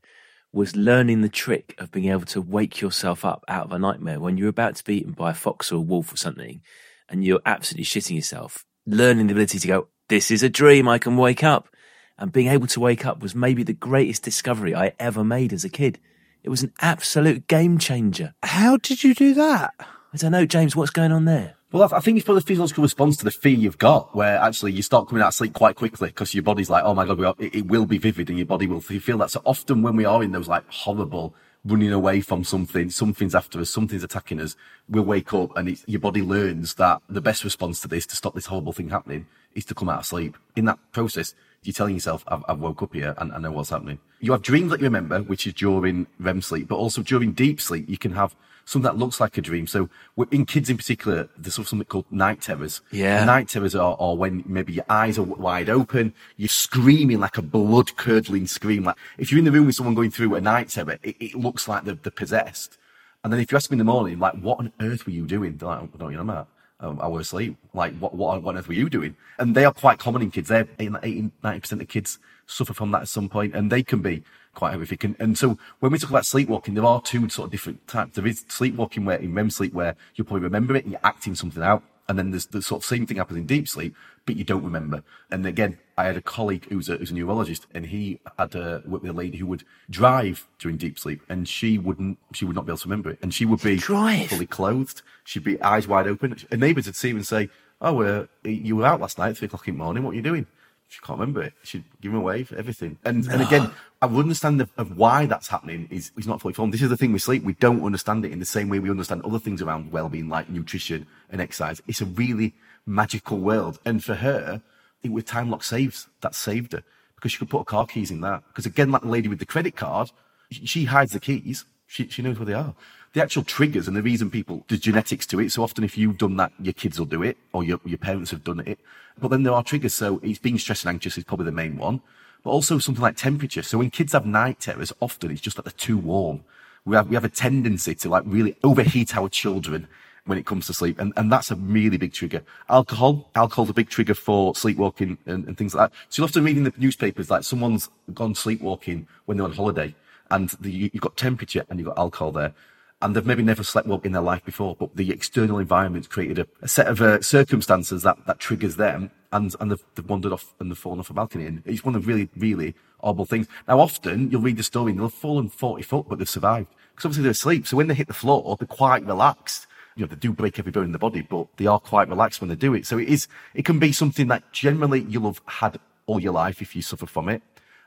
was 0.52 0.76
learning 0.76 1.20
the 1.20 1.28
trick 1.28 1.74
of 1.78 1.90
being 1.90 2.10
able 2.10 2.26
to 2.26 2.40
wake 2.40 2.80
yourself 2.80 3.24
up 3.24 3.44
out 3.48 3.66
of 3.66 3.72
a 3.72 3.78
nightmare 3.78 4.20
when 4.20 4.38
you're 4.38 4.48
about 4.48 4.76
to 4.76 4.84
be 4.84 4.98
eaten 4.98 5.12
by 5.12 5.30
a 5.30 5.34
fox 5.34 5.70
or 5.70 5.76
a 5.76 5.80
wolf 5.80 6.12
or 6.12 6.16
something 6.16 6.60
and 7.08 7.24
you're 7.24 7.40
absolutely 7.44 7.84
shitting 7.84 8.16
yourself. 8.16 8.64
Learning 8.90 9.26
the 9.26 9.32
ability 9.32 9.58
to 9.58 9.68
go, 9.68 9.88
this 10.08 10.30
is 10.30 10.42
a 10.42 10.48
dream, 10.48 10.88
I 10.88 10.96
can 10.96 11.18
wake 11.18 11.44
up. 11.44 11.68
And 12.16 12.32
being 12.32 12.48
able 12.48 12.66
to 12.68 12.80
wake 12.80 13.04
up 13.04 13.20
was 13.20 13.34
maybe 13.34 13.62
the 13.62 13.74
greatest 13.74 14.22
discovery 14.22 14.74
I 14.74 14.94
ever 14.98 15.22
made 15.22 15.52
as 15.52 15.62
a 15.62 15.68
kid. 15.68 15.98
It 16.42 16.48
was 16.48 16.62
an 16.62 16.72
absolute 16.80 17.46
game 17.48 17.76
changer. 17.76 18.32
How 18.42 18.78
did 18.78 19.04
you 19.04 19.14
do 19.14 19.34
that? 19.34 19.74
I 19.78 20.16
don't 20.16 20.32
know, 20.32 20.46
James, 20.46 20.74
what's 20.74 20.90
going 20.90 21.12
on 21.12 21.26
there? 21.26 21.56
Well, 21.70 21.82
I 21.82 21.98
I 21.98 22.00
think 22.00 22.16
it's 22.16 22.24
probably 22.24 22.40
the 22.40 22.46
physiological 22.46 22.82
response 22.82 23.18
to 23.18 23.24
the 23.24 23.30
fear 23.30 23.52
you've 23.52 23.76
got, 23.76 24.16
where 24.16 24.38
actually 24.38 24.72
you 24.72 24.80
start 24.80 25.06
coming 25.06 25.22
out 25.22 25.28
of 25.28 25.34
sleep 25.34 25.52
quite 25.52 25.76
quickly 25.76 26.08
because 26.08 26.32
your 26.32 26.42
body's 26.42 26.70
like, 26.70 26.82
oh 26.82 26.94
my 26.94 27.04
god, 27.04 27.18
we 27.18 27.26
are, 27.26 27.34
it, 27.38 27.56
it 27.56 27.66
will 27.66 27.84
be 27.84 27.98
vivid, 27.98 28.30
and 28.30 28.38
your 28.38 28.46
body 28.46 28.66
will 28.66 28.80
feel 28.80 29.18
that. 29.18 29.30
So 29.30 29.42
often 29.44 29.82
when 29.82 29.96
we 29.96 30.06
are 30.06 30.22
in 30.22 30.32
those 30.32 30.48
like 30.48 30.64
horrible 30.70 31.34
running 31.64 31.92
away 31.92 32.20
from 32.20 32.44
something, 32.44 32.90
something's 32.90 33.34
after 33.34 33.60
us, 33.60 33.70
something's 33.70 34.04
attacking 34.04 34.40
us, 34.40 34.56
we'll 34.88 35.04
wake 35.04 35.34
up 35.34 35.56
and 35.56 35.78
your 35.86 36.00
body 36.00 36.22
learns 36.22 36.74
that 36.74 37.02
the 37.08 37.20
best 37.20 37.44
response 37.44 37.80
to 37.80 37.88
this, 37.88 38.06
to 38.06 38.16
stop 38.16 38.34
this 38.34 38.46
horrible 38.46 38.72
thing 38.72 38.90
happening, 38.90 39.26
is 39.54 39.64
to 39.66 39.74
come 39.74 39.88
out 39.88 40.00
of 40.00 40.06
sleep. 40.06 40.36
In 40.56 40.66
that 40.66 40.78
process, 40.92 41.34
you're 41.62 41.72
telling 41.72 41.94
yourself, 41.94 42.24
I've, 42.28 42.44
I've 42.48 42.60
woke 42.60 42.82
up 42.82 42.94
here 42.94 43.14
and 43.18 43.32
I 43.32 43.38
know 43.38 43.50
what's 43.50 43.70
happening. 43.70 43.98
You 44.20 44.32
have 44.32 44.42
dreams 44.42 44.70
that 44.70 44.80
you 44.80 44.84
remember, 44.84 45.20
which 45.20 45.46
is 45.46 45.54
during 45.54 46.06
REM 46.18 46.42
sleep, 46.42 46.68
but 46.68 46.76
also 46.76 47.02
during 47.02 47.32
deep 47.32 47.60
sleep, 47.60 47.88
you 47.88 47.98
can 47.98 48.12
have 48.12 48.34
something 48.68 48.82
that 48.82 48.98
looks 48.98 49.18
like 49.18 49.38
a 49.38 49.40
dream. 49.40 49.66
So 49.66 49.88
in 50.30 50.44
kids 50.44 50.68
in 50.68 50.76
particular, 50.76 51.30
there's 51.38 51.54
something 51.54 51.84
called 51.84 52.04
night 52.12 52.42
terrors. 52.42 52.82
Yeah. 52.90 53.24
Night 53.24 53.48
terrors 53.48 53.74
are, 53.74 53.96
are 53.98 54.14
when 54.14 54.44
maybe 54.46 54.74
your 54.74 54.84
eyes 54.90 55.18
are 55.18 55.22
wide 55.22 55.70
open, 55.70 56.12
you're 56.36 56.50
screaming 56.50 57.18
like 57.18 57.38
a 57.38 57.42
blood 57.42 57.96
curdling 57.96 58.46
scream. 58.46 58.84
Like 58.84 58.96
if 59.16 59.32
you're 59.32 59.38
in 59.38 59.46
the 59.46 59.52
room 59.52 59.64
with 59.64 59.74
someone 59.74 59.94
going 59.94 60.10
through 60.10 60.34
a 60.34 60.40
night 60.42 60.68
terror, 60.68 60.98
it, 61.02 61.16
it 61.18 61.34
looks 61.34 61.66
like 61.66 61.84
they're, 61.84 61.94
they're 61.94 62.10
possessed. 62.10 62.76
And 63.24 63.32
then 63.32 63.40
if 63.40 63.50
you 63.50 63.56
ask 63.56 63.70
me 63.70 63.76
in 63.76 63.78
the 63.78 63.84
morning, 63.84 64.18
like, 64.18 64.34
what 64.34 64.58
on 64.58 64.70
earth 64.80 65.06
were 65.06 65.12
you 65.12 65.26
doing? 65.26 65.56
They're 65.56 65.68
like, 65.68 65.80
I 65.82 65.96
don't 65.96 66.12
know, 66.12 66.20
about. 66.20 66.48
Um, 66.80 67.00
I 67.00 67.08
was 67.08 67.26
asleep. 67.26 67.56
Like, 67.74 67.98
what, 67.98 68.14
what, 68.14 68.40
what 68.42 68.50
on 68.50 68.58
earth 68.58 68.68
were 68.68 68.74
you 68.74 68.88
doing? 68.88 69.16
And 69.38 69.54
they 69.54 69.64
are 69.64 69.72
quite 69.72 69.98
common 69.98 70.22
in 70.22 70.30
kids. 70.30 70.48
They're 70.48 70.68
80, 70.78 71.32
90% 71.42 71.80
of 71.80 71.88
kids 71.88 72.18
suffer 72.46 72.74
from 72.74 72.92
that 72.92 73.02
at 73.02 73.08
some 73.08 73.28
point, 73.28 73.54
and 73.54 73.72
they 73.72 73.82
can 73.82 74.00
be 74.00 74.22
quite 74.58 74.72
horrific. 74.74 75.04
And, 75.04 75.14
and 75.20 75.38
so 75.38 75.56
when 75.78 75.92
we 75.92 75.98
talk 75.98 76.10
about 76.10 76.26
sleepwalking, 76.26 76.74
there 76.74 76.84
are 76.84 77.00
two 77.00 77.28
sort 77.28 77.46
of 77.46 77.52
different 77.52 77.86
types. 77.86 78.16
There 78.16 78.26
is 78.26 78.44
sleepwalking 78.48 79.04
where 79.04 79.16
in 79.16 79.32
REM 79.32 79.50
sleep 79.50 79.72
where 79.72 79.94
you'll 80.16 80.26
probably 80.26 80.42
remember 80.42 80.74
it 80.74 80.84
and 80.84 80.92
you're 80.92 81.00
acting 81.04 81.36
something 81.36 81.62
out. 81.62 81.84
And 82.08 82.18
then 82.18 82.30
there's 82.30 82.46
the 82.46 82.60
sort 82.60 82.82
of 82.82 82.86
same 82.86 83.06
thing 83.06 83.18
happens 83.18 83.38
in 83.38 83.46
deep 83.46 83.68
sleep, 83.68 83.94
but 84.26 84.34
you 84.34 84.42
don't 84.42 84.64
remember. 84.64 85.04
And 85.30 85.46
again, 85.46 85.78
I 85.96 86.06
had 86.06 86.16
a 86.16 86.22
colleague 86.22 86.66
who's 86.70 86.88
a, 86.88 86.96
who's 86.96 87.10
a 87.10 87.14
neurologist 87.14 87.66
and 87.72 87.86
he 87.86 88.18
had 88.38 88.54
a, 88.56 88.82
worked 88.84 89.04
with 89.04 89.10
a 89.10 89.12
lady 89.12 89.38
who 89.38 89.46
would 89.46 89.62
drive 89.90 90.48
during 90.58 90.76
deep 90.76 90.98
sleep 90.98 91.20
and 91.28 91.46
she 91.46 91.78
wouldn't, 91.78 92.18
she 92.32 92.44
would 92.44 92.56
not 92.56 92.66
be 92.66 92.72
able 92.72 92.78
to 92.78 92.88
remember 92.88 93.10
it. 93.10 93.18
And 93.22 93.32
she 93.32 93.44
would 93.44 93.62
be 93.62 93.76
Drive? 93.76 94.30
fully 94.30 94.46
clothed. 94.46 95.02
She'd 95.22 95.44
be 95.44 95.62
eyes 95.62 95.86
wide 95.86 96.08
open. 96.08 96.34
And 96.50 96.60
neighbours 96.60 96.86
would 96.86 96.96
see 96.96 97.10
her 97.10 97.16
and 97.16 97.26
say, 97.26 97.48
Oh, 97.80 98.02
uh, 98.02 98.26
you 98.42 98.74
were 98.74 98.86
out 98.86 99.00
last 99.00 99.18
night, 99.18 99.36
three 99.36 99.46
o'clock 99.46 99.68
in 99.68 99.74
the 99.74 99.84
morning. 99.84 100.02
What 100.02 100.10
are 100.10 100.16
you 100.16 100.22
doing? 100.22 100.46
She 100.88 101.00
can't 101.00 101.18
remember 101.18 101.42
it. 101.42 101.52
She'd 101.62 101.84
give 102.00 102.12
him 102.12 102.18
away 102.18 102.44
for 102.44 102.56
everything. 102.56 102.98
And, 103.04 103.26
and 103.28 103.42
again, 103.42 103.70
I 104.00 104.06
would 104.06 104.22
understand 104.22 104.60
of, 104.60 104.70
of 104.78 104.96
why 104.96 105.26
that's 105.26 105.48
happening 105.48 105.86
is, 105.90 106.12
is 106.16 106.26
not 106.26 106.40
fully 106.40 106.54
formed. 106.54 106.72
This 106.72 106.80
is 106.80 106.88
the 106.88 106.96
thing 106.96 107.12
with 107.12 107.22
sleep. 107.22 107.44
We 107.44 107.52
don't 107.54 107.84
understand 107.84 108.24
it 108.24 108.32
in 108.32 108.38
the 108.38 108.46
same 108.46 108.70
way 108.70 108.78
we 108.78 108.88
understand 108.88 109.22
other 109.22 109.38
things 109.38 109.60
around 109.60 109.92
well-being, 109.92 110.30
like 110.30 110.48
nutrition 110.48 111.06
and 111.30 111.40
exercise. 111.40 111.82
It's 111.86 112.00
a 112.00 112.06
really 112.06 112.54
magical 112.86 113.38
world. 113.38 113.78
And 113.84 114.02
for 114.02 114.14
her, 114.14 114.62
it 115.02 115.12
was 115.12 115.24
time 115.24 115.50
lock 115.50 115.62
saves 115.62 116.08
that 116.22 116.34
saved 116.34 116.72
her 116.72 116.82
because 117.16 117.32
she 117.32 117.38
could 117.38 117.50
put 117.50 117.58
her 117.58 117.64
car 117.64 117.86
keys 117.86 118.10
in 118.10 118.22
that. 118.22 118.42
Because 118.48 118.64
again, 118.64 118.90
like 118.90 119.02
the 119.02 119.08
lady 119.08 119.28
with 119.28 119.40
the 119.40 119.46
credit 119.46 119.76
card, 119.76 120.10
She 120.50 120.84
hides 120.84 121.12
the 121.12 121.20
keys. 121.20 121.64
She, 121.86 122.08
she 122.08 122.22
knows 122.22 122.38
where 122.38 122.46
they 122.46 122.54
are. 122.54 122.74
The 123.14 123.22
actual 123.22 123.42
triggers 123.42 123.88
and 123.88 123.96
the 123.96 124.02
reason 124.02 124.30
people, 124.30 124.64
there's 124.68 124.80
genetics 124.80 125.26
to 125.26 125.40
it. 125.40 125.50
So 125.52 125.62
often 125.62 125.82
if 125.84 125.96
you've 125.96 126.18
done 126.18 126.36
that, 126.36 126.52
your 126.60 126.74
kids 126.74 126.98
will 126.98 127.06
do 127.06 127.22
it 127.22 127.36
or 127.52 127.64
your, 127.64 127.80
your 127.84 127.98
parents 127.98 128.30
have 128.30 128.44
done 128.44 128.60
it. 128.60 128.78
But 129.18 129.28
then 129.28 129.42
there 129.42 129.54
are 129.54 129.62
triggers. 129.62 129.94
So 129.94 130.20
it's 130.22 130.38
being 130.38 130.58
stressed 130.58 130.84
and 130.84 130.90
anxious 130.94 131.16
is 131.16 131.24
probably 131.24 131.46
the 131.46 131.52
main 131.52 131.76
one, 131.76 132.00
but 132.44 132.50
also 132.50 132.78
something 132.78 133.02
like 133.02 133.16
temperature. 133.16 133.62
So 133.62 133.78
when 133.78 133.90
kids 133.90 134.12
have 134.12 134.26
night 134.26 134.60
terrors, 134.60 134.92
often 135.00 135.30
it's 135.30 135.40
just 135.40 135.56
that 135.56 135.64
they're 135.64 135.72
too 135.72 135.98
warm. 135.98 136.44
We 136.84 136.96
have, 136.96 137.08
we 137.08 137.14
have 137.14 137.24
a 137.24 137.30
tendency 137.30 137.94
to 137.96 138.08
like 138.08 138.24
really 138.26 138.56
overheat 138.62 139.16
our 139.16 139.28
children 139.28 139.88
when 140.26 140.36
it 140.38 140.44
comes 140.44 140.66
to 140.66 140.74
sleep. 140.74 140.98
And, 141.00 141.12
and 141.16 141.32
that's 141.32 141.50
a 141.50 141.56
really 141.56 141.96
big 141.96 142.12
trigger. 142.12 142.42
Alcohol, 142.68 143.30
alcohol's 143.34 143.70
a 143.70 143.74
big 143.74 143.88
trigger 143.88 144.14
for 144.14 144.54
sleepwalking 144.54 145.16
and, 145.24 145.46
and 145.46 145.56
things 145.56 145.74
like 145.74 145.90
that. 145.90 145.96
So 146.10 146.20
you'll 146.20 146.28
often 146.28 146.44
read 146.44 146.58
in 146.58 146.64
the 146.64 146.72
newspapers 146.76 147.30
like 147.30 147.44
someone's 147.44 147.88
gone 148.12 148.34
sleepwalking 148.34 149.06
when 149.24 149.38
they're 149.38 149.46
on 149.46 149.52
holiday 149.52 149.94
and 150.30 150.50
the, 150.60 150.70
you've 150.70 151.00
got 151.00 151.16
temperature 151.16 151.64
and 151.68 151.78
you've 151.78 151.88
got 151.88 151.98
alcohol 151.98 152.32
there. 152.32 152.52
And 153.00 153.14
they've 153.14 153.24
maybe 153.24 153.44
never 153.44 153.62
slept 153.62 153.86
well 153.86 154.00
in 154.02 154.12
their 154.12 154.22
life 154.22 154.44
before, 154.44 154.74
but 154.74 154.96
the 154.96 155.10
external 155.10 155.58
environment's 155.58 156.08
created 156.08 156.40
a, 156.40 156.46
a 156.62 156.68
set 156.68 156.88
of 156.88 157.00
uh, 157.00 157.22
circumstances 157.22 158.02
that, 158.02 158.26
that 158.26 158.40
triggers 158.40 158.74
them 158.74 159.12
and, 159.30 159.54
and 159.60 159.70
they've, 159.70 159.84
they've 159.94 160.08
wandered 160.08 160.32
off 160.32 160.52
and 160.58 160.70
they've 160.70 160.78
fallen 160.78 160.98
off 160.98 161.10
a 161.10 161.14
balcony. 161.14 161.46
And 161.46 161.62
it's 161.64 161.84
one 161.84 161.94
of 161.94 162.02
the 162.04 162.08
really, 162.08 162.28
really 162.36 162.74
horrible 162.98 163.24
things. 163.24 163.46
Now, 163.68 163.78
often 163.78 164.30
you'll 164.30 164.40
read 164.40 164.56
the 164.56 164.64
story 164.64 164.90
and 164.90 164.98
they'll 164.98 165.06
have 165.06 165.14
fallen 165.14 165.48
40 165.48 165.82
foot, 165.82 166.06
but 166.08 166.18
they've 166.18 166.28
survived 166.28 166.74
because 166.90 167.04
obviously 167.04 167.22
they're 167.22 167.30
asleep. 167.30 167.68
So 167.68 167.76
when 167.76 167.86
they 167.86 167.94
hit 167.94 168.08
the 168.08 168.14
floor, 168.14 168.56
they're 168.58 168.66
quite 168.66 169.06
relaxed 169.06 169.68
you 169.98 170.04
know, 170.04 170.08
they 170.08 170.16
do 170.16 170.32
break 170.32 170.58
every 170.60 170.70
bone 170.70 170.84
in 170.84 170.92
the 170.92 170.98
body, 170.98 171.22
but 171.22 171.48
they 171.56 171.66
are 171.66 171.80
quite 171.80 172.08
relaxed 172.08 172.40
when 172.40 172.48
they 172.48 172.54
do 172.54 172.72
it. 172.74 172.86
So 172.86 172.98
it 172.98 173.08
is, 173.08 173.26
it 173.52 173.64
can 173.64 173.80
be 173.80 173.90
something 173.90 174.28
that 174.28 174.52
generally 174.52 175.00
you'll 175.00 175.24
have 175.24 175.42
had 175.46 175.80
all 176.06 176.20
your 176.20 176.32
life 176.32 176.62
if 176.62 176.76
you 176.76 176.82
suffer 176.82 177.06
from 177.06 177.28
it. 177.28 177.42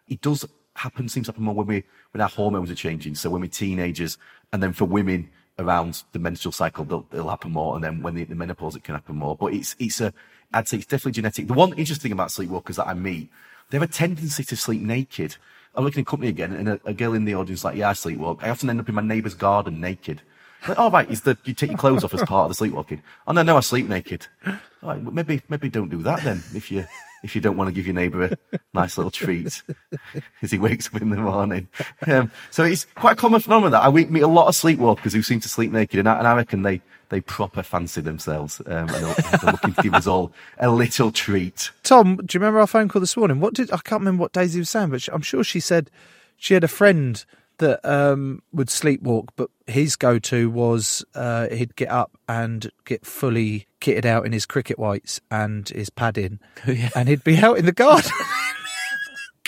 It 0.10 0.20
does 0.20 0.46
happen, 0.76 1.08
seems 1.08 1.28
to 1.28 1.32
happen 1.32 1.46
more 1.46 1.56
when 1.56 1.68
we, 1.68 1.84
when 2.12 2.20
our 2.20 2.28
hormones 2.28 2.70
are 2.70 2.76
changing. 2.76 3.16
So 3.16 3.30
when 3.30 3.42
we're 3.42 3.48
teenagers 3.48 4.18
and 4.52 4.62
then 4.62 4.74
for 4.74 4.86
women 4.86 5.30
around 5.60 6.04
the 6.12 6.20
menstrual 6.20 6.52
cycle, 6.52 6.86
they'll, 6.86 7.06
it'll 7.14 7.30
happen 7.30 7.52
more. 7.52 7.76
And 7.76 7.84
then 7.84 8.02
when 8.02 8.16
the, 8.16 8.24
the 8.24 8.36
menopause, 8.36 8.76
it 8.76 8.84
can 8.84 8.96
happen 8.96 9.16
more. 9.16 9.36
But 9.36 9.54
it's, 9.54 9.76
it's 9.80 10.02
a, 10.02 10.14
I'd 10.54 10.68
say 10.68 10.78
it's 10.78 10.86
definitely 10.86 11.14
genetic. 11.14 11.48
The 11.48 11.54
one 11.54 11.70
interesting 11.78 12.10
thing 12.10 12.12
about 12.12 12.30
sleepwalkers 12.30 12.76
that 12.76 12.88
I 12.88 12.94
meet, 12.94 13.30
they 13.70 13.78
have 13.78 13.90
a 13.90 13.92
tendency 13.92 14.44
to 14.44 14.56
sleep 14.56 14.82
naked. 14.82 15.38
I'm 15.76 15.86
looking 15.86 16.02
at 16.02 16.08
company 16.08 16.30
again 16.30 16.54
and 16.54 16.68
a, 16.68 16.82
a 16.86 16.94
girl 16.94 17.14
in 17.14 17.26
the 17.26 17.36
audience 17.36 17.64
like, 17.64 17.78
yeah, 17.78 17.90
I 17.90 17.94
sleepwalk. 17.94 18.44
I 18.44 18.50
often 18.50 18.70
end 18.70 18.80
up 18.80 18.90
in 18.90 18.96
my 18.96 19.02
neighbour's 19.02 19.36
garden 19.36 19.80
naked. 19.80 20.22
Like, 20.68 20.78
oh, 20.78 20.92
right, 20.92 21.10
is 21.10 21.22
the, 21.22 21.38
you 21.46 21.54
take 21.54 21.72
your 21.72 21.78
clothes 21.78 22.04
off 22.04 22.14
as 22.14 22.22
part 22.24 22.46
of 22.46 22.50
the 22.50 22.56
sleepwalking. 22.56 23.02
Oh, 23.26 23.32
no, 23.32 23.42
no, 23.42 23.58
I 23.58 23.62
sleep 23.62 23.88
naked. 23.88 24.28
All 24.46 24.54
right, 24.84 25.02
maybe, 25.02 25.42
maybe 25.50 25.70
don't 25.70 25.90
do 25.90 26.04
that 26.04 26.24
then 26.24 26.44
if 26.54 26.72
you, 26.72 26.86
if 27.24 27.36
you 27.36 27.42
don't 27.42 27.58
want 27.58 27.68
to 27.68 27.74
give 27.74 27.86
your 27.86 27.96
neighbour 27.96 28.24
a 28.24 28.60
nice 28.74 28.98
little 28.98 29.12
treat 29.12 29.62
as 30.42 30.52
he 30.52 30.58
wakes 30.58 30.88
up 30.88 31.02
in 31.02 31.10
the 31.10 31.18
morning. 31.18 31.68
Um, 32.08 32.32
so 32.50 32.64
it's 32.64 32.86
quite 32.96 33.14
a 33.14 33.16
common 33.16 33.42
phenomenon 33.42 33.72
that 33.72 33.84
I 33.84 33.90
meet 33.90 34.24
a 34.24 34.28
lot 34.28 34.48
of 34.48 34.56
sleepwalkers 34.56 35.14
who 35.14 35.22
seem 35.22 35.40
to 35.42 35.50
sleep 35.50 35.72
naked 35.72 36.00
and 36.00 36.10
I, 36.10 36.18
and 36.18 36.28
I 36.28 36.36
reckon 36.36 36.64
they, 36.64 36.82
they 37.10 37.22
proper 37.22 37.64
fancy 37.64 38.02
themselves. 38.02 38.62
Um, 38.66 38.90
and 38.90 38.90
they're 38.90 39.52
looking 39.52 39.74
to 39.74 39.82
give 39.82 39.94
us 39.94 40.08
all 40.08 40.32
a 40.60 40.70
little 40.70 41.12
treat. 41.12 41.72
Tom, 41.84 42.18
do 42.18 42.36
you 42.36 42.40
remember 42.40 42.60
our 42.60 42.68
phone 42.68 42.90
call 42.90 43.00
this 43.00 43.18
morning? 43.18 43.40
What 43.40 43.54
did 43.54 43.72
I 43.72 43.78
can't 43.78 44.02
remember 44.02 44.22
what 44.22 44.34
Daisy 44.34 44.60
was 44.60 44.70
saying, 44.70 44.90
but 44.90 45.02
she, 45.02 45.12
I'm 45.12 45.22
sure 45.22 45.44
she 45.44 45.60
said 45.60 45.90
she 46.38 46.54
had 46.54 46.64
a 46.64 46.70
friend 46.70 47.24
that 47.62 47.86
um, 47.86 48.42
would 48.52 48.68
sleepwalk, 48.68 49.30
but 49.36 49.50
his 49.68 49.96
go-to 49.96 50.50
was 50.50 51.06
uh, 51.16 51.48
he'd 51.50 51.76
get 51.76 51.90
up 51.90 52.12
and 52.28 52.70
get 52.86 53.06
fully 53.06 53.68
kitted 53.80 54.06
out 54.06 54.26
in 54.26 54.34
his 54.34 54.46
cricket 54.46 54.78
whites 54.78 55.22
and 55.32 55.70
his 55.70 55.90
padding, 55.90 56.40
and 56.96 57.08
he'd 57.08 57.24
be 57.24 57.38
out 57.38 57.58
in 57.58 57.66
the 57.66 57.72
garden. 57.72 58.12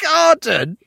Garden, 0.02 0.78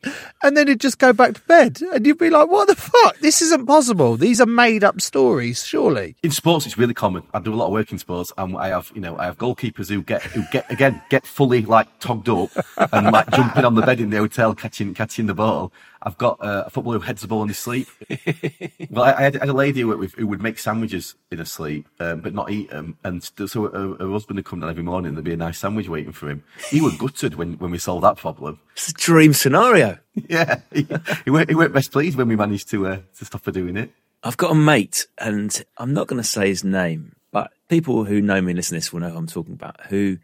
and 0.42 0.58
then 0.58 0.68
he'd 0.68 0.80
just 0.80 0.98
go 0.98 1.10
back 1.14 1.34
to 1.34 1.40
bed, 1.42 1.80
and 1.94 2.04
you'd 2.04 2.18
be 2.18 2.28
like, 2.28 2.50
"What 2.50 2.68
the 2.68 2.74
fuck? 2.74 3.16
This 3.20 3.40
isn't 3.40 3.64
possible. 3.64 4.18
These 4.18 4.42
are 4.42 4.46
made-up 4.46 5.00
stories, 5.00 5.64
surely." 5.64 6.16
in 6.22 6.30
sports, 6.30 6.66
it's 6.66 6.76
really 6.76 6.92
common. 6.92 7.22
I 7.32 7.38
do 7.38 7.54
a 7.54 7.56
lot 7.56 7.66
of 7.66 7.72
work 7.72 7.90
in 7.92 7.98
sports, 7.98 8.30
and 8.36 8.54
I 8.58 8.68
have, 8.68 8.92
you 8.94 9.00
know, 9.00 9.16
I 9.16 9.24
have 9.24 9.38
goalkeepers 9.38 9.88
who 9.88 10.02
get, 10.02 10.22
who 10.22 10.42
get 10.52 10.70
again, 10.70 11.00
get 11.08 11.26
fully 11.26 11.62
like 11.62 11.86
togged 11.98 12.28
up 12.28 12.50
and 12.92 13.10
like 13.10 13.30
jumping 13.30 13.64
on 13.64 13.74
the 13.74 13.82
bed 13.82 14.00
in 14.00 14.10
the 14.10 14.18
hotel, 14.18 14.54
catching, 14.54 14.92
catching 14.92 15.24
the 15.24 15.34
ball. 15.34 15.72
I've 16.06 16.16
got 16.18 16.38
uh, 16.40 16.62
a 16.66 16.70
footballer 16.70 17.00
who 17.00 17.04
heads 17.04 17.22
the 17.22 17.26
ball 17.26 17.42
in 17.42 17.48
his 17.48 17.58
sleep. 17.58 17.88
well, 18.90 19.04
I, 19.04 19.12
I, 19.12 19.22
had, 19.22 19.36
I 19.38 19.40
had 19.40 19.48
a 19.48 19.52
lady 19.52 19.80
who, 19.80 20.06
who 20.06 20.26
would 20.28 20.40
make 20.40 20.56
sandwiches 20.56 21.16
in 21.32 21.38
her 21.38 21.44
sleep, 21.44 21.88
um, 21.98 22.20
but 22.20 22.32
not 22.32 22.48
eat 22.48 22.70
them. 22.70 22.96
And 23.02 23.24
so 23.24 23.68
her, 23.68 23.96
her 23.98 24.12
husband 24.12 24.36
would 24.36 24.44
come 24.44 24.60
down 24.60 24.70
every 24.70 24.84
morning. 24.84 25.08
And 25.08 25.16
there'd 25.16 25.24
be 25.24 25.32
a 25.32 25.36
nice 25.36 25.58
sandwich 25.58 25.88
waiting 25.88 26.12
for 26.12 26.30
him. 26.30 26.44
He 26.70 26.80
was 26.80 26.96
gutted 26.96 27.34
when, 27.34 27.54
when 27.54 27.72
we 27.72 27.78
solved 27.78 28.04
that 28.04 28.18
problem. 28.18 28.60
It's 28.74 28.90
a 28.90 28.94
dream 28.94 29.34
scenario. 29.34 29.98
Yeah, 30.30 30.60
he, 30.72 30.86
he, 31.26 31.30
weren't, 31.30 31.50
he 31.50 31.54
weren't 31.54 31.74
best 31.74 31.92
pleased 31.92 32.16
when 32.16 32.26
we 32.26 32.36
managed 32.36 32.70
to 32.70 32.86
uh, 32.86 33.00
to 33.18 33.24
stop 33.26 33.44
her 33.44 33.52
doing 33.52 33.76
it. 33.76 33.90
I've 34.22 34.38
got 34.38 34.50
a 34.50 34.54
mate, 34.54 35.06
and 35.18 35.62
I'm 35.76 35.92
not 35.92 36.06
going 36.06 36.22
to 36.22 36.26
say 36.26 36.48
his 36.48 36.64
name, 36.64 37.14
but 37.32 37.52
people 37.68 38.04
who 38.04 38.22
know 38.22 38.40
me 38.40 38.52
and 38.52 38.56
listen 38.56 38.76
to 38.76 38.78
this 38.78 38.94
will 38.94 39.00
know 39.00 39.10
who 39.10 39.18
I'm 39.18 39.26
talking 39.26 39.52
about. 39.52 39.78
Who, 39.88 40.16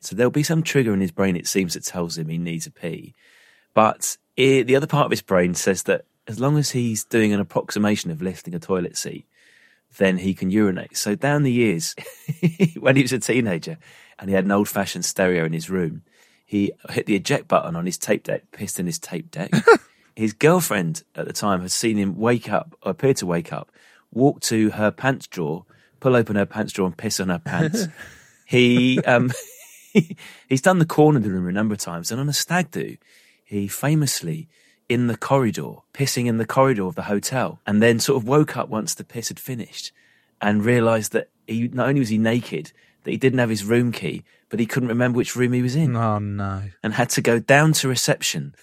so 0.00 0.16
there'll 0.16 0.30
be 0.30 0.42
some 0.42 0.62
trigger 0.62 0.94
in 0.94 1.02
his 1.02 1.12
brain, 1.12 1.36
it 1.36 1.46
seems, 1.46 1.74
that 1.74 1.84
tells 1.84 2.16
him 2.16 2.30
he 2.30 2.38
needs 2.38 2.66
a 2.66 2.70
pee. 2.70 3.14
But 3.74 4.16
it, 4.36 4.64
the 4.66 4.76
other 4.76 4.86
part 4.86 5.06
of 5.06 5.10
his 5.10 5.22
brain 5.22 5.54
says 5.54 5.84
that 5.84 6.04
as 6.26 6.40
long 6.40 6.56
as 6.58 6.70
he's 6.70 7.04
doing 7.04 7.32
an 7.32 7.40
approximation 7.40 8.10
of 8.10 8.22
lifting 8.22 8.54
a 8.54 8.58
toilet 8.58 8.96
seat, 8.96 9.26
then 9.98 10.18
he 10.18 10.34
can 10.34 10.50
urinate. 10.50 10.96
So 10.96 11.14
down 11.14 11.42
the 11.42 11.52
years, 11.52 11.94
when 12.78 12.96
he 12.96 13.02
was 13.02 13.12
a 13.12 13.18
teenager 13.18 13.78
and 14.18 14.28
he 14.28 14.34
had 14.34 14.44
an 14.44 14.50
old 14.50 14.68
fashioned 14.68 15.04
stereo 15.04 15.44
in 15.44 15.52
his 15.52 15.70
room, 15.70 16.02
he 16.44 16.72
hit 16.90 17.06
the 17.06 17.14
eject 17.14 17.48
button 17.48 17.76
on 17.76 17.86
his 17.86 17.98
tape 17.98 18.24
deck, 18.24 18.44
pissed 18.52 18.80
in 18.80 18.86
his 18.86 18.98
tape 18.98 19.30
deck. 19.30 19.50
his 20.16 20.32
girlfriend 20.32 21.02
at 21.14 21.26
the 21.26 21.32
time 21.32 21.60
had 21.60 21.70
seen 21.70 21.96
him 21.96 22.16
wake 22.16 22.50
up, 22.50 22.76
or 22.82 22.90
appear 22.90 23.14
to 23.14 23.26
wake 23.26 23.52
up, 23.52 23.70
walk 24.12 24.40
to 24.40 24.70
her 24.70 24.90
pants 24.90 25.26
drawer, 25.26 25.64
pull 26.00 26.16
open 26.16 26.36
her 26.36 26.46
pants 26.46 26.72
drawer 26.72 26.86
and 26.86 26.96
piss 26.96 27.20
on 27.20 27.28
her 27.28 27.38
pants. 27.38 27.86
he, 28.46 29.00
um, 29.04 29.32
he's 30.48 30.62
done 30.62 30.78
the 30.78 30.86
corner 30.86 31.18
of 31.18 31.24
the 31.24 31.30
room 31.30 31.48
a 31.48 31.52
number 31.52 31.74
of 31.74 31.80
times, 31.80 32.10
and 32.10 32.20
on 32.20 32.28
a 32.28 32.32
stag 32.32 32.70
do, 32.70 32.96
he 33.44 33.68
famously 33.68 34.48
in 34.88 35.06
the 35.06 35.16
corridor, 35.16 35.76
pissing 35.92 36.26
in 36.26 36.38
the 36.38 36.46
corridor 36.46 36.84
of 36.84 36.94
the 36.94 37.02
hotel, 37.02 37.60
and 37.66 37.82
then 37.82 37.98
sort 37.98 38.20
of 38.20 38.28
woke 38.28 38.56
up 38.56 38.68
once 38.68 38.94
the 38.94 39.04
piss 39.04 39.28
had 39.28 39.40
finished 39.40 39.92
and 40.40 40.64
realised 40.64 41.12
that 41.12 41.30
he 41.46 41.68
not 41.68 41.88
only 41.88 42.00
was 42.00 42.08
he 42.08 42.18
naked, 42.18 42.72
that 43.02 43.10
he 43.10 43.16
didn't 43.16 43.38
have 43.38 43.50
his 43.50 43.64
room 43.64 43.92
key, 43.92 44.24
but 44.48 44.60
he 44.60 44.66
couldn't 44.66 44.88
remember 44.88 45.16
which 45.16 45.36
room 45.36 45.52
he 45.52 45.62
was 45.62 45.76
in 45.76 45.96
Oh 45.96 46.18
no! 46.18 46.64
and 46.82 46.94
had 46.94 47.10
to 47.10 47.20
go 47.20 47.38
down 47.38 47.72
to 47.74 47.88
reception 47.88 48.54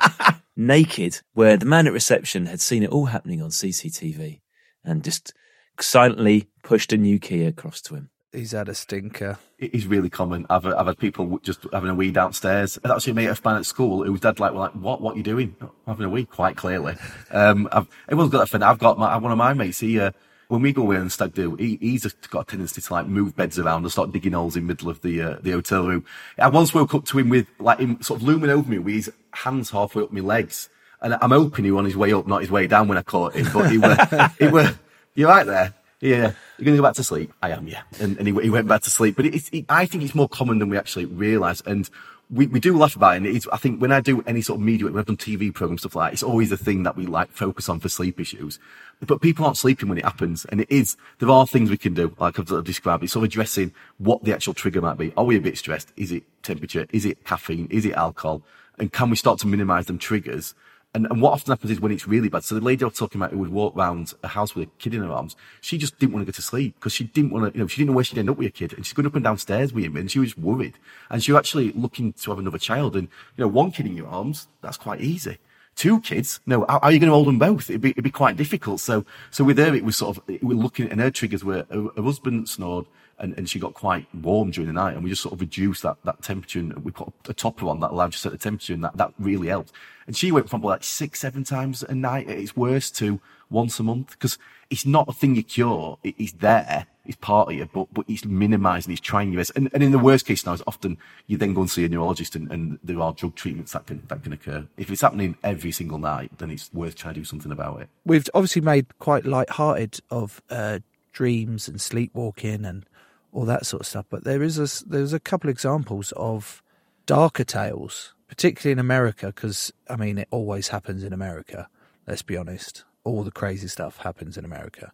naked, 0.56 1.20
where 1.34 1.56
the 1.56 1.66
man 1.66 1.86
at 1.86 1.92
reception 1.92 2.46
had 2.46 2.60
seen 2.60 2.82
it 2.82 2.90
all 2.90 3.06
happening 3.06 3.42
on 3.42 3.50
CCTV 3.50 4.40
and 4.84 5.04
just 5.04 5.34
silently 5.80 6.48
pushed 6.62 6.92
a 6.92 6.96
new 6.96 7.18
key 7.18 7.44
across 7.44 7.80
to 7.82 7.94
him. 7.94 8.10
He's 8.32 8.52
had 8.52 8.68
a 8.68 8.74
stinker. 8.74 9.38
Is 9.58 9.86
really 9.86 10.10
common. 10.10 10.46
I've, 10.50 10.66
I've 10.66 10.86
had 10.86 10.98
people 10.98 11.38
just 11.42 11.66
having 11.72 11.88
a 11.88 11.94
wee 11.94 12.10
downstairs. 12.10 12.78
And 12.82 12.92
actually, 12.92 13.12
a 13.12 13.14
mate 13.14 13.26
of 13.26 13.42
mine 13.42 13.56
at 13.56 13.66
school 13.66 14.04
whose 14.04 14.20
dad 14.20 14.38
like, 14.38 14.52
were 14.52 14.58
like, 14.60 14.72
what, 14.72 15.00
what 15.00 15.14
are 15.14 15.16
you 15.16 15.22
doing? 15.22 15.56
"Oh, 15.62 15.70
I'm 15.86 15.94
having 15.94 16.06
a 16.06 16.10
wee, 16.10 16.26
quite 16.26 16.56
clearly. 16.56 16.94
Um, 17.30 17.68
I've, 17.72 17.88
everyone's 18.06 18.30
got 18.30 18.40
that 18.40 18.50
friend. 18.50 18.64
I've 18.64 18.78
got 18.78 18.98
my, 18.98 19.16
one 19.16 19.32
of 19.32 19.38
my 19.38 19.54
mates, 19.54 19.80
he, 19.80 19.98
uh, 19.98 20.10
when 20.48 20.62
we 20.62 20.72
go 20.72 20.82
away 20.82 20.96
and 20.96 21.10
stag 21.10 21.34
do, 21.34 21.56
he, 21.56 21.78
he's 21.80 22.02
just 22.02 22.30
got 22.30 22.40
a 22.40 22.44
tendency 22.44 22.80
to 22.80 22.92
like 22.92 23.06
move 23.06 23.34
beds 23.34 23.58
around 23.58 23.82
and 23.82 23.92
start 23.92 24.12
digging 24.12 24.32
holes 24.32 24.56
in 24.56 24.64
the 24.64 24.68
middle 24.68 24.90
of 24.90 25.00
the, 25.02 25.20
uh, 25.20 25.36
the 25.40 25.52
hotel 25.52 25.86
room. 25.86 26.04
I 26.38 26.48
once 26.48 26.72
woke 26.74 26.94
up 26.94 27.04
to 27.06 27.18
him 27.18 27.30
with 27.30 27.46
like 27.58 27.78
him 27.78 28.00
sort 28.02 28.20
of 28.20 28.26
looming 28.26 28.50
over 28.50 28.68
me 28.68 28.78
with 28.78 28.94
his 28.94 29.12
hands 29.32 29.70
halfway 29.70 30.02
up 30.02 30.12
my 30.12 30.20
legs. 30.20 30.68
And 31.00 31.14
I'm 31.20 31.30
hoping 31.30 31.64
he 31.64 31.70
was 31.70 31.78
on 31.78 31.84
his 31.84 31.96
way 31.96 32.12
up, 32.12 32.26
not 32.26 32.40
his 32.40 32.50
way 32.50 32.66
down 32.66 32.88
when 32.88 32.98
I 32.98 33.02
caught 33.02 33.34
him, 33.34 33.46
but 33.52 33.70
he 33.70 33.78
were, 33.78 34.30
he 34.38 34.48
were, 34.48 34.74
you're 35.14 35.28
right 35.28 35.46
there. 35.46 35.74
Yeah, 36.00 36.32
you're 36.58 36.64
going 36.64 36.76
to 36.76 36.82
go 36.82 36.82
back 36.82 36.94
to 36.94 37.04
sleep. 37.04 37.32
I 37.42 37.50
am, 37.50 37.66
yeah. 37.66 37.82
And, 38.00 38.16
and 38.18 38.28
he, 38.28 38.34
he 38.42 38.50
went 38.50 38.68
back 38.68 38.82
to 38.82 38.90
sleep. 38.90 39.16
But 39.16 39.26
it, 39.26 39.64
I 39.68 39.84
think 39.86 40.04
it's 40.04 40.14
more 40.14 40.28
common 40.28 40.60
than 40.60 40.68
we 40.68 40.78
actually 40.78 41.06
realise. 41.06 41.60
And 41.62 41.90
we, 42.30 42.46
we 42.46 42.60
do 42.60 42.76
laugh 42.76 42.94
about 42.94 43.14
it. 43.14 43.16
And 43.18 43.26
it's, 43.26 43.48
I 43.52 43.56
think 43.56 43.80
when 43.80 43.90
I 43.90 44.00
do 44.00 44.22
any 44.26 44.40
sort 44.40 44.60
of 44.60 44.64
media, 44.64 44.86
when 44.86 44.96
I've 44.96 45.06
done 45.06 45.16
TV 45.16 45.52
programs, 45.52 45.80
stuff 45.80 45.96
like 45.96 46.10
that, 46.10 46.12
it's 46.12 46.22
always 46.22 46.52
a 46.52 46.56
thing 46.56 46.84
that 46.84 46.96
we 46.96 47.06
like 47.06 47.32
focus 47.32 47.68
on 47.68 47.80
for 47.80 47.88
sleep 47.88 48.20
issues. 48.20 48.60
But 49.04 49.20
people 49.20 49.44
aren't 49.44 49.56
sleeping 49.56 49.88
when 49.88 49.98
it 49.98 50.04
happens. 50.04 50.44
And 50.44 50.60
it 50.60 50.70
is, 50.70 50.96
there 51.18 51.30
are 51.30 51.46
things 51.48 51.68
we 51.68 51.76
can 51.76 51.94
do, 51.94 52.14
like 52.20 52.38
I've 52.38 52.64
described. 52.64 53.02
It's 53.02 53.12
sort 53.12 53.24
of 53.24 53.30
addressing 53.30 53.72
what 53.98 54.22
the 54.22 54.32
actual 54.32 54.54
trigger 54.54 54.80
might 54.80 54.98
be. 54.98 55.12
Are 55.16 55.24
we 55.24 55.36
a 55.36 55.40
bit 55.40 55.58
stressed? 55.58 55.92
Is 55.96 56.12
it 56.12 56.22
temperature? 56.44 56.86
Is 56.92 57.04
it 57.06 57.24
caffeine? 57.24 57.66
Is 57.70 57.84
it 57.84 57.94
alcohol? 57.94 58.42
And 58.78 58.92
can 58.92 59.10
we 59.10 59.16
start 59.16 59.40
to 59.40 59.48
minimise 59.48 59.86
them 59.86 59.98
triggers? 59.98 60.54
And, 60.98 61.06
and 61.12 61.22
what 61.22 61.32
often 61.32 61.52
happens 61.52 61.70
is 61.70 61.80
when 61.80 61.92
it's 61.92 62.08
really 62.08 62.28
bad. 62.28 62.42
So 62.42 62.56
the 62.56 62.60
lady 62.60 62.82
I 62.82 62.88
was 62.88 62.98
talking 62.98 63.20
about 63.20 63.30
who 63.30 63.38
would 63.38 63.52
walk 63.52 63.76
around 63.76 64.14
a 64.24 64.26
house 64.26 64.56
with 64.56 64.66
a 64.66 64.70
kid 64.78 64.94
in 64.94 65.02
her 65.04 65.12
arms, 65.12 65.36
she 65.60 65.78
just 65.78 65.96
didn't 66.00 66.12
want 66.12 66.26
to 66.26 66.32
go 66.32 66.34
to 66.34 66.42
sleep 66.42 66.74
because 66.74 66.92
she 66.92 67.04
didn't 67.04 67.30
want 67.30 67.52
to, 67.52 67.56
you 67.56 67.62
know, 67.62 67.68
she 67.68 67.76
didn't 67.76 67.90
know 67.90 67.94
where 67.94 68.02
she'd 68.02 68.18
end 68.18 68.28
up 68.28 68.36
with 68.36 68.48
a 68.48 68.50
kid. 68.50 68.72
And 68.72 68.84
she's 68.84 68.94
going 68.94 69.06
up 69.06 69.14
and 69.14 69.22
downstairs 69.22 69.72
with 69.72 69.84
him 69.84 69.96
and 69.96 70.10
she 70.10 70.18
was 70.18 70.36
worried. 70.36 70.76
And 71.08 71.22
she 71.22 71.30
was 71.30 71.38
actually 71.38 71.70
looking 71.70 72.14
to 72.14 72.30
have 72.32 72.40
another 72.40 72.58
child. 72.58 72.96
And, 72.96 73.06
you 73.36 73.44
know, 73.44 73.48
one 73.48 73.70
kid 73.70 73.86
in 73.86 73.96
your 73.96 74.08
arms, 74.08 74.48
that's 74.60 74.76
quite 74.76 75.00
easy. 75.00 75.38
two 75.78 76.00
kids. 76.00 76.40
No, 76.46 76.66
how, 76.68 76.78
are 76.78 76.90
you 76.90 76.98
going 76.98 77.08
to 77.08 77.14
hold 77.14 77.28
them 77.28 77.38
both? 77.38 77.70
It'd 77.70 77.80
be, 77.80 77.90
it'd 77.90 78.02
be 78.02 78.10
quite 78.10 78.36
difficult. 78.36 78.80
So, 78.80 79.06
so 79.30 79.44
with 79.44 79.58
her, 79.58 79.74
it 79.74 79.84
was 79.84 79.96
sort 79.96 80.16
of, 80.16 80.24
we 80.26 80.38
were 80.42 80.54
looking 80.54 80.90
at 80.90 80.98
her 80.98 81.10
triggers 81.10 81.44
where 81.44 81.64
her, 81.70 81.88
her 81.96 82.02
husband 82.02 82.48
snored 82.48 82.86
and, 83.20 83.36
and 83.36 83.48
she 83.48 83.58
got 83.58 83.74
quite 83.74 84.06
warm 84.14 84.50
during 84.50 84.68
the 84.68 84.72
night 84.72 84.94
and 84.94 85.02
we 85.02 85.10
just 85.10 85.22
sort 85.22 85.32
of 85.32 85.40
reduced 85.40 85.82
that, 85.82 85.96
that 86.04 86.22
temperature 86.22 86.58
and 86.58 86.84
we 86.84 86.90
put 86.90 87.12
a 87.28 87.34
topper 87.34 87.66
on 87.66 87.80
that 87.80 87.90
allowed 87.90 88.06
you 88.06 88.12
to 88.12 88.18
set 88.18 88.32
the 88.32 88.38
temperature 88.38 88.74
and 88.74 88.84
that, 88.84 88.96
that 88.96 89.12
really 89.18 89.48
helped. 89.48 89.72
And 90.06 90.16
she 90.16 90.32
went 90.32 90.48
from 90.48 90.62
like 90.62 90.84
six, 90.84 91.20
seven 91.20 91.44
times 91.44 91.82
a 91.82 91.94
night 91.94 92.28
at 92.28 92.38
its 92.38 92.56
worst 92.56 92.96
to 92.96 93.20
once 93.50 93.78
a 93.80 93.82
month 93.82 94.10
because 94.12 94.38
it's 94.70 94.86
not 94.86 95.08
a 95.08 95.12
thing 95.12 95.34
you 95.34 95.42
cure. 95.42 95.98
It, 96.02 96.14
it's 96.18 96.32
there. 96.32 96.86
It's 97.06 97.16
part 97.16 97.48
of 97.48 97.54
you, 97.54 97.68
but, 97.72 97.92
but 97.92 98.04
it's 98.06 98.26
minimising, 98.26 98.92
it's 98.92 99.00
trying 99.00 99.32
your 99.32 99.40
best. 99.40 99.52
And, 99.56 99.70
and 99.72 99.82
in 99.82 99.92
the 99.92 99.98
worst 99.98 100.26
case 100.26 100.40
scenarios, 100.40 100.62
often 100.66 100.98
you 101.26 101.38
then 101.38 101.54
go 101.54 101.62
and 101.62 101.70
see 101.70 101.84
a 101.84 101.88
neurologist 101.88 102.36
and, 102.36 102.52
and 102.52 102.78
there 102.84 103.00
are 103.00 103.14
drug 103.14 103.34
treatments 103.34 103.72
that 103.72 103.86
can, 103.86 104.02
that 104.08 104.22
can 104.22 104.34
occur. 104.34 104.66
If 104.76 104.90
it's 104.90 105.00
happening 105.00 105.36
every 105.42 105.72
single 105.72 105.98
night, 105.98 106.32
then 106.36 106.50
it's 106.50 106.70
worth 106.72 106.96
trying 106.96 107.14
to 107.14 107.20
do 107.20 107.24
something 107.24 107.50
about 107.50 107.80
it. 107.80 107.88
We've 108.04 108.28
obviously 108.34 108.60
made 108.60 108.98
quite 108.98 109.24
light-hearted 109.24 110.00
of 110.10 110.42
uh, 110.50 110.80
dreams 111.12 111.66
and 111.66 111.80
sleepwalking 111.80 112.64
and 112.66 112.84
all 113.32 113.44
that 113.44 113.66
sort 113.66 113.82
of 113.82 113.86
stuff, 113.86 114.06
but 114.10 114.24
there 114.24 114.42
is 114.42 114.58
a, 114.58 114.88
there's 114.88 115.12
a 115.12 115.20
couple 115.20 115.50
examples 115.50 116.12
of 116.16 116.62
darker 117.06 117.44
tales, 117.44 118.14
particularly 118.28 118.72
in 118.72 118.78
America, 118.78 119.26
because 119.26 119.72
I 119.88 119.96
mean 119.96 120.18
it 120.18 120.28
always 120.30 120.68
happens 120.68 121.02
in 121.02 121.12
America. 121.12 121.68
Let's 122.06 122.22
be 122.22 122.36
honest, 122.36 122.84
all 123.04 123.22
the 123.22 123.30
crazy 123.30 123.68
stuff 123.68 123.98
happens 123.98 124.36
in 124.36 124.44
America. 124.44 124.92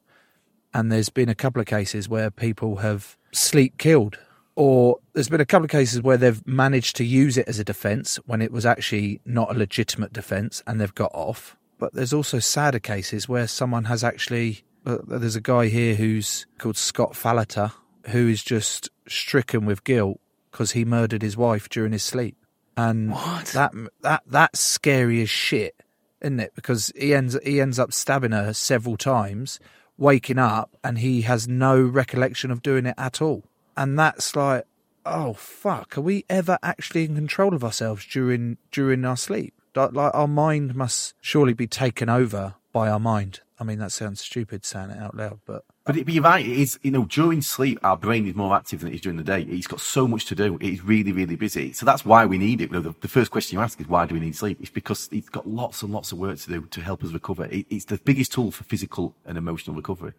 And 0.73 0.91
there's 0.91 1.09
been 1.09 1.29
a 1.29 1.35
couple 1.35 1.61
of 1.61 1.67
cases 1.67 2.09
where 2.09 2.31
people 2.31 2.77
have 2.77 3.17
sleep 3.33 3.79
killed, 3.79 4.19
or 4.57 4.99
there's 5.13 5.29
been 5.29 5.41
a 5.41 5.47
couple 5.47 5.65
of 5.65 5.71
cases 5.71 6.03
where 6.03 6.17
they've 6.17 6.45
managed 6.47 6.97
to 6.97 7.05
use 7.05 7.37
it 7.37 7.49
as 7.49 7.59
a 7.59 7.65
defense 7.65 8.17
when 8.27 8.43
it 8.43 8.51
was 8.51 8.67
actually 8.67 9.21
not 9.25 9.55
a 9.55 9.59
legitimate 9.59 10.13
defense 10.13 10.63
and 10.67 10.81
they've 10.81 10.95
got 10.95 11.13
off. 11.15 11.57
But 11.79 11.95
there's 11.95 12.13
also 12.13 12.39
sadder 12.41 12.81
cases 12.81 13.29
where 13.29 13.47
someone 13.47 13.85
has 13.85 14.03
actually. 14.03 14.65
Uh, 14.87 14.99
there's 15.07 15.37
a 15.37 15.41
guy 15.41 15.69
here 15.69 15.95
who's 15.95 16.47
called 16.59 16.77
Scott 16.77 17.13
Falater 17.13 17.73
who 18.09 18.29
is 18.29 18.43
just 18.43 18.91
stricken 19.09 19.65
with 19.67 19.85
guilt 19.85 20.21
because 20.51 20.73
he 20.73 20.85
murdered 20.85 21.23
his 21.23 21.37
wife 21.37 21.69
during 21.69 21.93
his 21.93 22.03
sleep. 22.03 22.37
And 22.77 23.11
What? 23.13 23.47
that 23.47 23.73
that 24.03 24.23
that's 24.27 24.61
scary 24.61 25.23
as 25.23 25.31
shit, 25.31 25.77
isn't 26.21 26.41
it? 26.41 26.53
Because 26.55 26.93
he 26.97 27.15
ends 27.15 27.39
he 27.45 27.61
ends 27.61 27.79
up 27.79 27.93
stabbing 27.93 28.33
her 28.33 28.53
several 28.53 28.97
times, 28.97 29.61
waking 29.97 30.39
up, 30.39 30.77
and 30.83 30.99
he 30.99 31.23
has 31.23 31.47
no 31.47 31.81
recollection 31.81 32.51
of 32.51 32.63
doing 32.63 32.87
it 32.87 32.95
at 32.99 33.23
all. 33.23 33.45
And 33.77 33.99
that's 33.99 34.35
like, 34.35 34.65
oh 35.07 35.35
fuck, 35.35 35.97
are 35.97 36.01
we 36.03 36.25
ever 36.29 36.59
actually 36.63 37.05
in 37.05 37.15
control 37.15 37.55
of 37.55 37.63
ourselves 37.65 38.05
during 38.07 38.59
during 38.73 39.05
our 39.05 39.17
sleep? 39.17 39.55
Like, 39.77 39.93
like 39.93 40.15
our 40.15 40.29
mind 40.29 40.75
must 40.75 41.15
surely 41.21 41.53
be 41.53 41.67
taken 41.67 42.09
over 42.09 42.55
by 42.73 42.89
our 42.89 43.01
mind. 43.01 43.41
I 43.59 43.65
mean, 43.65 43.79
that 43.79 43.93
sounds 43.93 44.21
stupid 44.21 44.65
saying 44.65 44.91
it 44.91 44.99
out 44.99 45.17
loud, 45.17 45.41
but 45.47 45.65
But, 45.85 45.99
it, 45.99 46.07
but 46.07 46.15
you're 46.15 46.25
right. 46.25 46.45
It 46.45 46.57
is, 46.57 46.79
you 46.83 46.91
know, 46.91 47.05
during 47.05 47.43
sleep, 47.43 47.79
our 47.83 47.97
brain 47.97 48.27
is 48.27 48.35
more 48.35 48.57
active 48.57 48.81
than 48.81 48.89
it 48.91 48.95
is 48.95 49.01
during 49.03 49.19
the 49.19 49.23
day. 49.23 49.43
It's 49.43 49.67
got 49.67 49.81
so 49.81 50.09
much 50.09 50.25
to 50.27 50.35
do. 50.35 50.57
It's 50.61 50.83
really, 50.83 51.13
really 51.13 51.37
busy. 51.37 51.73
So 51.73 51.85
that's 51.85 52.07
why 52.07 52.25
we 52.25 52.39
need 52.39 52.63
it. 52.63 52.71
You 52.71 52.77
know, 52.77 52.81
the, 52.81 52.95
the 53.01 53.09
first 53.09 53.31
question 53.31 53.59
you 53.59 53.63
ask 53.63 53.79
is 53.81 53.87
why 53.87 54.07
do 54.07 54.15
we 54.15 54.21
need 54.21 54.35
sleep? 54.35 54.59
It's 54.61 54.71
because 54.71 55.11
it's 55.13 55.29
got 55.29 55.47
lots 55.47 55.83
and 55.83 55.93
lots 55.93 56.11
of 56.11 56.19
work 56.19 56.39
to 56.39 56.49
do 56.49 56.63
to 56.63 56.81
help 56.81 57.05
us 57.05 57.13
recover. 57.13 57.45
It, 57.47 57.67
it's 57.69 57.85
the 57.85 57.99
biggest 57.99 58.33
tool 58.33 58.51
for 58.51 58.65
physical 58.65 59.15
and 59.27 59.37
emotional 59.37 59.77
recovery. 59.77 60.13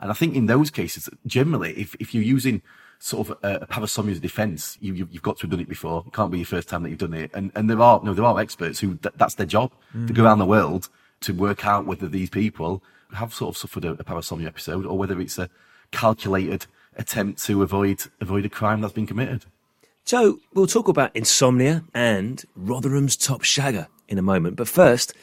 And 0.00 0.10
I 0.10 0.14
think 0.14 0.34
in 0.34 0.46
those 0.46 0.72
cases, 0.72 1.08
generally, 1.24 1.72
if, 1.74 1.94
if 2.00 2.12
you're 2.12 2.24
using 2.24 2.60
sort 2.98 3.28
of 3.28 3.38
a, 3.44 3.62
a 3.62 3.66
parasomnia 3.68 4.10
as 4.10 4.20
defense, 4.20 4.76
you, 4.80 4.92
you, 4.92 5.08
you've 5.12 5.22
got 5.22 5.36
to 5.36 5.42
have 5.42 5.50
done 5.50 5.60
it 5.60 5.68
before. 5.68 6.02
It 6.04 6.12
can't 6.12 6.32
be 6.32 6.38
your 6.38 6.46
first 6.46 6.68
time 6.68 6.82
that 6.82 6.90
you've 6.90 6.98
done 6.98 7.14
it. 7.14 7.30
And, 7.32 7.52
and 7.54 7.70
there 7.70 7.80
are, 7.80 8.00
no, 8.02 8.12
there 8.12 8.24
are 8.24 8.40
experts 8.40 8.80
who, 8.80 8.94
that, 9.02 9.16
that's 9.18 9.34
their 9.34 9.46
job 9.46 9.70
to 9.92 9.98
go 9.98 10.04
mm-hmm. 10.14 10.22
around 10.22 10.40
the 10.40 10.46
world 10.46 10.88
to 11.20 11.32
work 11.32 11.64
out 11.64 11.86
whether 11.86 12.08
these 12.08 12.30
people 12.30 12.82
have 13.14 13.34
sort 13.34 13.54
of 13.54 13.58
suffered 13.58 13.84
a, 13.84 13.90
a 13.92 14.04
parasomnia 14.04 14.46
episode 14.46 14.86
or 14.86 14.98
whether 14.98 15.20
it's 15.20 15.38
a 15.38 15.48
calculated 15.90 16.66
attempt 16.96 17.42
to 17.44 17.62
avoid 17.62 18.04
avoid 18.20 18.44
a 18.44 18.48
crime 18.48 18.80
that's 18.80 18.92
been 18.92 19.06
committed. 19.06 19.44
So 20.04 20.40
we'll 20.52 20.66
talk 20.66 20.88
about 20.88 21.14
insomnia 21.14 21.84
and 21.94 22.44
Rotherham's 22.56 23.16
top 23.16 23.42
shagger 23.42 23.86
in 24.08 24.18
a 24.18 24.22
moment. 24.22 24.56
But 24.56 24.68
first, 24.68 25.14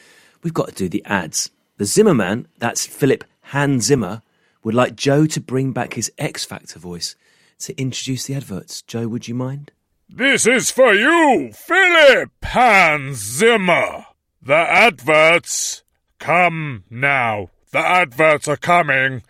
we've 0.42 0.54
got 0.54 0.68
to 0.68 0.74
do 0.74 0.88
the 0.88 1.04
ads. 1.04 1.50
The 1.76 1.84
Zimmerman, 1.84 2.48
that's 2.58 2.86
Philip 2.86 3.24
Han 3.42 3.80
Zimmer, 3.80 4.22
would 4.62 4.74
like 4.74 4.96
Joe 4.96 5.26
to 5.26 5.40
bring 5.40 5.72
back 5.72 5.94
his 5.94 6.10
X 6.18 6.44
Factor 6.44 6.78
voice 6.78 7.14
to 7.60 7.78
introduce 7.80 8.26
the 8.26 8.34
adverts. 8.34 8.82
Joe, 8.82 9.08
would 9.08 9.28
you 9.28 9.34
mind? 9.34 9.70
This 10.08 10.46
is 10.46 10.70
for 10.70 10.92
you, 10.92 11.52
Philip 11.52 12.30
Hans 12.42 13.18
Zimmer. 13.18 14.06
The 14.42 14.54
adverts 14.54 15.82
come 16.18 16.84
now. 16.90 17.50
The 17.72 17.78
adverts 17.78 18.48
are 18.48 18.56
coming. 18.56 19.22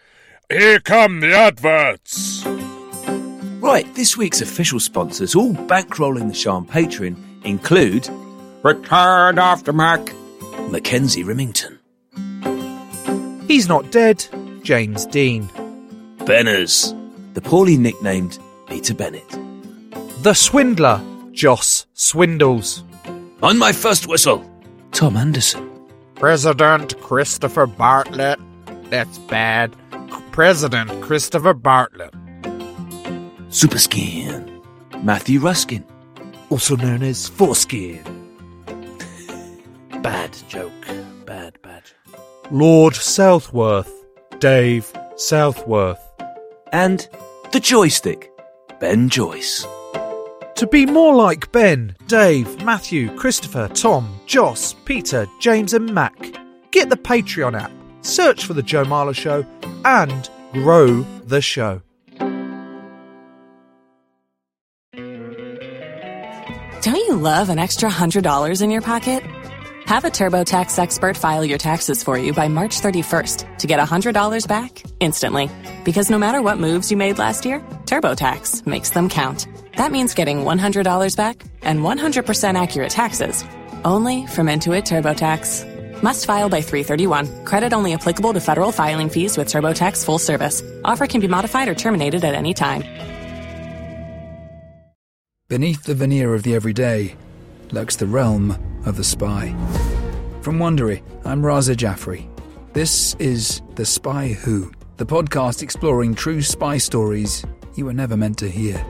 Here 0.48 0.80
come 0.80 1.20
the 1.20 1.34
adverts. 1.34 2.42
Right, 3.60 3.86
this 3.94 4.16
week's 4.16 4.40
official 4.40 4.80
sponsors, 4.80 5.34
all 5.34 5.52
bankrolling 5.52 6.28
the 6.28 6.34
show 6.34 6.52
on 6.52 6.66
Patreon, 6.66 7.44
include 7.44 8.08
Return 8.62 9.38
after 9.38 9.72
Mac. 9.72 10.00
Mackenzie 10.70 11.24
Remington, 11.24 11.78
he's 13.48 13.68
not 13.68 13.90
dead. 13.90 14.24
James 14.62 15.04
Dean, 15.06 15.48
Benners, 16.18 16.94
the 17.34 17.40
poorly 17.40 17.76
nicknamed 17.76 18.38
Peter 18.68 18.94
Bennett. 18.94 19.28
the 20.22 20.32
swindler, 20.32 21.00
Joss 21.32 21.86
Swindles, 21.94 22.84
On 23.42 23.58
my 23.58 23.72
first 23.72 24.06
whistle, 24.06 24.44
Tom 24.92 25.16
Anderson. 25.16 25.69
President 26.20 27.00
Christopher 27.00 27.64
Bartlett. 27.66 28.38
That's 28.90 29.16
bad. 29.20 29.74
President 30.32 31.00
Christopher 31.00 31.54
Bartlett. 31.54 32.12
Superskin, 33.48 34.62
Matthew 35.02 35.40
Ruskin, 35.40 35.82
also 36.50 36.76
known 36.76 37.02
as 37.02 37.26
Foreskin. 37.30 38.04
bad 40.02 40.36
joke, 40.46 40.70
bad, 41.24 41.60
bad. 41.62 41.84
Lord 42.50 42.94
Southworth, 42.94 43.90
Dave 44.40 44.92
Southworth. 45.16 46.06
and 46.70 47.08
the 47.52 47.60
joystick, 47.60 48.30
Ben 48.78 49.08
Joyce. 49.08 49.66
To 50.60 50.66
be 50.66 50.84
more 50.84 51.14
like 51.14 51.50
Ben, 51.52 51.96
Dave, 52.06 52.62
Matthew, 52.62 53.16
Christopher, 53.16 53.66
Tom, 53.68 54.20
Joss, 54.26 54.74
Peter, 54.84 55.26
James, 55.40 55.72
and 55.72 55.94
Mac, 55.94 56.14
get 56.70 56.90
the 56.90 56.98
Patreon 56.98 57.58
app, 57.58 57.72
search 58.02 58.44
for 58.44 58.52
The 58.52 58.62
Joe 58.62 58.84
Marler 58.84 59.14
Show, 59.14 59.46
and 59.86 60.28
grow 60.52 61.00
the 61.24 61.40
show. 61.40 61.80
Don't 66.82 66.94
you 66.94 67.16
love 67.16 67.48
an 67.48 67.58
extra 67.58 67.88
$100 67.88 68.60
in 68.60 68.70
your 68.70 68.82
pocket? 68.82 69.22
Have 69.86 70.04
a 70.04 70.10
TurboTax 70.10 70.78
expert 70.78 71.16
file 71.16 71.42
your 71.42 71.56
taxes 71.56 72.04
for 72.04 72.18
you 72.18 72.34
by 72.34 72.48
March 72.48 72.82
31st 72.82 73.56
to 73.60 73.66
get 73.66 73.80
$100 73.80 74.46
back 74.46 74.82
instantly. 75.00 75.48
Because 75.86 76.10
no 76.10 76.18
matter 76.18 76.42
what 76.42 76.58
moves 76.58 76.90
you 76.90 76.98
made 76.98 77.18
last 77.18 77.46
year, 77.46 77.60
TurboTax 77.86 78.66
makes 78.66 78.90
them 78.90 79.08
count. 79.08 79.46
That 79.80 79.92
means 79.92 80.12
getting 80.12 80.44
$100 80.44 81.16
back 81.16 81.42
and 81.62 81.80
100% 81.80 82.62
accurate 82.62 82.90
taxes 82.90 83.42
only 83.82 84.26
from 84.26 84.46
Intuit 84.46 84.82
TurboTax. 84.84 86.02
Must 86.02 86.26
file 86.26 86.50
by 86.50 86.60
331. 86.60 87.46
Credit 87.46 87.72
only 87.72 87.94
applicable 87.94 88.34
to 88.34 88.40
federal 88.42 88.72
filing 88.72 89.08
fees 89.08 89.38
with 89.38 89.48
TurboTax 89.48 90.04
full 90.04 90.18
service. 90.18 90.62
Offer 90.84 91.06
can 91.06 91.22
be 91.22 91.28
modified 91.28 91.66
or 91.66 91.74
terminated 91.74 92.24
at 92.24 92.34
any 92.34 92.52
time. 92.52 92.82
Beneath 95.48 95.84
the 95.84 95.94
veneer 95.94 96.34
of 96.34 96.42
the 96.42 96.54
everyday 96.54 97.16
lurks 97.72 97.96
the 97.96 98.06
realm 98.06 98.50
of 98.84 98.98
the 98.98 99.04
spy. 99.04 99.56
From 100.42 100.58
Wondery, 100.58 101.02
I'm 101.24 101.40
Raza 101.40 101.74
Jaffrey. 101.74 102.28
This 102.74 103.14
is 103.14 103.62
The 103.76 103.86
Spy 103.86 104.28
Who, 104.44 104.72
the 104.98 105.06
podcast 105.06 105.62
exploring 105.62 106.14
true 106.14 106.42
spy 106.42 106.76
stories 106.76 107.46
you 107.76 107.86
were 107.86 107.94
never 107.94 108.14
meant 108.14 108.36
to 108.40 108.50
hear, 108.50 108.84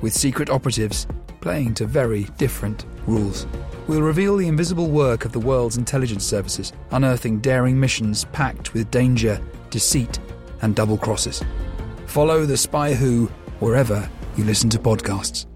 with 0.00 0.12
secret 0.12 0.50
operatives 0.50 1.06
playing 1.40 1.74
to 1.74 1.86
very 1.86 2.24
different 2.38 2.84
rules. 3.06 3.46
We'll 3.86 4.02
reveal 4.02 4.36
the 4.36 4.48
invisible 4.48 4.88
work 4.88 5.24
of 5.24 5.32
the 5.32 5.38
world's 5.38 5.76
intelligence 5.76 6.24
services, 6.24 6.72
unearthing 6.90 7.40
daring 7.40 7.78
missions 7.78 8.24
packed 8.32 8.74
with 8.74 8.90
danger, 8.90 9.40
deceit, 9.70 10.18
and 10.62 10.74
double 10.74 10.98
crosses. 10.98 11.44
Follow 12.06 12.46
The 12.46 12.56
Spy 12.56 12.94
Who 12.94 13.26
wherever 13.60 14.10
you 14.36 14.44
listen 14.44 14.70
to 14.70 14.78
podcasts. 14.78 15.46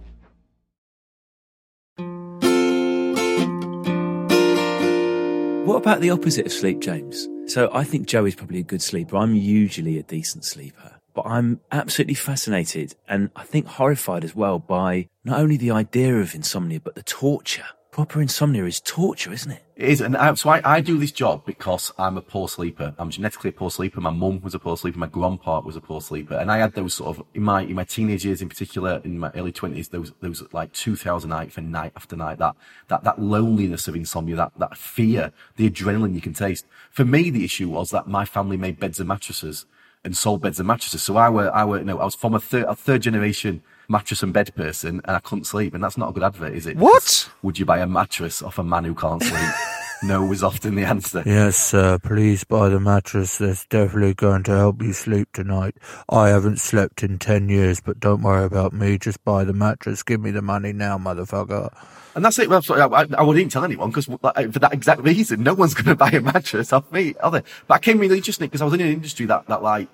What 5.67 5.77
about 5.77 6.01
the 6.01 6.11
opposite 6.11 6.47
of 6.47 6.53
sleep, 6.53 6.81
James? 6.81 7.29
So 7.47 7.69
I 7.73 7.85
think 7.85 8.07
Joe 8.07 8.27
is 8.27 8.35
probably 8.35 8.61
a 8.61 8.63
good 8.63 8.83
sleeper. 8.83 9.17
I'm 9.17 9.35
usually 9.35 9.99
a 9.99 10.03
decent 10.03 10.45
sleeper, 10.45 11.00
but 11.15 11.27
I'm 11.27 11.61
absolutely 11.71 12.15
fascinated 12.15 12.95
and 13.09 13.31
I 13.37 13.45
think 13.45 13.67
horrified 13.67 14.25
as 14.25 14.35
well 14.35 14.59
by 14.59 15.09
not 15.25 15.41
only 15.41 15.57
the 15.57 15.71
idea 15.71 16.17
of 16.17 16.35
insomnia, 16.35 16.81
but 16.81 16.95
the 16.95 17.03
torture. 17.03 17.67
Proper 17.91 18.23
insomnia 18.23 18.65
is 18.67 18.81
torture, 18.81 19.33
isn't 19.33 19.51
it? 19.51 19.65
It 19.75 19.89
is, 19.89 20.01
and 20.01 20.17
I, 20.17 20.33
so 20.35 20.49
I, 20.49 20.77
I 20.77 20.81
do 20.81 20.97
this 20.97 21.11
job 21.11 21.45
because 21.45 21.93
I'm 21.99 22.17
a 22.17 22.21
poor 22.21 22.49
sleeper. 22.49 22.95
I'm 22.99 23.11
genetically 23.11 23.51
a 23.51 23.53
poor 23.53 23.69
sleeper. 23.69 24.01
My 24.01 24.11
mum 24.11 24.41
was 24.43 24.55
a 24.55 24.61
poor 24.61 24.77
sleeper. 24.77 24.99
My 25.01 25.09
grandpa 25.09 25.61
was 25.61 25.75
a 25.75 25.81
poor 25.81 26.01
sleeper, 26.01 26.37
and 26.37 26.53
I 26.53 26.59
had 26.59 26.75
those 26.75 26.95
sort 26.95 27.19
of 27.19 27.27
in 27.35 27.43
my 27.43 27.63
in 27.63 27.75
my 27.75 27.83
teenage 27.83 28.25
years, 28.25 28.43
in 28.43 28.49
particular, 28.49 29.01
in 29.05 29.19
my 29.19 29.33
early 29.35 29.51
twenties, 29.51 29.89
those 29.89 30.13
those 30.21 30.41
like 30.53 30.73
two 30.73 30.95
thousand 30.95 31.31
nights 31.31 31.55
for 31.55 31.63
night 31.63 31.93
after 31.97 32.15
night. 32.15 32.39
That 32.39 32.55
that 32.87 33.03
that 33.03 33.21
loneliness 33.21 33.89
of 33.89 33.97
insomnia, 33.97 34.37
that 34.37 34.53
that 34.59 34.79
fear, 34.79 35.33
the 35.57 35.69
adrenaline 35.69 36.15
you 36.15 36.21
can 36.21 36.35
taste. 36.35 36.67
For 36.93 37.05
me, 37.05 37.29
the 37.31 37.45
issue 37.45 37.71
was 37.71 37.91
that 37.91 38.07
my 38.07 38.25
family 38.25 38.57
made 38.57 38.79
beds 38.79 39.01
and 39.01 39.09
mattresses 39.09 39.67
and 40.05 40.17
sold 40.17 40.43
beds 40.43 40.59
and 40.59 40.67
mattresses. 40.67 41.03
So 41.03 41.17
I 41.17 41.29
were 41.29 41.55
I 41.55 41.65
were 41.65 41.83
no, 41.83 41.99
I 41.99 42.05
was 42.05 42.15
from 42.15 42.35
a 42.35 42.41
third 42.41 42.65
a 42.65 42.75
third 42.75 43.03
generation 43.03 43.63
mattress 43.89 44.23
and 44.23 44.33
bed 44.33 44.55
person, 44.55 45.01
and 45.05 45.17
I 45.17 45.21
couldn't 45.21 45.45
sleep, 45.45 45.75
and 45.75 45.83
that's 45.83 45.99
not 45.99 46.11
a 46.11 46.13
good 46.13 46.23
advert, 46.23 46.55
is 46.55 46.67
it? 46.67 46.77
What? 46.77 46.95
Because 46.95 47.29
Would 47.43 47.59
you 47.59 47.65
buy 47.65 47.79
a 47.79 47.87
mattress 47.87 48.41
off 48.41 48.59
a 48.59 48.65
man 48.65 48.85
who 48.85 48.95
can't 48.95 49.23
sleep? 49.23 49.51
no 50.03 50.25
was 50.25 50.43
often 50.43 50.75
the 50.75 50.85
answer. 50.85 51.23
Yes, 51.27 51.57
sir. 51.57 51.99
Please 51.99 52.45
buy 52.45 52.69
the 52.69 52.81
mattress. 52.81 53.39
That's 53.39 53.67
definitely 53.67 54.15
going 54.15 54.43
to 54.45 54.53
help 54.53 54.83
you 54.83 54.93
sleep 54.93 55.29
tonight. 55.33 55.77
I 56.09 56.29
haven't 56.29 56.61
slept 56.61 57.03
in 57.03 57.19
ten 57.19 57.49
years, 57.49 57.81
but 57.81 58.01
don't 58.01 58.23
worry 58.23 58.45
about 58.45 58.73
me. 58.73 58.99
Just 58.99 59.23
buy 59.25 59.45
the 59.45 59.53
mattress. 59.53 60.03
Give 60.03 60.21
me 60.21 60.31
the 60.31 60.43
money 60.43 60.73
now, 60.73 60.99
motherfucker. 60.99 61.71
And 62.15 62.25
that's 62.25 62.39
it. 62.39 62.49
Well, 62.49 62.63
sorry, 62.63 62.81
I, 62.81 62.87
I, 62.87 63.07
I 63.19 63.23
wouldn't 63.23 63.53
tell 63.53 63.65
anyone 63.65 63.91
because 63.91 64.09
like, 64.23 64.53
for 64.53 64.59
that 64.59 64.73
exact 64.73 65.03
reason, 65.03 65.43
no 65.43 65.55
one's 65.55 65.75
going 65.81 65.87
to 65.87 65.95
buy 65.95 66.11
a 66.11 66.21
mattress 66.21 66.73
off 66.73 66.91
me, 66.93 67.15
are 67.23 67.31
they? 67.31 67.43
But 67.67 67.75
I 67.75 67.79
came 67.79 67.99
really 67.99 68.17
interested 68.17 68.45
because 68.45 68.63
I 68.63 68.65
was 68.65 68.75
in 68.75 68.81
an 68.81 68.89
industry 68.89 69.27
that, 69.27 69.47
that 69.47 69.63
like 69.63 69.89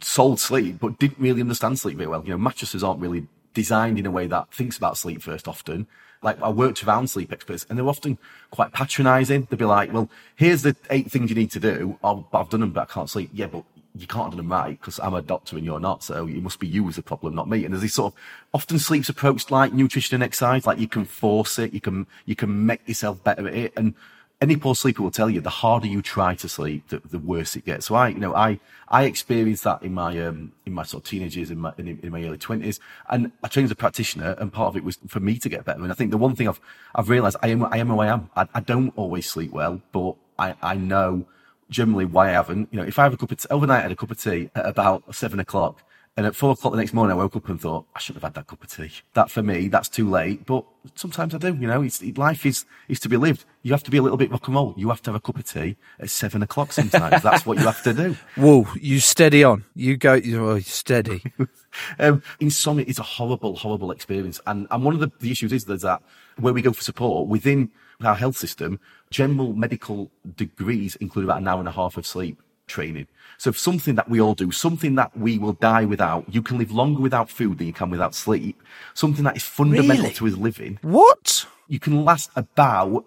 sold 0.00 0.40
sleep, 0.40 0.78
but 0.80 0.98
didn't 0.98 1.18
really 1.18 1.40
understand 1.40 1.78
sleep 1.78 1.96
very 1.96 2.08
well. 2.08 2.24
You 2.24 2.30
know, 2.30 2.38
mattresses 2.38 2.82
aren't 2.82 3.00
really 3.00 3.26
designed 3.54 3.98
in 3.98 4.06
a 4.06 4.10
way 4.10 4.26
that 4.26 4.52
thinks 4.52 4.76
about 4.76 4.96
sleep 4.96 5.22
first 5.22 5.46
often. 5.46 5.86
Like 6.22 6.40
I 6.40 6.48
worked 6.48 6.84
around 6.84 7.08
sleep 7.08 7.32
experts 7.32 7.66
and 7.68 7.78
they're 7.78 7.88
often 7.88 8.18
quite 8.50 8.72
patronizing. 8.72 9.46
They'll 9.50 9.58
be 9.58 9.64
like, 9.64 9.92
well, 9.92 10.08
here's 10.36 10.62
the 10.62 10.76
eight 10.90 11.10
things 11.10 11.30
you 11.30 11.36
need 11.36 11.50
to 11.52 11.60
do. 11.60 11.98
Oh, 12.02 12.24
I've 12.32 12.48
done 12.48 12.60
them, 12.60 12.70
but 12.70 12.82
I 12.82 12.92
can't 12.92 13.10
sleep. 13.10 13.30
Yeah, 13.32 13.46
but 13.46 13.64
you 13.94 14.06
can't 14.06 14.30
do 14.30 14.36
them 14.38 14.50
right 14.50 14.80
because 14.80 14.98
I'm 15.00 15.14
a 15.14 15.22
doctor 15.22 15.56
and 15.56 15.64
you're 15.64 15.80
not. 15.80 16.02
So 16.02 16.26
it 16.26 16.42
must 16.42 16.60
be 16.60 16.66
you 16.66 16.88
as 16.88 16.96
the 16.96 17.02
problem, 17.02 17.34
not 17.34 17.48
me. 17.48 17.64
And 17.64 17.74
there's 17.74 17.82
this 17.82 17.94
sort 17.94 18.14
of 18.14 18.20
often 18.54 18.78
sleep's 18.78 19.08
approached 19.08 19.50
like 19.50 19.72
nutrition 19.72 20.14
and 20.14 20.22
exercise. 20.22 20.66
Like 20.66 20.78
you 20.78 20.88
can 20.88 21.04
force 21.04 21.58
it. 21.58 21.74
You 21.74 21.80
can, 21.80 22.06
you 22.24 22.36
can 22.36 22.66
make 22.66 22.88
yourself 22.88 23.22
better 23.22 23.46
at 23.48 23.54
it. 23.54 23.72
And 23.76 23.94
any 24.42 24.56
poor 24.56 24.74
sleeper 24.74 25.02
will 25.02 25.12
tell 25.12 25.30
you 25.30 25.40
the 25.40 25.56
harder 25.62 25.86
you 25.86 26.02
try 26.02 26.34
to 26.34 26.48
sleep, 26.48 26.88
the, 26.88 27.00
the 27.14 27.18
worse 27.18 27.54
it 27.54 27.64
gets. 27.64 27.86
So 27.86 27.94
I, 27.94 28.08
you 28.08 28.18
know, 28.18 28.34
I, 28.34 28.58
I 28.88 29.04
experienced 29.04 29.62
that 29.62 29.82
in 29.82 29.94
my, 29.94 30.18
um, 30.26 30.52
in 30.66 30.72
my 30.72 30.82
sort 30.82 31.04
of 31.04 31.10
teenage 31.10 31.36
years, 31.36 31.50
in 31.50 31.58
my, 31.58 31.72
in, 31.78 31.86
in 32.02 32.10
my 32.10 32.22
early 32.24 32.38
twenties. 32.38 32.80
And 33.08 33.30
I 33.44 33.48
trained 33.48 33.66
as 33.66 33.70
a 33.70 33.76
practitioner 33.84 34.34
and 34.40 34.52
part 34.52 34.68
of 34.70 34.76
it 34.76 34.82
was 34.82 34.98
for 35.06 35.20
me 35.20 35.38
to 35.38 35.48
get 35.48 35.64
better. 35.64 35.82
And 35.82 35.92
I 35.92 35.94
think 35.94 36.10
the 36.10 36.18
one 36.18 36.34
thing 36.34 36.48
I've, 36.48 36.60
I've 36.94 37.08
realized 37.08 37.36
I 37.40 37.48
am, 37.54 37.64
I 37.64 37.78
am 37.78 37.88
who 37.88 38.00
I 38.00 38.08
am. 38.08 38.30
I, 38.34 38.48
I 38.52 38.60
don't 38.60 38.92
always 38.96 39.26
sleep 39.34 39.52
well, 39.52 39.80
but 39.92 40.16
I, 40.38 40.54
I 40.60 40.74
know 40.74 41.24
generally 41.70 42.04
why 42.04 42.30
I 42.30 42.32
haven't. 42.32 42.68
You 42.72 42.80
know, 42.80 42.86
if 42.86 42.98
I 42.98 43.04
have 43.04 43.14
a 43.14 43.16
cup 43.16 43.30
of 43.30 43.46
overnight 43.48 43.78
I 43.78 43.82
had 43.82 43.92
a 43.92 43.96
cup 43.96 44.10
of 44.10 44.20
tea 44.20 44.50
at 44.54 44.66
about 44.66 45.14
seven 45.14 45.38
o'clock. 45.40 45.82
And 46.14 46.26
at 46.26 46.36
four 46.36 46.50
o'clock 46.50 46.74
the 46.74 46.78
next 46.78 46.92
morning, 46.92 47.12
I 47.12 47.16
woke 47.16 47.36
up 47.36 47.48
and 47.48 47.58
thought, 47.58 47.86
I 47.96 47.98
shouldn't 47.98 48.22
have 48.22 48.34
had 48.34 48.34
that 48.34 48.46
cup 48.46 48.62
of 48.62 48.70
tea. 48.70 48.92
That 49.14 49.30
for 49.30 49.42
me, 49.42 49.68
that's 49.68 49.88
too 49.88 50.10
late. 50.10 50.44
But 50.44 50.66
sometimes 50.94 51.34
I 51.34 51.38
do, 51.38 51.54
you 51.54 51.66
know, 51.66 51.80
it's, 51.80 52.02
life 52.18 52.44
is, 52.44 52.66
is 52.86 53.00
to 53.00 53.08
be 53.08 53.16
lived. 53.16 53.46
You 53.62 53.72
have 53.72 53.82
to 53.84 53.90
be 53.90 53.96
a 53.96 54.02
little 54.02 54.18
bit 54.18 54.30
rock 54.30 54.46
and 54.46 54.54
roll. 54.54 54.74
You 54.76 54.90
have 54.90 55.00
to 55.02 55.10
have 55.10 55.16
a 55.16 55.20
cup 55.20 55.38
of 55.38 55.48
tea 55.48 55.76
at 55.98 56.10
seven 56.10 56.42
o'clock 56.42 56.72
sometimes. 56.74 57.22
that's 57.22 57.46
what 57.46 57.56
you 57.58 57.64
have 57.64 57.82
to 57.84 57.94
do. 57.94 58.16
Whoa, 58.36 58.66
you 58.78 59.00
steady 59.00 59.42
on. 59.42 59.64
You 59.74 59.96
go, 59.96 60.12
you're 60.12 60.60
steady. 60.60 61.22
um, 61.98 62.22
insomnia 62.40 62.84
is 62.86 62.98
a 62.98 63.02
horrible, 63.02 63.56
horrible 63.56 63.90
experience. 63.90 64.38
And, 64.46 64.66
and 64.70 64.84
one 64.84 64.92
of 64.92 65.00
the, 65.00 65.10
the 65.18 65.30
issues 65.30 65.50
is 65.50 65.64
that 65.64 66.02
where 66.36 66.52
we 66.52 66.60
go 66.60 66.72
for 66.72 66.82
support 66.82 67.26
within 67.28 67.70
our 68.04 68.16
health 68.16 68.36
system, 68.36 68.80
general 69.08 69.54
medical 69.54 70.10
degrees 70.36 70.94
include 70.96 71.24
about 71.24 71.40
an 71.40 71.48
hour 71.48 71.60
and 71.60 71.68
a 71.68 71.72
half 71.72 71.96
of 71.96 72.06
sleep 72.06 72.42
training. 72.66 73.06
So 73.42 73.50
something 73.50 73.96
that 73.96 74.08
we 74.08 74.20
all 74.20 74.36
do, 74.36 74.52
something 74.52 74.94
that 74.94 75.18
we 75.18 75.36
will 75.36 75.54
die 75.54 75.84
without, 75.84 76.32
you 76.32 76.42
can 76.42 76.58
live 76.58 76.70
longer 76.70 77.02
without 77.02 77.28
food 77.28 77.58
than 77.58 77.66
you 77.66 77.72
can 77.72 77.90
without 77.90 78.14
sleep. 78.14 78.62
Something 78.94 79.24
that 79.24 79.36
is 79.36 79.42
fundamental 79.42 80.04
Really? 80.04 80.14
to 80.14 80.28
us 80.28 80.34
living. 80.34 80.78
What? 80.82 81.44
You 81.66 81.80
can 81.80 82.04
last 82.04 82.30
about 82.36 83.04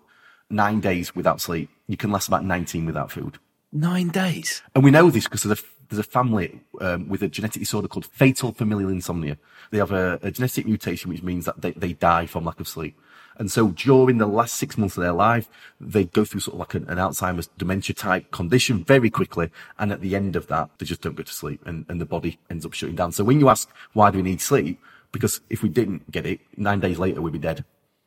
nine 0.50 0.82
days 0.82 1.16
without 1.16 1.40
sleep. 1.40 1.70
You 1.88 1.96
can 1.96 2.12
last 2.12 2.28
about 2.28 2.44
19 2.44 2.86
without 2.86 3.14
food. 3.14 3.38
Nine 3.72 4.10
days. 4.10 4.62
And 4.76 4.84
we 4.84 4.92
know 4.92 5.10
this 5.10 5.24
because 5.24 5.44
there's 5.44 5.62
a, 5.62 5.64
there's 5.88 6.06
a 6.06 6.12
family 6.12 6.60
um, 6.82 7.08
with 7.08 7.24
a 7.24 7.30
genetic 7.30 7.62
disorder 7.62 7.88
called 7.88 8.06
fatal 8.06 8.52
familial 8.52 8.90
insomnia. 8.90 9.38
They 9.72 9.78
have 9.78 9.94
a, 9.94 10.20
a 10.22 10.32
genetic 10.32 10.66
mutation 10.66 11.12
which 11.12 11.24
means 11.24 11.46
that 11.46 11.62
they, 11.62 11.72
they 11.72 11.94
die 11.94 12.26
from 12.26 12.44
lack 12.44 12.60
of 12.60 12.68
sleep. 12.68 13.00
And 13.38 13.52
so 13.52 13.70
during 13.70 14.18
the 14.18 14.28
last 14.28 14.56
six 14.56 14.78
months 14.78 14.98
of 14.98 15.04
their 15.04 15.12
life, 15.12 15.50
they 15.80 16.06
go 16.06 16.24
through 16.26 16.42
sort 16.42 16.56
of 16.56 16.60
like 16.60 16.74
an, 16.74 16.90
an 16.90 16.98
Alzheimer's 16.98 17.48
dementia 17.58 17.96
type 17.96 18.32
condition 18.32 18.84
very 18.84 19.10
quickly. 19.10 19.52
And 19.78 19.92
at 19.92 20.02
the 20.02 20.16
end 20.16 20.36
of 20.36 20.48
that, 20.48 20.70
they 20.78 20.86
just 20.86 21.02
don't 21.02 21.16
go 21.16 21.24
to 21.24 21.34
sleep 21.34 21.62
and, 21.66 21.86
and 21.90 22.00
the 22.00 22.06
body 22.06 22.40
ends 22.50 22.66
up 22.66 22.74
shutting 22.74 22.96
down. 22.96 23.12
So 23.12 23.24
when 23.24 23.40
you 23.40 23.50
ask, 23.50 23.70
why 23.94 24.12
do 24.12 24.18
we 24.18 24.24
need 24.24 24.42
sleep? 24.42 24.80
Because 25.12 25.42
if 25.50 25.64
we 25.64 25.70
didn't 25.70 26.12
get 26.12 26.26
it, 26.26 26.40
nine 26.58 26.80
days 26.80 27.00
later, 27.00 27.22
we'd 27.22 27.34
be 27.34 27.40
dead. 27.40 27.64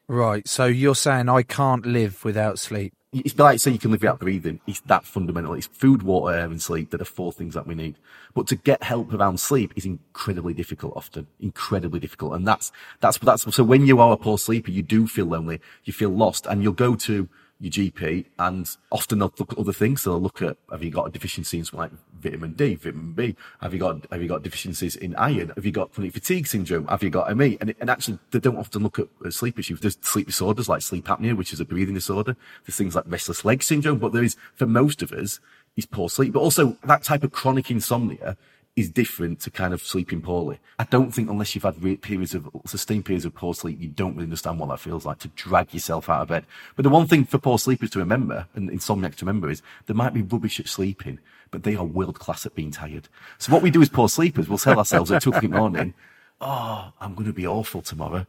Right. 0.08 0.48
So 0.48 0.64
you're 0.66 0.94
saying 0.94 1.28
I 1.28 1.42
can't 1.42 1.84
live 1.84 2.24
without 2.24 2.58
sleep? 2.58 2.94
It's 3.10 3.38
like 3.38 3.58
saying 3.58 3.74
you 3.74 3.78
can 3.78 3.90
live 3.90 4.02
without 4.02 4.18
breathing. 4.18 4.60
It's 4.66 4.80
that 4.80 5.06
fundamental. 5.06 5.54
It's 5.54 5.66
food, 5.66 6.02
water, 6.02 6.36
air, 6.36 6.44
and 6.44 6.60
sleep. 6.60 6.90
They're 6.90 6.98
the 6.98 7.06
four 7.06 7.32
things 7.32 7.54
that 7.54 7.66
we 7.66 7.74
need. 7.74 7.96
But 8.34 8.46
to 8.48 8.56
get 8.56 8.82
help 8.82 9.14
around 9.14 9.40
sleep 9.40 9.72
is 9.76 9.86
incredibly 9.86 10.52
difficult 10.52 10.92
often. 10.94 11.26
Incredibly 11.40 12.00
difficult. 12.00 12.34
And 12.34 12.46
that's, 12.46 12.70
that's, 13.00 13.16
that's, 13.16 13.54
so 13.54 13.64
when 13.64 13.86
you 13.86 13.98
are 13.98 14.12
a 14.12 14.18
poor 14.18 14.36
sleeper, 14.36 14.70
you 14.70 14.82
do 14.82 15.06
feel 15.06 15.24
lonely. 15.24 15.58
You 15.84 15.94
feel 15.94 16.10
lost 16.10 16.44
and 16.44 16.62
you'll 16.62 16.74
go 16.74 16.96
to 16.96 17.30
your 17.60 17.72
GP 17.72 18.26
and 18.38 18.76
often 18.92 19.18
they'll 19.18 19.32
look 19.38 19.52
at 19.52 19.58
other 19.58 19.72
things. 19.72 20.02
So 20.02 20.10
they'll 20.10 20.20
look 20.20 20.42
at, 20.42 20.56
have 20.70 20.82
you 20.82 20.90
got 20.90 21.08
a 21.08 21.10
deficiency 21.10 21.58
in 21.58 21.64
something 21.64 21.90
like 21.90 21.92
vitamin 22.20 22.52
D, 22.52 22.76
vitamin 22.76 23.12
B? 23.12 23.36
Have 23.60 23.74
you 23.74 23.80
got, 23.80 24.06
have 24.12 24.22
you 24.22 24.28
got 24.28 24.42
deficiencies 24.42 24.94
in 24.94 25.16
iron? 25.16 25.52
Have 25.56 25.66
you 25.66 25.72
got 25.72 25.92
chronic 25.92 26.12
fatigue 26.12 26.46
syndrome? 26.46 26.86
Have 26.86 27.02
you 27.02 27.10
got 27.10 27.36
ME? 27.36 27.58
And, 27.60 27.74
and 27.80 27.90
actually 27.90 28.18
they 28.30 28.38
don't 28.38 28.56
often 28.56 28.82
look 28.82 28.98
at 28.98 29.08
sleep 29.32 29.58
issues. 29.58 29.80
There's 29.80 29.98
sleep 30.02 30.26
disorders 30.26 30.68
like 30.68 30.82
sleep 30.82 31.06
apnea, 31.06 31.36
which 31.36 31.52
is 31.52 31.60
a 31.60 31.64
breathing 31.64 31.94
disorder. 31.94 32.36
There's 32.64 32.76
things 32.76 32.94
like 32.94 33.04
restless 33.08 33.44
leg 33.44 33.62
syndrome, 33.62 33.98
but 33.98 34.12
there 34.12 34.24
is, 34.24 34.36
for 34.54 34.66
most 34.66 35.02
of 35.02 35.12
us, 35.12 35.40
is 35.76 35.86
poor 35.86 36.08
sleep. 36.08 36.32
But 36.32 36.40
also 36.40 36.76
that 36.84 37.02
type 37.02 37.24
of 37.24 37.32
chronic 37.32 37.70
insomnia 37.70 38.36
is 38.78 38.90
different 38.90 39.40
to 39.40 39.50
kind 39.50 39.74
of 39.74 39.82
sleeping 39.82 40.20
poorly. 40.20 40.58
I 40.78 40.84
don't 40.84 41.12
think 41.12 41.28
unless 41.28 41.54
you've 41.54 41.64
had 41.64 41.82
re- 41.82 41.96
periods 41.96 42.34
of 42.34 42.48
sustained 42.66 43.04
periods 43.04 43.24
of 43.24 43.34
poor 43.34 43.54
sleep, 43.54 43.80
you 43.80 43.88
don't 43.88 44.14
really 44.14 44.24
understand 44.24 44.58
what 44.58 44.68
that 44.68 44.80
feels 44.80 45.04
like 45.04 45.18
to 45.20 45.28
drag 45.28 45.74
yourself 45.74 46.08
out 46.08 46.22
of 46.22 46.28
bed. 46.28 46.46
But 46.76 46.84
the 46.84 46.90
one 46.90 47.06
thing 47.06 47.24
for 47.24 47.38
poor 47.38 47.58
sleepers 47.58 47.90
to 47.90 47.98
remember 47.98 48.46
and 48.54 48.70
insomniacs 48.70 49.16
to 49.16 49.24
remember 49.24 49.50
is 49.50 49.62
there 49.86 49.96
might 49.96 50.14
be 50.14 50.22
rubbish 50.22 50.60
at 50.60 50.68
sleeping, 50.68 51.18
but 51.50 51.64
they 51.64 51.74
are 51.74 51.84
world 51.84 52.18
class 52.18 52.46
at 52.46 52.54
being 52.54 52.70
tired. 52.70 53.08
So 53.38 53.52
what 53.52 53.62
we 53.62 53.70
do 53.70 53.82
as 53.82 53.88
poor 53.88 54.08
sleepers, 54.08 54.48
we'll 54.48 54.58
tell 54.58 54.78
ourselves 54.78 55.10
at 55.10 55.22
two 55.22 55.30
o'clock 55.30 55.44
in 55.44 55.50
the 55.50 55.58
morning, 55.58 55.94
oh, 56.40 56.92
I'm 57.00 57.14
going 57.14 57.26
to 57.26 57.32
be 57.32 57.46
awful 57.46 57.82
tomorrow. 57.82 58.26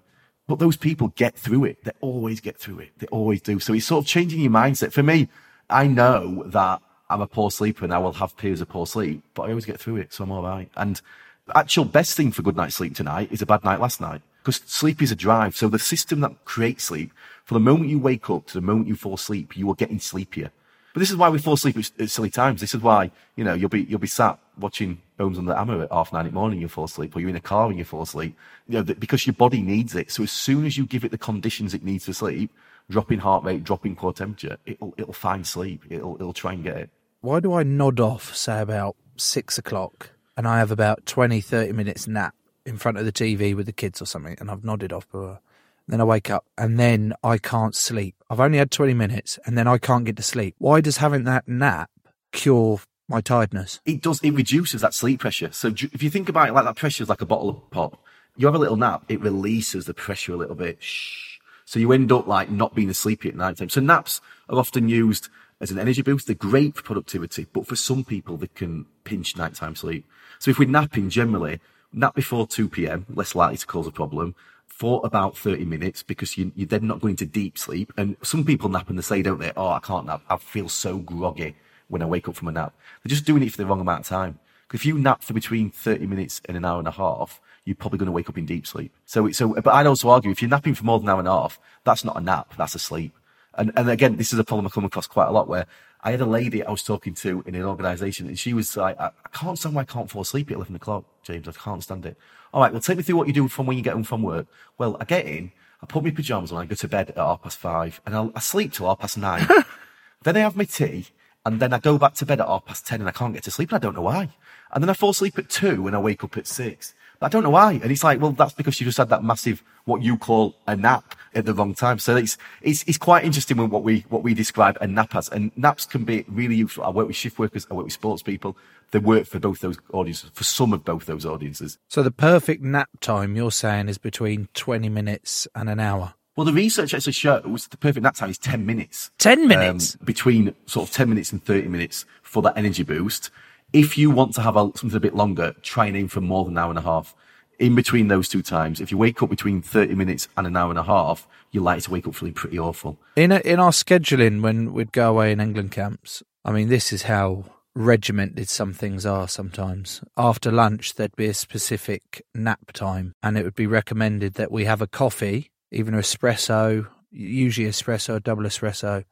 But 0.47 0.57
those 0.57 0.77
people 0.77 1.09
get 1.09 1.35
through 1.35 1.65
it. 1.65 1.83
They 1.83 1.91
always 2.01 2.41
get 2.41 2.57
through 2.57 2.79
it. 2.79 2.89
They 2.97 3.07
always 3.07 3.41
do. 3.41 3.59
So 3.59 3.73
it's 3.73 3.85
sort 3.85 4.03
of 4.03 4.07
changing 4.09 4.41
your 4.41 4.51
mindset. 4.51 4.91
For 4.91 5.03
me, 5.03 5.29
I 5.69 5.85
know 5.85 6.43
that 6.47 6.81
I'm 7.09 7.21
a 7.21 7.27
poor 7.27 7.49
sleeper 7.51 7.85
and 7.85 7.93
I 7.93 7.97
will 7.97 8.13
have 8.13 8.37
periods 8.37 8.61
of 8.61 8.69
poor 8.69 8.85
sleep, 8.85 9.23
but 9.33 9.43
I 9.43 9.49
always 9.49 9.65
get 9.65 9.79
through 9.79 9.97
it. 9.97 10.13
So 10.13 10.23
I'm 10.23 10.31
all 10.31 10.43
right. 10.43 10.69
And 10.75 11.01
the 11.47 11.57
actual 11.57 11.85
best 11.85 12.15
thing 12.15 12.31
for 12.31 12.43
good 12.43 12.55
night's 12.55 12.75
sleep 12.75 12.95
tonight 12.95 13.31
is 13.31 13.41
a 13.41 13.45
bad 13.45 13.63
night 13.63 13.79
last 13.79 13.99
night 13.99 14.21
because 14.43 14.61
sleep 14.65 15.01
is 15.01 15.11
a 15.11 15.15
drive. 15.15 15.55
So 15.55 15.67
the 15.67 15.79
system 15.79 16.19
that 16.21 16.45
creates 16.45 16.83
sleep, 16.83 17.11
from 17.45 17.55
the 17.55 17.71
moment 17.71 17.89
you 17.89 17.99
wake 17.99 18.29
up 18.29 18.45
to 18.47 18.53
the 18.53 18.61
moment 18.61 18.87
you 18.87 18.95
fall 18.95 19.15
asleep, 19.15 19.57
you 19.57 19.69
are 19.71 19.75
getting 19.75 19.99
sleepier. 19.99 20.51
But 20.93 20.99
this 20.99 21.11
is 21.11 21.17
why 21.17 21.29
we 21.29 21.39
fall 21.39 21.53
asleep 21.53 21.77
at, 21.77 22.09
silly 22.09 22.29
times. 22.29 22.61
This 22.61 22.73
is 22.73 22.81
why, 22.81 23.11
you 23.35 23.43
know, 23.43 23.53
you'll 23.53 23.69
be, 23.69 23.83
you'll 23.83 23.99
be 23.99 24.07
sat 24.07 24.39
watching 24.57 25.01
Homes 25.19 25.37
Under 25.37 25.51
the 25.51 25.57
Hammer 25.57 25.83
at 25.83 25.91
half 25.91 26.11
nine 26.11 26.25
in 26.25 26.31
the 26.31 26.35
morning, 26.35 26.59
you 26.59 26.67
fall 26.67 26.85
asleep, 26.85 27.15
or 27.15 27.19
you're 27.19 27.29
in 27.29 27.35
a 27.35 27.41
car 27.41 27.69
and 27.69 27.77
you 27.77 27.85
fall 27.85 28.01
asleep, 28.01 28.35
you 28.67 28.75
know, 28.75 28.83
th- 28.83 28.99
because 28.99 29.25
your 29.25 29.33
body 29.33 29.61
needs 29.61 29.95
it. 29.95 30.11
So 30.11 30.23
as 30.23 30.31
soon 30.31 30.65
as 30.65 30.77
you 30.77 30.85
give 30.85 31.03
it 31.03 31.11
the 31.11 31.17
conditions 31.17 31.73
it 31.73 31.83
needs 31.83 32.05
to 32.05 32.13
sleep, 32.13 32.51
dropping 32.89 33.19
heart 33.19 33.43
rate, 33.43 33.63
dropping 33.63 33.95
core 33.95 34.13
temperature, 34.13 34.57
it'll, 34.65 34.93
it'll 34.97 35.13
find 35.13 35.45
sleep. 35.45 35.83
It'll, 35.89 36.15
it'll 36.15 36.33
try 36.33 36.53
and 36.53 36.63
get 36.63 36.77
it. 36.77 36.89
Why 37.21 37.41
do 37.41 37.53
I 37.53 37.63
nod 37.63 37.99
off, 37.99 38.33
say 38.33 38.61
about 38.61 38.95
six 39.17 39.57
o'clock, 39.57 40.11
and 40.37 40.47
I 40.47 40.59
have 40.59 40.71
about 40.71 41.05
20, 41.05 41.41
30 41.41 41.73
minutes 41.73 42.07
nap 42.07 42.33
in 42.65 42.77
front 42.77 42.97
of 42.97 43.03
the 43.03 43.11
TV 43.11 43.53
with 43.53 43.65
the 43.65 43.73
kids 43.73 44.01
or 44.01 44.05
something, 44.05 44.37
and 44.39 44.49
I've 44.49 44.63
nodded 44.63 44.93
off, 44.93 45.05
but 45.11 45.41
then 45.85 45.99
I 45.99 46.05
wake 46.05 46.29
up 46.29 46.45
and 46.57 46.79
then 46.79 47.13
I 47.21 47.37
can't 47.37 47.75
sleep. 47.75 48.15
I've 48.29 48.39
only 48.39 48.57
had 48.57 48.71
20 48.71 48.93
minutes 48.93 49.37
and 49.45 49.57
then 49.57 49.67
I 49.67 49.77
can't 49.79 50.05
get 50.05 50.15
to 50.17 50.23
sleep. 50.23 50.55
Why 50.59 50.79
does 50.79 50.97
having 50.97 51.25
that 51.25 51.45
nap 51.47 51.89
cure 52.31 52.79
my 53.09 53.19
tiredness? 53.21 53.81
it 53.85 54.01
does 54.01 54.21
it 54.23 54.31
reduces 54.31 54.81
that 54.81 54.93
sleep 54.93 55.19
pressure 55.19 55.51
so 55.51 55.69
if 55.69 56.03
you 56.03 56.11
think 56.11 56.29
about 56.29 56.47
it 56.47 56.53
like 56.53 56.63
that 56.63 56.75
pressure 56.75 57.01
is 57.01 57.09
like 57.09 57.21
a 57.21 57.25
bottle 57.25 57.49
of 57.49 57.71
pop 57.71 57.99
you 58.37 58.45
have 58.45 58.53
a 58.53 58.59
little 58.59 58.77
nap 58.77 59.03
it 59.09 59.19
releases 59.19 59.85
the 59.85 59.95
pressure 59.95 60.31
a 60.31 60.37
little 60.37 60.53
bit 60.53 60.77
Shh. 60.79 61.39
so 61.65 61.79
you 61.79 61.91
end 61.91 62.11
up 62.11 62.27
like 62.27 62.51
not 62.51 62.75
being 62.75 62.87
as 62.87 62.99
sleepy 62.99 63.27
at 63.29 63.35
night 63.35 63.57
time 63.57 63.69
so 63.69 63.81
naps 63.81 64.21
are 64.47 64.59
often 64.59 64.87
used 64.89 65.27
as 65.61 65.71
an 65.71 65.79
energy 65.79 66.01
boost 66.01 66.27
they're 66.27 66.35
great 66.35 66.75
for 66.75 66.83
productivity 66.83 67.45
but 67.53 67.67
for 67.67 67.75
some 67.75 68.03
people 68.03 68.37
they 68.37 68.47
can 68.47 68.85
pinch 69.03 69.35
nighttime 69.37 69.75
sleep 69.75 70.05
so 70.39 70.51
if 70.51 70.59
we're 70.59 70.67
napping 70.67 71.09
generally 71.09 71.59
nap 71.91 72.13
before 72.15 72.47
2 72.47 72.69
p.m 72.69 73.05
less 73.09 73.35
likely 73.35 73.57
to 73.57 73.65
cause 73.65 73.87
a 73.87 73.91
problem 73.91 74.35
for 74.79 75.01
about 75.03 75.35
30 75.35 75.65
minutes 75.65 76.03
because 76.03 76.37
you, 76.37 76.53
you're 76.55 76.65
then 76.65 76.87
not 76.87 77.01
going 77.01 77.17
to 77.17 77.25
deep 77.25 77.57
sleep. 77.57 77.91
And 77.97 78.15
some 78.23 78.45
people 78.45 78.69
nap 78.69 78.87
and 78.87 78.97
they 78.97 79.01
say, 79.01 79.21
don't 79.21 79.39
they? 79.39 79.51
Oh, 79.57 79.67
I 79.67 79.79
can't 79.79 80.05
nap. 80.05 80.21
I 80.29 80.37
feel 80.37 80.69
so 80.69 80.99
groggy 80.99 81.57
when 81.89 82.01
I 82.01 82.05
wake 82.05 82.29
up 82.29 82.35
from 82.35 82.47
a 82.47 82.53
nap. 82.53 82.73
They're 83.03 83.09
just 83.09 83.25
doing 83.25 83.43
it 83.43 83.51
for 83.51 83.57
the 83.57 83.65
wrong 83.65 83.81
amount 83.81 84.01
of 84.01 84.07
time. 84.07 84.39
'Cause 84.69 84.79
if 84.79 84.85
you 84.85 84.97
nap 84.97 85.21
for 85.21 85.33
between 85.33 85.69
30 85.69 86.05
minutes 86.05 86.39
and 86.45 86.55
an 86.55 86.63
hour 86.63 86.79
and 86.79 86.87
a 86.87 86.91
half, 86.91 87.41
you're 87.65 87.75
probably 87.75 87.97
going 87.97 88.05
to 88.05 88.13
wake 88.13 88.29
up 88.29 88.37
in 88.37 88.45
deep 88.45 88.65
sleep. 88.65 88.93
So, 89.05 89.29
so, 89.31 89.53
but 89.55 89.73
I'd 89.73 89.87
also 89.87 90.09
argue 90.09 90.31
if 90.31 90.41
you're 90.41 90.49
napping 90.49 90.75
for 90.75 90.85
more 90.85 90.99
than 90.99 91.09
an 91.09 91.13
hour 91.13 91.19
and 91.19 91.27
a 91.27 91.31
half, 91.31 91.59
that's 91.83 92.05
not 92.05 92.15
a 92.15 92.21
nap, 92.21 92.53
that's 92.55 92.75
a 92.75 92.79
sleep. 92.79 93.13
And, 93.55 93.71
and 93.75 93.89
again, 93.89 94.17
this 94.17 94.31
is 94.31 94.39
a 94.39 94.43
problem 94.43 94.67
I 94.67 94.69
come 94.69 94.85
across 94.85 95.07
quite 95.07 95.27
a 95.27 95.31
lot 95.31 95.47
where 95.47 95.65
I 96.01 96.11
had 96.11 96.21
a 96.21 96.25
lady 96.25 96.63
I 96.63 96.71
was 96.71 96.83
talking 96.83 97.13
to 97.15 97.43
in 97.45 97.55
an 97.55 97.63
organization 97.63 98.27
and 98.27 98.39
she 98.39 98.53
was 98.53 98.77
like, 98.77 98.99
I, 98.99 99.07
I 99.07 99.29
can't 99.33 99.57
stand 99.59 99.75
why 99.75 99.81
I 99.81 99.85
can't 99.85 100.09
fall 100.09 100.21
asleep 100.21 100.49
at 100.49 100.55
11 100.55 100.75
o'clock, 100.75 101.03
James. 101.23 101.47
I 101.47 101.51
can't 101.51 101.83
stand 101.83 102.05
it. 102.05 102.17
All 102.53 102.61
right, 102.61 102.71
well, 102.71 102.81
take 102.81 102.97
me 102.97 103.03
through 103.03 103.17
what 103.17 103.27
you 103.27 103.33
do 103.33 103.47
from 103.47 103.65
when 103.65 103.77
you 103.77 103.83
get 103.83 103.93
home 103.93 104.03
from 104.03 104.23
work. 104.23 104.47
Well, 104.77 104.97
I 104.99 105.05
get 105.05 105.25
in, 105.25 105.51
I 105.81 105.85
put 105.85 106.03
my 106.03 106.11
pajamas 106.11 106.51
on, 106.51 106.61
I 106.61 106.65
go 106.65 106.75
to 106.75 106.87
bed 106.87 107.09
at 107.09 107.17
half 107.17 107.43
past 107.43 107.57
five 107.57 108.01
and 108.05 108.15
I'll, 108.15 108.31
I 108.35 108.39
sleep 108.39 108.73
till 108.73 108.87
half 108.87 108.99
past 108.99 109.17
nine. 109.17 109.47
then 110.23 110.37
I 110.37 110.39
have 110.39 110.55
my 110.55 110.63
tea 110.63 111.07
and 111.45 111.59
then 111.59 111.73
I 111.73 111.79
go 111.79 111.97
back 111.97 112.13
to 112.15 112.25
bed 112.25 112.39
at 112.39 112.47
half 112.47 112.65
past 112.65 112.87
10 112.87 113.01
and 113.01 113.09
I 113.09 113.13
can't 113.13 113.33
get 113.33 113.43
to 113.43 113.51
sleep 113.51 113.69
and 113.69 113.77
I 113.77 113.79
don't 113.79 113.95
know 113.95 114.03
why. 114.03 114.29
And 114.71 114.83
then 114.83 114.89
I 114.89 114.93
fall 114.93 115.09
asleep 115.09 115.37
at 115.37 115.49
two 115.49 115.85
and 115.87 115.95
I 115.95 115.99
wake 115.99 116.23
up 116.23 116.37
at 116.37 116.47
six. 116.47 116.93
I 117.21 117.27
don't 117.27 117.43
know 117.43 117.49
why. 117.49 117.73
And 117.73 117.91
it's 117.91 118.03
like, 118.03 118.21
well, 118.21 118.31
that's 118.31 118.53
because 118.53 118.79
you 118.79 118.85
just 118.85 118.97
had 118.97 119.09
that 119.09 119.23
massive, 119.23 119.63
what 119.85 120.01
you 120.01 120.17
call 120.17 120.55
a 120.67 120.75
nap 120.75 121.15
at 121.35 121.45
the 121.45 121.53
wrong 121.53 121.73
time. 121.73 121.99
So 121.99 122.15
it's, 122.15 122.37
it's, 122.61 122.83
it's 122.83 122.97
quite 122.97 123.25
interesting 123.25 123.57
with 123.57 123.71
what 123.71 123.83
we, 123.83 124.05
what 124.09 124.23
we 124.23 124.33
describe 124.33 124.77
a 124.79 124.87
nap 124.87 125.15
as. 125.15 125.27
And 125.29 125.51
naps 125.57 125.85
can 125.85 126.05
be 126.05 126.25
really 126.29 126.55
useful. 126.55 126.85
I 126.85 126.89
work 126.89 127.07
with 127.07 127.15
shift 127.15 127.37
workers. 127.37 127.67
I 127.69 127.73
work 127.73 127.85
with 127.85 127.93
sports 127.93 128.23
people. 128.23 128.55
They 128.91 128.99
work 128.99 129.27
for 129.27 129.39
both 129.39 129.59
those 129.59 129.77
audiences, 129.91 130.31
for 130.33 130.43
some 130.43 130.73
of 130.73 130.85
both 130.85 131.05
those 131.05 131.25
audiences. 131.25 131.77
So 131.89 132.03
the 132.03 132.11
perfect 132.11 132.63
nap 132.63 132.89
time 133.01 133.35
you're 133.35 133.51
saying 133.51 133.89
is 133.89 133.97
between 133.97 134.47
20 134.53 134.89
minutes 134.89 135.47
and 135.53 135.69
an 135.69 135.79
hour. 135.79 136.13
Well, 136.35 136.45
the 136.45 136.53
research 136.53 136.93
actually 136.93 137.13
shows 137.13 137.67
the 137.67 137.75
perfect 137.75 138.03
nap 138.03 138.15
time 138.15 138.29
is 138.29 138.37
10 138.37 138.65
minutes. 138.65 139.11
10 139.17 139.45
minutes? 139.45 139.95
Um, 139.95 140.05
between 140.05 140.55
sort 140.67 140.87
of 140.87 140.95
10 140.95 141.09
minutes 141.09 141.33
and 141.33 141.43
30 141.43 141.67
minutes 141.67 142.05
for 142.21 142.41
that 142.43 142.57
energy 142.57 142.83
boost. 142.83 143.29
If 143.71 143.97
you 143.97 144.09
want 144.09 144.33
to 144.33 144.41
have 144.41 144.55
a, 144.55 144.71
something 144.75 144.95
a 144.95 144.99
bit 144.99 145.15
longer, 145.15 145.55
try 145.61 145.85
and 145.85 145.95
aim 145.95 146.07
for 146.07 146.21
more 146.21 146.43
than 146.43 146.53
an 146.53 146.57
hour 146.57 146.69
and 146.69 146.79
a 146.79 146.83
half. 146.83 147.15
In 147.59 147.75
between 147.75 148.07
those 148.07 148.29
two 148.29 148.41
times, 148.41 148.79
if 148.81 148.89
you 148.89 148.97
wake 148.97 149.21
up 149.21 149.29
between 149.29 149.61
30 149.61 149.93
minutes 149.93 150.27
and 150.37 150.47
an 150.47 150.55
hour 150.55 150.69
and 150.69 150.79
a 150.79 150.83
half, 150.83 151.27
you're 151.51 151.63
likely 151.63 151.81
to 151.81 151.91
wake 151.91 152.07
up 152.07 152.15
feeling 152.15 152.33
pretty 152.33 152.57
awful. 152.57 152.97
In 153.15 153.31
a, 153.31 153.39
in 153.39 153.59
our 153.59 153.71
scheduling 153.71 154.41
when 154.41 154.73
we'd 154.73 154.91
go 154.91 155.09
away 155.09 155.31
in 155.31 155.39
England 155.39 155.71
camps, 155.71 156.23
I 156.45 156.51
mean, 156.51 156.69
this 156.69 156.93
is 156.93 157.03
how 157.03 157.43
regimented 157.75 158.49
some 158.49 158.73
things 158.73 159.05
are 159.05 159.27
sometimes. 159.27 160.01
After 160.17 160.51
lunch, 160.51 160.95
there'd 160.95 161.15
be 161.15 161.27
a 161.27 161.33
specific 161.33 162.23
nap 162.33 162.71
time, 162.73 163.13
and 163.21 163.37
it 163.37 163.43
would 163.43 163.55
be 163.55 163.67
recommended 163.67 164.35
that 164.35 164.51
we 164.51 164.65
have 164.65 164.81
a 164.81 164.87
coffee, 164.87 165.51
even 165.71 165.93
an 165.93 165.99
espresso, 165.99 166.87
usually 167.11 167.67
espresso, 167.67 168.23
double 168.23 168.43
espresso, 168.43 169.03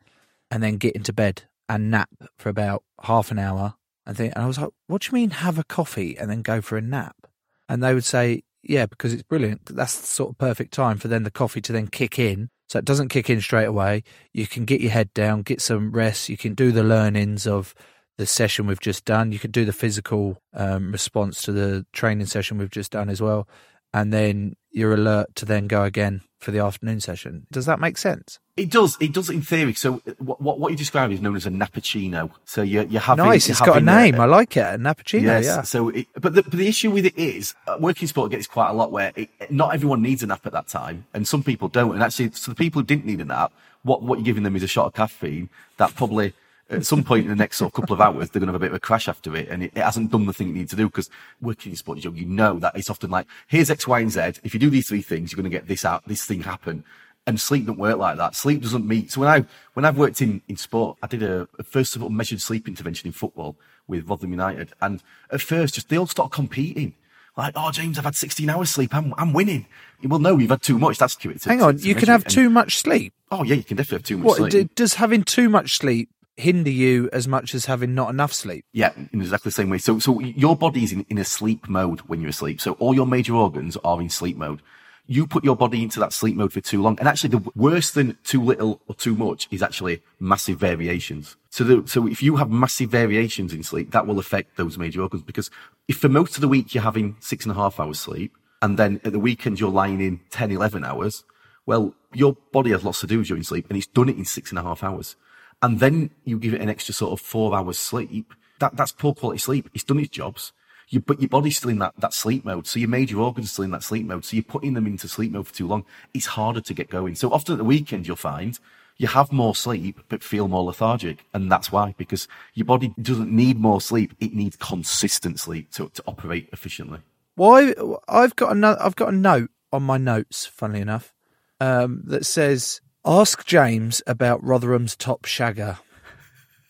and 0.50 0.64
then 0.64 0.78
get 0.78 0.96
into 0.96 1.14
bed 1.14 1.44
and 1.70 1.92
nap 1.92 2.10
for 2.38 2.50
about 2.50 2.84
half 3.04 3.30
an 3.30 3.40
hour. 3.40 3.76
And, 4.08 4.20
and 4.20 4.34
I 4.36 4.48
was 4.48 4.58
like, 4.58 4.70
what 4.88 5.02
do 5.02 5.10
you 5.10 5.14
mean 5.14 5.30
have 5.32 5.60
a 5.60 5.64
coffee 5.66 6.18
and 6.18 6.32
then 6.32 6.42
go 6.42 6.62
for 6.62 6.78
a 6.78 6.82
nap? 6.82 7.28
And 7.70 7.84
they 7.84 7.94
would 7.94 8.06
say, 8.06 8.44
yeah, 8.64 8.86
because 8.86 9.14
it's 9.14 9.24
brilliant. 9.24 9.66
That's 9.66 10.00
the 10.00 10.08
sort 10.08 10.32
of 10.32 10.38
perfect 10.38 10.74
time 10.74 10.98
for 10.98 11.10
then 11.10 11.24
the 11.24 11.32
coffee 11.32 11.62
to 11.62 11.74
then 11.74 11.88
kick 11.88 12.18
in. 12.18 12.50
So 12.70 12.80
it 12.80 12.86
doesn't 12.86 13.10
kick 13.10 13.30
in 13.30 13.42
straight 13.42 13.66
away. 13.66 14.04
You 14.34 14.48
can 14.48 14.66
get 14.66 14.82
your 14.82 14.92
head 14.92 15.14
down, 15.14 15.42
get 15.42 15.62
some 15.62 15.92
rest. 15.92 16.30
You 16.30 16.38
can 16.38 16.54
do 16.54 16.72
the 16.72 16.84
learnings 16.84 17.46
of 17.46 17.76
the 18.18 18.26
session 18.26 18.66
we've 18.66 18.80
just 18.80 19.06
done. 19.06 19.32
You 19.32 19.40
can 19.40 19.52
do 19.52 19.66
the 19.66 19.74
physical 19.74 20.42
um, 20.54 20.92
response 20.92 21.42
to 21.44 21.52
the 21.52 21.86
training 21.94 22.26
session 22.26 22.58
we've 22.58 22.70
just 22.70 22.92
done 22.92 23.10
as 23.10 23.22
well. 23.22 23.48
And 23.94 24.12
then 24.12 24.56
you're 24.78 24.94
alert 24.94 25.36
to 25.36 25.46
then 25.46 25.68
go 25.68 25.84
again 25.84 26.22
for 26.40 26.52
the 26.52 26.60
afternoon 26.60 27.02
session. 27.02 27.48
Does 27.52 27.66
that 27.66 27.80
make 27.80 27.98
sense? 27.98 28.40
It 28.56 28.70
does. 28.70 28.96
It 29.00 29.12
does 29.12 29.30
in 29.30 29.42
theory. 29.42 29.74
So 29.74 30.02
what, 30.20 30.40
what, 30.40 30.60
what 30.60 30.72
you 30.72 30.78
described 30.78 31.12
is 31.12 31.20
known 31.20 31.36
as 31.36 31.48
a 31.48 31.50
nappuccino. 31.50 32.30
So 32.46 32.62
you're, 32.62 32.84
you're 32.84 33.02
having. 33.02 33.26
nice. 33.26 33.48
you're 33.48 33.54
It's 33.54 33.62
got 33.62 33.78
a 33.78 33.82
name. 33.82 34.20
I 34.20 34.26
like 34.26 34.56
it. 34.56 34.62
A 34.62 34.78
Nappuccino. 34.78 35.24
Yes. 35.24 35.46
Yeah. 35.46 35.62
So, 35.64 35.90
it, 35.90 36.08
but 36.14 36.36
the, 36.36 36.44
but 36.44 36.52
the 36.52 36.68
issue 36.68 36.92
with 36.92 37.06
it 37.06 37.18
is, 37.18 37.56
uh, 37.68 37.78
working 37.80 38.08
sport 38.08 38.32
gets 38.32 38.46
quite 38.46 38.70
a 38.70 38.74
lot 38.74 38.92
where 38.92 39.12
it, 39.16 39.30
not 39.50 39.74
everyone 39.74 40.04
needs 40.04 40.22
a 40.22 40.28
nap 40.28 40.46
at 40.46 40.54
that 40.54 40.68
time, 40.68 41.06
and 41.14 41.28
some 41.28 41.44
people 41.44 41.70
don't. 41.70 41.94
And 41.94 42.04
actually, 42.04 42.32
so 42.32 42.52
the 42.52 42.56
people 42.56 42.82
who 42.82 42.86
didn't 42.86 43.06
need 43.06 43.20
a 43.20 43.26
nap, 43.26 43.52
what 43.82 44.04
what 44.04 44.20
you're 44.20 44.26
giving 44.26 44.44
them 44.44 44.56
is 44.56 44.64
a 44.64 44.68
shot 44.68 44.86
of 44.86 44.94
caffeine 44.94 45.50
that 45.78 45.96
probably 45.96 46.34
at 46.70 46.86
some 46.86 47.04
point 47.04 47.24
in 47.24 47.30
the 47.30 47.36
next 47.36 47.58
sort 47.58 47.70
of 47.70 47.74
couple 47.74 47.94
of 47.94 48.02
hours 48.02 48.30
they're 48.30 48.40
going 48.40 48.48
to 48.48 48.54
have 48.54 48.62
a 48.62 48.66
bit 48.66 48.72
of 48.72 48.76
a 48.76 48.80
crash 48.80 49.08
after 49.08 49.36
it, 49.36 49.48
and 49.50 49.64
it, 49.64 49.72
it 49.76 49.82
hasn't 49.84 50.12
done 50.12 50.26
the 50.26 50.34
thing 50.34 50.50
it 50.50 50.56
needs 50.56 50.72
to 50.72 50.76
do 50.76 50.88
because 50.88 51.10
working 51.42 51.72
in 51.72 51.76
sport, 51.76 52.04
you 52.04 52.26
know 52.26 52.60
that 52.60 52.76
it's 52.76 52.90
often 52.90 53.10
like 53.10 53.28
here's 53.48 53.70
X, 53.70 53.88
Y, 53.88 54.00
and 54.00 54.12
Z. 54.12 54.22
If 54.44 54.54
you 54.54 54.60
do 54.60 54.70
these 54.70 54.88
three 54.88 55.02
things, 55.02 55.32
you're 55.32 55.38
going 55.42 55.50
to 55.52 55.58
get 55.58 55.68
this 55.68 55.86
out, 55.86 56.06
this 56.08 56.26
thing 56.26 56.42
happen. 56.42 56.84
And 57.26 57.42
sleep 57.42 57.66
doesn't 57.66 57.78
work 57.78 57.98
like 57.98 58.16
that. 58.18 58.36
Sleep 58.36 58.62
doesn't 58.62 58.88
meet. 58.88 59.12
So 59.12 59.20
when 59.20 59.30
I 59.30 59.46
when 59.74 59.84
I've 59.84 59.98
worked 59.98 60.22
in, 60.22 60.42
in 60.48 60.56
sport, 60.56 60.98
I 61.04 61.08
did 61.08 61.24
a, 61.24 61.48
a 61.60 61.64
first 61.64 61.96
of 61.96 62.04
all 62.04 62.10
measured 62.10 62.40
sleep 62.40 62.70
intervention 62.70 63.06
in 63.08 63.12
football 63.12 63.58
with 63.86 64.10
Rotherham 64.10 64.32
United, 64.32 64.72
and 64.82 65.04
at 65.32 65.42
first, 65.42 65.76
just 65.76 65.90
they 65.90 65.98
all 65.98 66.08
started 66.08 66.34
competing. 66.34 66.94
Like, 67.36 67.54
oh, 67.56 67.70
James, 67.70 68.00
I've 68.00 68.06
had 68.06 68.16
16 68.16 68.50
hours 68.50 68.72
sleep. 68.72 68.96
I'm, 68.96 69.14
I'm 69.16 69.32
winning. 69.32 69.68
Well, 70.04 70.18
no, 70.18 70.40
you've 70.40 70.50
had 70.50 70.64
too 70.64 70.80
much. 70.80 70.98
That's 70.98 71.16
cute. 71.16 71.44
Hang 71.44 71.62
on. 71.62 71.78
You 71.78 71.94
can 71.94 72.08
have 72.08 72.24
too 72.26 72.50
much 72.50 72.78
sleep. 72.78 73.14
Oh, 73.30 73.44
yeah, 73.44 73.54
you 73.56 73.64
can 73.64 73.78
definitely 73.78 73.98
have 73.98 74.04
too 74.06 74.18
much 74.18 74.26
What 74.26 74.38
sleep. 74.38 74.52
d- 74.52 74.70
does 74.74 74.96
having 74.96 75.22
too 75.24 75.48
much 75.48 75.78
sleep 75.78 76.10
hinder 76.38 76.70
you 76.70 77.10
as 77.12 77.28
much 77.28 77.54
as 77.54 77.66
having 77.66 77.94
not 77.94 78.10
enough 78.10 78.32
sleep? 78.32 78.64
Yeah, 78.72 78.94
in 79.12 79.22
exactly 79.22 79.50
the 79.50 79.54
same 79.54 79.70
way. 79.70 79.80
So, 79.80 80.00
so 80.00 80.20
your 80.20 80.56
body 80.56 80.84
is 80.84 80.94
in, 80.94 81.06
in 81.10 81.18
a 81.18 81.26
sleep 81.26 81.68
mode 81.68 82.02
when 82.02 82.22
you're 82.22 82.30
asleep. 82.30 82.62
So 82.62 82.74
all 82.74 82.94
your 82.94 83.08
major 83.08 83.34
organs 83.34 83.76
are 83.84 84.00
in 84.00 84.10
sleep 84.10 84.38
mode. 84.38 84.62
You 85.08 85.26
put 85.26 85.44
your 85.44 85.56
body 85.56 85.82
into 85.84 86.00
that 86.02 86.14
sleep 86.14 86.36
mode 86.36 86.54
for 86.54 86.62
too 86.62 86.82
long. 86.82 87.00
And 87.00 87.08
actually 87.08 87.30
the 87.32 87.52
worse 87.56 87.92
than 87.92 88.18
too 88.24 88.42
little 88.44 88.82
or 88.88 88.96
too 88.96 89.16
much 89.16 89.48
is 89.52 89.64
actually 89.64 90.04
massive 90.20 90.60
variations. 90.60 91.36
So 91.50 91.64
the, 91.64 91.88
so 91.88 92.08
if 92.08 92.22
you 92.22 92.36
have 92.36 92.52
massive 92.52 92.92
variations 92.92 93.54
in 93.54 93.64
sleep, 93.64 93.92
that 93.92 94.06
will 94.06 94.20
affect 94.20 94.58
those 94.58 94.78
major 94.78 95.02
organs 95.02 95.24
because 95.24 95.50
if 95.88 95.98
for 95.98 96.10
most 96.10 96.36
of 96.36 96.42
the 96.42 96.48
week 96.48 96.76
you're 96.76 96.84
having 96.84 97.16
six 97.20 97.46
and 97.46 97.52
a 97.52 97.56
half 97.56 97.80
hours 97.80 98.00
sleep 98.00 98.38
and 98.62 98.78
then 98.78 99.00
at 99.04 99.14
the 99.14 99.20
weekend 99.20 99.60
you're 99.60 99.72
lying 99.72 100.02
in 100.02 100.20
10, 100.30 100.52
11 100.52 100.84
hours, 100.84 101.24
well, 101.66 101.96
your 102.14 102.36
body 102.52 102.72
has 102.72 102.84
lots 102.84 103.00
to 103.02 103.08
do 103.08 103.24
during 103.24 103.44
sleep 103.44 103.68
and 103.70 103.78
it's 103.78 103.88
done 103.88 104.10
it 104.10 104.18
in 104.18 104.26
six 104.26 104.52
and 104.52 104.60
a 104.60 104.64
half 104.64 104.84
hours. 104.84 105.16
And 105.62 105.80
then 105.80 106.12
you 106.24 106.38
give 106.38 106.54
it 106.54 106.62
an 106.62 106.70
extra 106.70 106.94
sort 106.94 107.14
of 107.14 107.26
four 107.26 107.56
hours 107.56 107.80
sleep. 107.80 108.34
That, 108.60 108.76
that's 108.76 108.92
poor 108.92 109.14
quality 109.14 109.40
sleep. 109.40 109.70
It's 109.74 109.84
done 109.84 110.00
its 110.00 110.10
jobs. 110.10 110.54
You, 110.90 111.02
but 111.02 111.20
your 111.20 111.30
body's 111.30 111.58
still 111.58 111.70
in 111.70 111.80
that, 111.80 111.94
that 111.98 112.14
sleep 112.14 112.46
mode. 112.46 112.66
So 112.66 112.80
your 112.80 112.90
major 112.90 113.20
organs 113.20 113.48
are 113.48 113.50
still 113.50 113.66
in 113.66 113.72
that 113.72 113.84
sleep 113.84 114.06
mode. 114.06 114.24
So 114.24 114.36
you're 114.36 114.44
putting 114.44 114.74
them 114.74 114.88
into 114.88 115.08
sleep 115.08 115.32
mode 115.32 115.48
for 115.48 115.54
too 115.54 115.68
long. 115.68 115.84
It's 116.14 116.28
harder 116.28 116.62
to 116.62 116.74
get 116.74 116.90
going. 116.90 117.16
So 117.16 117.32
often 117.32 117.54
at 117.54 117.58
the 117.58 117.64
weekend, 117.66 118.08
you'll 118.08 118.16
find 118.16 118.58
you 118.98 119.08
have 119.08 119.32
more 119.32 119.56
sleep, 119.56 120.00
but 120.10 120.24
feel 120.24 120.48
more 120.48 120.64
lethargic. 120.64 121.26
And 121.34 121.52
that's 121.52 121.72
why, 121.72 121.94
because 121.98 122.28
your 122.54 122.66
body 122.66 122.94
doesn't 123.00 123.32
need 123.32 123.60
more 123.60 123.80
sleep. 123.82 124.14
It 124.20 124.34
needs 124.34 124.56
consistent 124.56 125.40
sleep 125.40 125.72
to, 125.74 125.90
to 125.90 126.04
operate 126.08 126.50
efficiently. 126.52 127.00
Why? 127.36 127.76
I've 128.08 128.36
got 128.36 128.54
a 128.54 128.56
no- 128.56 128.78
I've 128.80 128.96
got 128.96 129.10
a 129.10 129.16
note 129.16 129.52
on 129.72 129.84
my 129.84 129.98
notes. 129.98 130.46
Funnily 130.46 130.82
enough, 130.82 131.14
um, 131.60 132.02
that 132.06 132.26
says 132.26 132.82
ask 133.06 133.46
James 133.46 134.02
about 134.08 134.44
Rotherham's 134.44 134.96
top 134.96 135.24
shagger. 135.24 135.78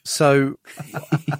So, 0.03 0.55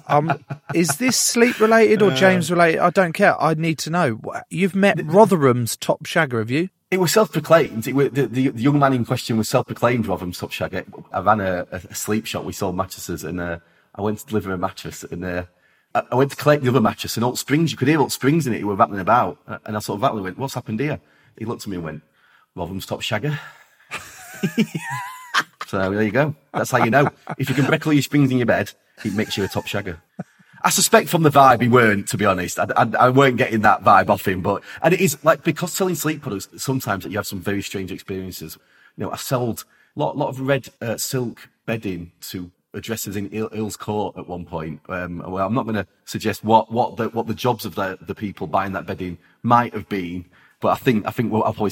um, 0.08 0.44
is 0.74 0.98
this 0.98 1.16
sleep 1.16 1.58
related 1.58 2.02
or 2.02 2.10
James 2.10 2.50
related? 2.50 2.80
I 2.80 2.90
don't 2.90 3.12
care. 3.12 3.40
I 3.40 3.54
need 3.54 3.78
to 3.78 3.90
know. 3.90 4.20
You've 4.50 4.74
met 4.74 5.00
Rotherham's 5.02 5.74
top 5.74 6.04
shagger, 6.04 6.38
have 6.38 6.50
you? 6.50 6.68
It 6.90 7.00
was 7.00 7.12
self-proclaimed. 7.12 7.86
It 7.86 7.94
was, 7.94 8.10
the, 8.10 8.26
the, 8.26 8.48
the 8.48 8.62
young 8.62 8.78
man 8.78 8.92
in 8.92 9.06
question 9.06 9.38
was 9.38 9.48
self-proclaimed 9.48 10.06
Rotherham's 10.06 10.38
top 10.38 10.50
shagger. 10.50 10.84
I 11.12 11.20
ran 11.20 11.40
a, 11.40 11.66
a 11.70 11.94
sleep 11.94 12.26
shop. 12.26 12.44
We 12.44 12.52
sold 12.52 12.76
mattresses 12.76 13.24
and, 13.24 13.40
uh, 13.40 13.58
I 13.94 14.02
went 14.02 14.18
to 14.18 14.26
deliver 14.26 14.52
a 14.52 14.58
mattress 14.58 15.02
and, 15.02 15.24
uh, 15.24 15.44
I 15.94 16.14
went 16.14 16.30
to 16.30 16.36
collect 16.36 16.62
the 16.62 16.68
other 16.68 16.80
mattress 16.80 17.16
and 17.16 17.24
Alt 17.24 17.38
Springs, 17.38 17.72
you 17.72 17.78
could 17.78 17.88
hear 17.88 17.98
Alt 17.98 18.12
Springs 18.12 18.46
in 18.46 18.52
it, 18.52 18.60
who 18.60 18.66
were 18.66 18.74
rattling 18.74 19.00
about. 19.00 19.38
And 19.64 19.76
I 19.76 19.80
sort 19.80 19.96
of 19.96 20.02
rattling 20.02 20.24
went, 20.24 20.38
what's 20.38 20.54
happened 20.54 20.80
here? 20.80 21.00
He 21.38 21.46
looked 21.46 21.62
at 21.62 21.68
me 21.68 21.76
and 21.76 21.84
went, 21.84 22.02
Rotherham's 22.54 22.84
top 22.84 23.00
shagger. 23.00 23.38
so 25.66 25.90
there 25.90 26.02
you 26.02 26.10
go. 26.10 26.34
That's 26.52 26.70
how 26.70 26.84
you 26.84 26.90
know. 26.90 27.08
If 27.38 27.48
you 27.48 27.54
can 27.54 27.66
break 27.66 27.86
all 27.86 27.92
your 27.92 28.02
springs 28.02 28.30
in 28.30 28.38
your 28.38 28.46
bed, 28.46 28.72
it 29.04 29.14
makes 29.14 29.36
you 29.36 29.44
a 29.44 29.48
top 29.48 29.66
shagger. 29.66 29.98
I 30.62 30.70
suspect 30.70 31.08
from 31.08 31.22
the 31.22 31.30
vibe 31.30 31.62
he 31.62 31.68
weren't, 31.68 32.08
to 32.08 32.16
be 32.16 32.24
honest. 32.24 32.58
I, 32.58 32.66
I, 32.76 32.90
I 32.98 33.08
weren't 33.10 33.36
getting 33.36 33.60
that 33.60 33.84
vibe 33.84 34.08
off 34.08 34.26
him, 34.26 34.42
but, 34.42 34.62
and 34.82 34.92
it 34.92 35.00
is 35.00 35.22
like, 35.24 35.44
because 35.44 35.72
selling 35.72 35.94
sleep 35.94 36.22
products, 36.22 36.48
sometimes 36.56 37.04
that 37.04 37.10
you 37.10 37.18
have 37.18 37.26
some 37.26 37.40
very 37.40 37.62
strange 37.62 37.92
experiences. 37.92 38.58
You 38.96 39.04
know, 39.04 39.12
I 39.12 39.16
sold 39.16 39.64
a 39.96 40.00
lot, 40.00 40.16
lot 40.16 40.28
of 40.28 40.40
red 40.40 40.68
uh, 40.80 40.96
silk 40.96 41.48
bedding 41.64 42.10
to 42.22 42.50
addresses 42.74 43.16
in 43.16 43.30
Earl- 43.32 43.50
Earl's 43.52 43.76
Court 43.76 44.16
at 44.18 44.26
one 44.26 44.44
point. 44.44 44.80
Um, 44.88 45.18
well, 45.26 45.46
I'm 45.46 45.54
not 45.54 45.64
going 45.64 45.76
to 45.76 45.86
suggest 46.04 46.42
what, 46.42 46.72
what 46.72 46.96
the, 46.96 47.08
what 47.10 47.26
the 47.26 47.34
jobs 47.34 47.64
of 47.64 47.74
the, 47.76 47.98
the 48.00 48.14
people 48.14 48.46
buying 48.46 48.72
that 48.72 48.86
bedding 48.86 49.18
might 49.42 49.74
have 49.74 49.88
been, 49.88 50.24
but 50.60 50.68
I 50.68 50.76
think, 50.76 51.06
I 51.06 51.10
think 51.10 51.32
well, 51.32 51.44
I'll 51.44 51.52
probably 51.52 51.70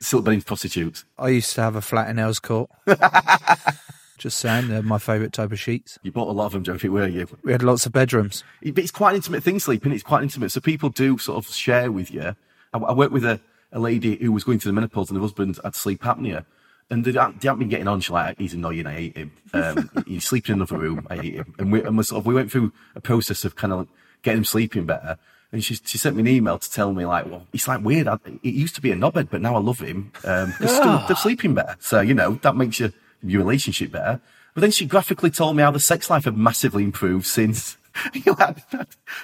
silk 0.00 0.24
bedding 0.24 0.40
to 0.40 0.46
prostitutes. 0.46 1.04
I 1.18 1.28
used 1.28 1.54
to 1.54 1.62
have 1.62 1.76
a 1.76 1.80
flat 1.80 2.10
in 2.10 2.18
Earls 2.18 2.40
Court. 2.40 2.70
Just 4.18 4.38
saying, 4.38 4.68
they're 4.68 4.82
my 4.82 4.98
favourite 4.98 5.32
type 5.32 5.52
of 5.52 5.60
sheets. 5.60 5.98
You 6.02 6.10
bought 6.10 6.28
a 6.28 6.32
lot 6.32 6.46
of 6.46 6.52
them, 6.52 6.64
Joe, 6.64 6.78
were 6.90 7.06
you? 7.06 7.26
We 7.42 7.52
had 7.52 7.62
lots 7.62 7.84
of 7.84 7.92
bedrooms. 7.92 8.44
But 8.62 8.78
it's 8.78 8.90
quite 8.90 9.10
an 9.10 9.16
intimate 9.16 9.42
thing, 9.42 9.58
sleeping. 9.58 9.92
It's 9.92 10.02
quite 10.02 10.22
intimate. 10.22 10.52
So 10.52 10.60
people 10.60 10.88
do 10.88 11.18
sort 11.18 11.44
of 11.44 11.52
share 11.52 11.92
with 11.92 12.10
you. 12.10 12.34
I, 12.72 12.78
I 12.78 12.92
work 12.92 13.10
with 13.10 13.24
a, 13.24 13.40
a 13.72 13.78
lady 13.78 14.16
who 14.16 14.32
was 14.32 14.44
going 14.44 14.58
through 14.58 14.70
the 14.70 14.74
menopause 14.74 15.10
and 15.10 15.18
her 15.18 15.22
husband 15.22 15.58
had 15.62 15.74
sleep 15.74 16.02
apnea. 16.02 16.46
And 16.88 17.04
they 17.04 17.12
hadn't, 17.12 17.40
they 17.40 17.48
hadn't 17.48 17.58
been 17.58 17.68
getting 17.68 17.88
on. 17.88 18.00
She's 18.00 18.10
like, 18.10 18.38
he's 18.38 18.54
annoying. 18.54 18.86
I 18.86 18.92
hate 18.92 19.16
him. 19.16 19.32
Um, 19.52 19.90
he's 20.06 20.24
sleeping 20.24 20.54
in 20.54 20.60
another 20.60 20.78
room. 20.78 21.06
I 21.10 21.16
hate 21.16 21.34
him. 21.34 21.54
And 21.58 21.70
we, 21.70 21.82
and 21.82 21.98
we, 21.98 22.04
sort 22.04 22.20
of, 22.20 22.26
we 22.26 22.34
went 22.34 22.50
through 22.50 22.72
a 22.94 23.00
process 23.00 23.44
of 23.44 23.56
kind 23.56 23.72
of 23.72 23.80
like 23.80 23.88
getting 24.22 24.38
him 24.38 24.44
sleeping 24.44 24.86
better. 24.86 25.18
And 25.52 25.64
she, 25.64 25.74
she 25.84 25.96
sent 25.96 26.16
me 26.16 26.22
an 26.22 26.28
email 26.28 26.58
to 26.58 26.70
tell 26.70 26.92
me 26.92 27.06
like, 27.06 27.26
well, 27.26 27.46
it's 27.52 27.68
like 27.68 27.82
weird. 27.82 28.08
I, 28.08 28.18
it 28.42 28.54
used 28.54 28.74
to 28.74 28.80
be 28.80 28.90
a 28.90 28.96
knobhead, 28.96 29.28
but 29.30 29.40
now 29.40 29.54
I 29.54 29.60
love 29.60 29.78
him. 29.78 30.12
Um, 30.24 30.54
they're, 30.58 30.68
still, 30.68 31.02
they're 31.06 31.16
sleeping 31.16 31.54
better. 31.54 31.76
So, 31.80 32.00
you 32.00 32.14
know, 32.14 32.34
that 32.42 32.56
makes 32.56 32.80
your, 32.80 32.90
your 33.22 33.42
relationship 33.42 33.92
better. 33.92 34.20
But 34.54 34.62
then 34.62 34.70
she 34.70 34.86
graphically 34.86 35.30
told 35.30 35.56
me 35.56 35.62
how 35.62 35.70
the 35.70 35.80
sex 35.80 36.10
life 36.10 36.24
had 36.24 36.36
massively 36.36 36.82
improved 36.82 37.26
since. 37.26 37.76
You're 38.12 38.34
like, 38.34 38.58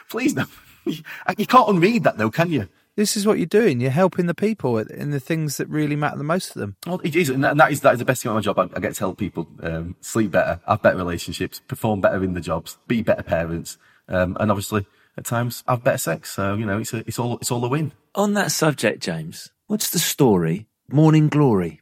please 0.09 0.35
no. 0.35 0.45
You 1.39 1.47
can't 1.47 1.69
unread 1.69 2.05
that 2.05 2.19
though, 2.19 2.31
can 2.31 2.51
you? 2.51 2.69
This 2.97 3.17
is 3.17 3.27
what 3.27 3.39
you're 3.39 3.47
doing. 3.47 3.81
You're 3.81 3.91
helping 3.91 4.27
the 4.27 4.35
people 4.35 4.77
in 4.77 5.13
the 5.13 5.21
things 5.21 5.57
that 5.57 5.69
really 5.69 5.97
matter 5.97 6.19
the 6.19 6.25
most 6.25 6.53
to 6.53 6.59
them. 6.59 6.77
Well, 6.87 7.01
it 7.03 7.17
is, 7.17 7.31
and 7.31 7.43
that 7.43 7.73
is 7.73 7.81
that 7.81 7.95
is 7.95 8.01
the 8.01 8.05
best 8.05 8.23
thing 8.23 8.31
about 8.31 8.37
my 8.37 8.43
job. 8.43 8.59
I, 8.59 8.77
I 8.77 8.81
get 8.81 8.95
to 8.95 9.01
help 9.01 9.17
people 9.17 9.49
um, 9.63 9.97
sleep 10.03 10.33
better, 10.33 10.61
have 10.67 10.83
better 10.83 10.99
relationships, 10.99 11.63
perform 11.67 12.03
better 12.03 12.23
in 12.23 12.35
the 12.35 12.41
jobs, 12.41 12.77
be 12.89 13.01
better 13.01 13.23
parents, 13.23 13.79
um, 14.09 14.37
and 14.39 14.51
obviously 14.51 14.87
at 15.17 15.25
times 15.25 15.63
have 15.67 15.85
better 15.85 15.99
sex. 15.99 16.33
So 16.33 16.55
you 16.55 16.67
know, 16.67 16.79
it's 16.79 16.93
a, 16.93 16.99
it's 16.99 17.19
all 17.19 17.39
it's 17.39 17.51
all 17.51 17.65
a 17.65 17.69
win. 17.69 17.93
On 18.15 18.35
that 18.35 18.53
subject, 18.53 19.03
James, 19.03 19.51
what's 19.67 19.91
the 19.91 19.99
story? 19.99 20.67
Morning 20.91 21.29
Glory. 21.29 21.81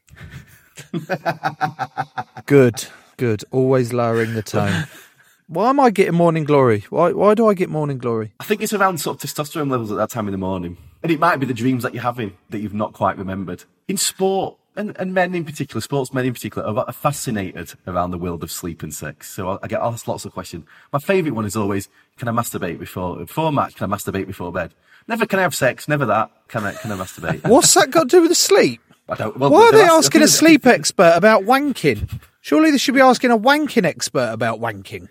Good, 2.47 2.87
good. 3.16 3.45
Always 3.51 3.93
lowering 3.93 4.35
the 4.35 4.43
tone. 4.43 4.87
Why 5.47 5.70
am 5.70 5.81
I 5.81 5.91
getting 5.91 6.14
morning 6.14 6.45
glory? 6.45 6.85
Why 6.91 7.11
why 7.11 7.35
do 7.35 7.49
I 7.49 7.55
get 7.55 7.68
morning 7.68 7.99
glory? 7.99 8.33
I 8.39 8.45
think 8.45 8.62
it's 8.62 8.72
around 8.72 8.99
sort 8.99 9.22
of 9.22 9.28
testosterone 9.28 9.68
levels 9.68 9.91
at 9.91 9.97
that 9.97 10.09
time 10.09 10.28
in 10.28 10.33
the 10.33 10.39
morning. 10.39 10.76
And 11.03 11.11
it 11.11 11.18
might 11.18 11.39
be 11.39 11.47
the 11.47 11.55
dreams 11.55 11.83
that 11.83 11.93
you're 11.93 12.05
having 12.05 12.37
that 12.51 12.61
you've 12.61 12.72
not 12.72 12.93
quite 12.93 13.18
remembered. 13.18 13.64
In 13.89 13.97
sport, 13.97 14.60
and, 14.77 14.97
and 14.99 15.12
men 15.14 15.35
in 15.35 15.45
particular, 15.45 15.81
sportsmen 15.81 16.25
in 16.27 16.33
particular, 16.33 16.66
are, 16.66 16.93
fascinated 16.93 17.75
around 17.87 18.11
the 18.12 18.18
world 18.18 18.43
of 18.43 18.51
sleep 18.51 18.83
and 18.83 18.95
sex. 18.95 19.31
So 19.31 19.51
I, 19.51 19.59
I 19.62 19.68
get 19.68 19.81
asked 19.81 20.07
lots 20.09 20.25
of 20.25 20.33
questions. 20.33 20.64
My 20.93 20.99
favourite 20.99 21.35
one 21.35 21.45
is 21.45 21.57
always, 21.57 21.89
can 22.18 22.29
I 22.29 22.33
masturbate 22.33 22.79
before, 22.79 23.16
before 23.16 23.49
a 23.49 23.53
match? 23.53 23.75
Can 23.75 23.91
I 23.93 23.97
masturbate 23.97 24.27
before 24.27 24.53
bed? 24.53 24.73
Never 25.09 25.27
can 25.27 25.39
I 25.39 25.43
have 25.43 25.55
sex, 25.55 25.89
never 25.89 26.07
that. 26.07 26.31
Can 26.49 26.64
I, 26.64 26.73
can 26.75 26.93
I 26.93 26.97
masturbate? 26.97 27.45
What's 27.49 27.75
that 27.75 27.91
got 27.91 28.03
to 28.05 28.16
do 28.16 28.21
with 28.23 28.31
the 28.31 28.35
sleep? 28.35 28.81
I 29.09 29.16
don't, 29.16 29.37
well, 29.37 29.51
Why 29.51 29.71
are 29.73 29.81
ask- 29.83 29.93
asking 30.07 30.23
a 30.23 30.29
sleep 30.29 30.66
expert 30.66 31.14
about 31.16 31.43
wanking? 31.43 32.21
Surely 32.43 32.71
they 32.71 32.79
should 32.79 32.95
be 32.95 33.01
asking 33.01 33.31
a 33.33 33.39
wanking 33.39 33.85
expert 33.85 34.31
about 34.33 34.61
wanking. 34.61 35.09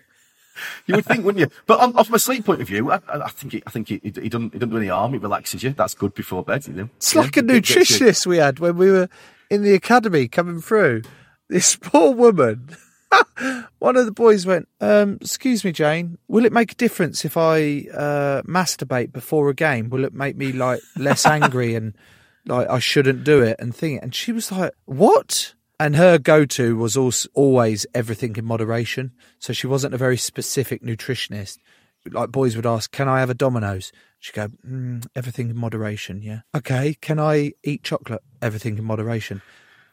You 0.86 0.96
would 0.96 1.06
think, 1.06 1.24
wouldn't 1.24 1.40
you? 1.40 1.50
But 1.66 1.80
on, 1.80 1.96
off 1.96 2.10
my 2.10 2.18
sleep 2.18 2.44
point 2.44 2.60
of 2.60 2.66
view, 2.68 2.90
I, 2.90 3.00
I 3.08 3.28
think 3.30 3.54
it, 3.54 3.62
I 3.66 3.70
think 3.70 3.90
it, 3.90 4.02
it, 4.04 4.30
doesn't 4.30 4.54
it 4.54 4.58
doesn't 4.58 4.70
do 4.70 4.76
any 4.76 4.88
harm. 4.88 5.14
It 5.14 5.22
relaxes 5.22 5.62
you. 5.62 5.70
That's 5.70 5.94
good 5.94 6.12
before 6.14 6.42
bed. 6.44 6.66
You 6.66 6.74
know, 6.74 6.88
It's 6.96 7.14
Yeah, 7.14 7.22
like 7.22 7.36
a 7.36 7.40
it 7.40 7.46
gets 7.46 7.70
you- 7.70 7.76
nutritionist 7.80 8.26
we 8.26 8.38
had 8.38 8.58
when 8.58 8.76
we 8.76 8.90
were 8.90 9.08
in 9.50 9.62
the 9.62 9.74
academy 9.74 10.28
coming 10.28 10.60
through. 10.60 11.02
This 11.48 11.76
poor 11.76 12.14
woman. 12.14 12.76
One 13.80 13.96
of 13.96 14.06
the 14.06 14.12
boys 14.12 14.46
went, 14.46 14.68
um, 14.80 15.18
excuse 15.20 15.64
me, 15.64 15.72
Jane, 15.72 16.16
will 16.28 16.44
it 16.44 16.52
make 16.52 16.72
a 16.72 16.76
difference 16.76 17.24
if 17.24 17.36
I 17.36 17.86
uh, 17.92 18.42
masturbate 18.42 19.12
before 19.12 19.50
a 19.50 19.54
game? 19.54 19.90
Will 19.90 20.04
it 20.04 20.14
make 20.14 20.36
me 20.36 20.52
like 20.52 20.80
less 20.96 21.26
angry 21.26 21.74
and 21.74 21.94
like 22.46 22.68
I 22.68 22.78
shouldn't 22.78 23.24
do 23.24 23.42
it 23.42 23.56
and 23.58 23.74
think? 23.74 24.02
And 24.02 24.14
she 24.14 24.30
was 24.30 24.52
like, 24.52 24.72
what? 24.84 25.54
And 25.80 25.96
her 25.96 26.18
go-to 26.18 26.76
was 26.76 26.96
also 26.96 27.28
always 27.34 27.86
everything 27.94 28.36
in 28.36 28.44
moderation. 28.44 29.12
So 29.38 29.52
she 29.52 29.66
wasn't 29.66 29.94
a 29.94 29.98
very 29.98 30.18
specific 30.18 30.82
nutritionist. 30.82 31.58
Like 32.06 32.30
boys 32.30 32.56
would 32.56 32.66
ask, 32.66 32.90
"Can 32.90 33.08
I 33.08 33.20
have 33.20 33.30
a 33.30 33.34
Domino's?" 33.34 33.92
She'd 34.18 34.34
go, 34.34 34.48
mm, 34.66 35.06
"Everything 35.14 35.50
in 35.50 35.56
moderation." 35.56 36.22
Yeah. 36.22 36.40
Okay. 36.54 36.96
Can 37.00 37.18
I 37.18 37.52
eat 37.62 37.82
chocolate? 37.82 38.22
Everything 38.40 38.78
in 38.78 38.84
moderation. 38.84 39.42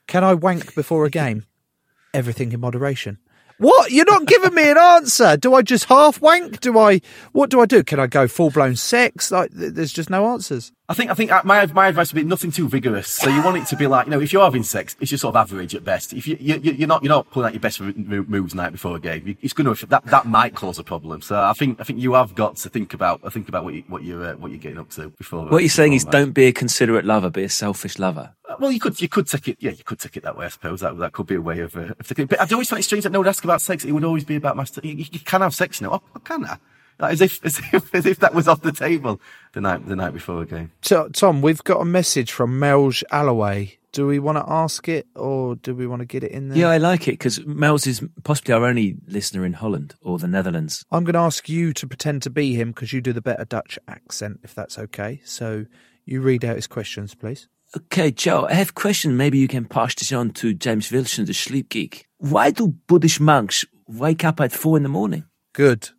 Can 0.08 0.24
I 0.24 0.34
wank 0.34 0.74
before 0.76 1.06
a 1.06 1.10
game? 1.10 1.46
Everything 2.14 2.52
in 2.52 2.60
moderation. 2.60 3.20
What? 3.60 3.92
You're 3.92 4.06
not 4.06 4.26
giving 4.26 4.54
me 4.54 4.70
an 4.70 4.78
answer. 4.78 5.36
Do 5.36 5.56
I 5.56 5.64
just 5.64 5.86
half 5.86 6.22
wank? 6.22 6.60
Do 6.60 6.78
I? 6.78 7.02
What 7.32 7.50
do 7.50 7.60
I 7.60 7.66
do? 7.66 7.84
Can 7.84 8.00
I 8.00 8.08
go 8.08 8.28
full 8.28 8.52
blown 8.52 8.76
sex? 8.76 9.32
Like, 9.32 9.50
there's 9.52 9.92
just 9.92 10.10
no 10.10 10.28
answers. 10.28 10.72
I 10.90 10.94
think 10.94 11.12
I 11.12 11.16
think 11.16 11.34
uh, 11.34 11.42
my 11.44 11.66
my 11.68 11.90
advice 11.90 12.14
would 12.14 12.22
be 12.22 12.26
nothing 12.26 12.50
too 12.50 12.70
vigorous. 12.70 13.10
So 13.10 13.30
you 13.30 13.44
want 13.44 13.58
it 13.58 13.66
to 13.68 13.76
be 13.76 13.88
like 13.88 14.06
you 14.06 14.12
know 14.12 14.22
if 14.22 14.32
you're 14.32 14.44
having 14.44 14.64
sex, 14.64 14.96
it's 15.02 15.10
just 15.10 15.20
sort 15.22 15.36
of 15.36 15.42
average 15.42 15.76
at 15.76 15.84
best. 15.84 16.14
If 16.14 16.26
you, 16.28 16.38
you 16.40 16.60
you're 16.62 16.88
not 16.88 17.04
you're 17.04 17.10
not 17.10 17.30
pulling 17.30 17.48
out 17.48 17.54
your 17.54 17.60
best 17.60 17.82
moves 17.82 18.56
night 18.56 18.72
before 18.72 18.96
a 18.96 19.00
game, 19.00 19.38
it's 19.42 19.52
going 19.52 19.74
to 19.76 19.86
that 19.88 20.06
that 20.06 20.26
might 20.28 20.56
cause 20.56 20.80
a 20.80 20.86
problem. 20.86 21.22
So 21.22 21.38
I 21.38 21.52
think 21.52 21.82
I 21.82 21.84
think 21.84 22.00
you 22.00 22.14
have 22.14 22.36
got 22.36 22.56
to 22.58 22.70
think 22.70 22.94
about 22.94 23.34
think 23.34 23.50
about 23.50 23.66
what 23.66 23.74
you 23.74 23.84
what 23.90 24.04
you're 24.06 24.26
uh, 24.28 24.36
what 24.38 24.50
you're 24.50 24.62
getting 24.62 24.78
up 24.80 24.90
to 24.92 25.10
before. 25.10 25.48
What 25.48 25.62
you're 25.62 25.70
saying 25.70 25.92
is 25.92 26.06
that. 26.06 26.12
don't 26.12 26.32
be 26.32 26.46
a 26.46 26.54
considerate 26.54 27.04
lover, 27.04 27.30
be 27.30 27.44
a 27.44 27.50
selfish 27.50 28.00
lover. 28.00 28.34
Uh, 28.48 28.56
Well, 28.58 28.72
you 28.72 28.80
could 28.80 29.02
you 29.02 29.10
could 29.10 29.28
take 29.28 29.50
it. 29.50 29.58
Yeah, 29.60 29.72
you 29.72 29.84
could 29.84 30.00
take 30.00 30.16
it 30.16 30.24
that 30.24 30.38
way. 30.38 30.46
I 30.46 30.50
suppose 30.50 30.80
that 30.80 30.98
that 31.00 31.12
could 31.12 31.28
be 31.28 31.36
a 31.36 31.42
way 31.42 31.60
of. 31.60 31.76
Uh, 31.76 31.96
of 32.00 32.08
taking 32.08 32.24
it. 32.24 32.30
But 32.30 32.40
I'd 32.40 32.54
always 32.54 32.70
find 32.70 32.80
it 32.80 32.84
strange 32.84 33.04
that 33.04 33.12
no 33.12 33.20
one 33.20 33.28
ask 33.28 33.44
about 33.44 33.62
sex. 33.62 33.84
It 33.84 33.92
would 33.92 34.06
always 34.06 34.24
be 34.24 34.38
about 34.38 34.56
master. 34.56 34.80
You, 34.86 34.94
you 34.94 35.20
can 35.20 35.42
have 35.42 35.54
sex, 35.54 35.82
you 35.82 35.88
know. 35.88 36.02
Oh, 36.16 36.20
can 36.24 36.46
I? 36.46 36.58
Like, 37.00 37.14
as 37.14 37.22
if 37.22 37.40
as 37.46 37.60
if 37.74 37.96
as 37.96 38.06
if 38.06 38.20
that 38.20 38.34
was 38.34 38.48
off 38.48 38.62
the 38.62 38.72
table 38.72 39.22
the 39.54 39.62
night 39.62 39.86
the 39.88 39.96
night 39.96 40.14
before 40.14 40.42
a 40.42 40.46
game. 40.46 40.72
So, 40.82 41.10
Tom, 41.10 41.42
we've 41.42 41.64
got 41.64 41.82
a 41.82 41.86
message 41.86 42.32
from 42.32 42.60
Melge 42.60 43.04
Alloway. 43.12 43.78
Do 43.94 44.06
we 44.06 44.20
want 44.20 44.38
to 44.38 44.44
ask 44.48 44.88
it 44.88 45.08
or 45.16 45.56
do 45.56 45.74
we 45.74 45.88
want 45.88 46.02
to 46.02 46.06
get 46.06 46.24
it 46.24 46.32
in 46.32 46.50
there? 46.50 46.58
Yeah, 46.58 46.70
I 46.70 46.78
like 46.78 47.08
it 47.08 47.14
because 47.14 47.44
Mel's 47.46 47.88
is 47.88 48.04
possibly 48.24 48.54
our 48.54 48.66
only 48.66 48.98
listener 49.08 49.44
in 49.44 49.54
Holland 49.54 49.96
or 50.04 50.20
the 50.20 50.28
Netherlands. 50.28 50.86
I'm 50.92 51.04
going 51.04 51.14
to 51.14 51.20
ask 51.20 51.50
you 51.50 51.74
to 51.74 51.88
pretend 51.88 52.22
to 52.24 52.30
be 52.30 52.54
him 52.54 52.72
because 52.72 52.94
you 52.94 53.02
do 53.02 53.12
the 53.12 53.22
better 53.22 53.46
Dutch 53.46 53.80
accent, 53.88 54.42
if 54.44 54.54
that's 54.54 54.78
okay. 54.78 55.22
So 55.24 55.66
you 56.06 56.22
read 56.22 56.46
out 56.46 56.58
his 56.58 56.68
questions, 56.68 57.16
please. 57.16 57.48
Okay, 57.76 58.12
Joe, 58.12 58.46
I 58.48 58.54
have 58.54 58.70
a 58.70 58.74
question. 58.74 59.18
Maybe 59.18 59.40
you 59.40 59.48
can 59.48 59.66
pass 59.66 59.96
this 59.96 60.12
on 60.12 60.30
to 60.32 60.54
James 60.54 60.92
Wilson, 60.92 61.26
the 61.26 61.34
sleep 61.34 61.70
geek. 61.70 62.08
Why 62.18 62.52
do 62.52 62.68
Buddhist 62.68 63.20
monks 63.20 63.66
wake 63.88 64.24
up 64.24 64.40
at 64.40 64.52
four 64.52 64.78
in 64.78 64.84
the 64.84 64.90
morning? 64.90 65.26
Good. 65.54 65.90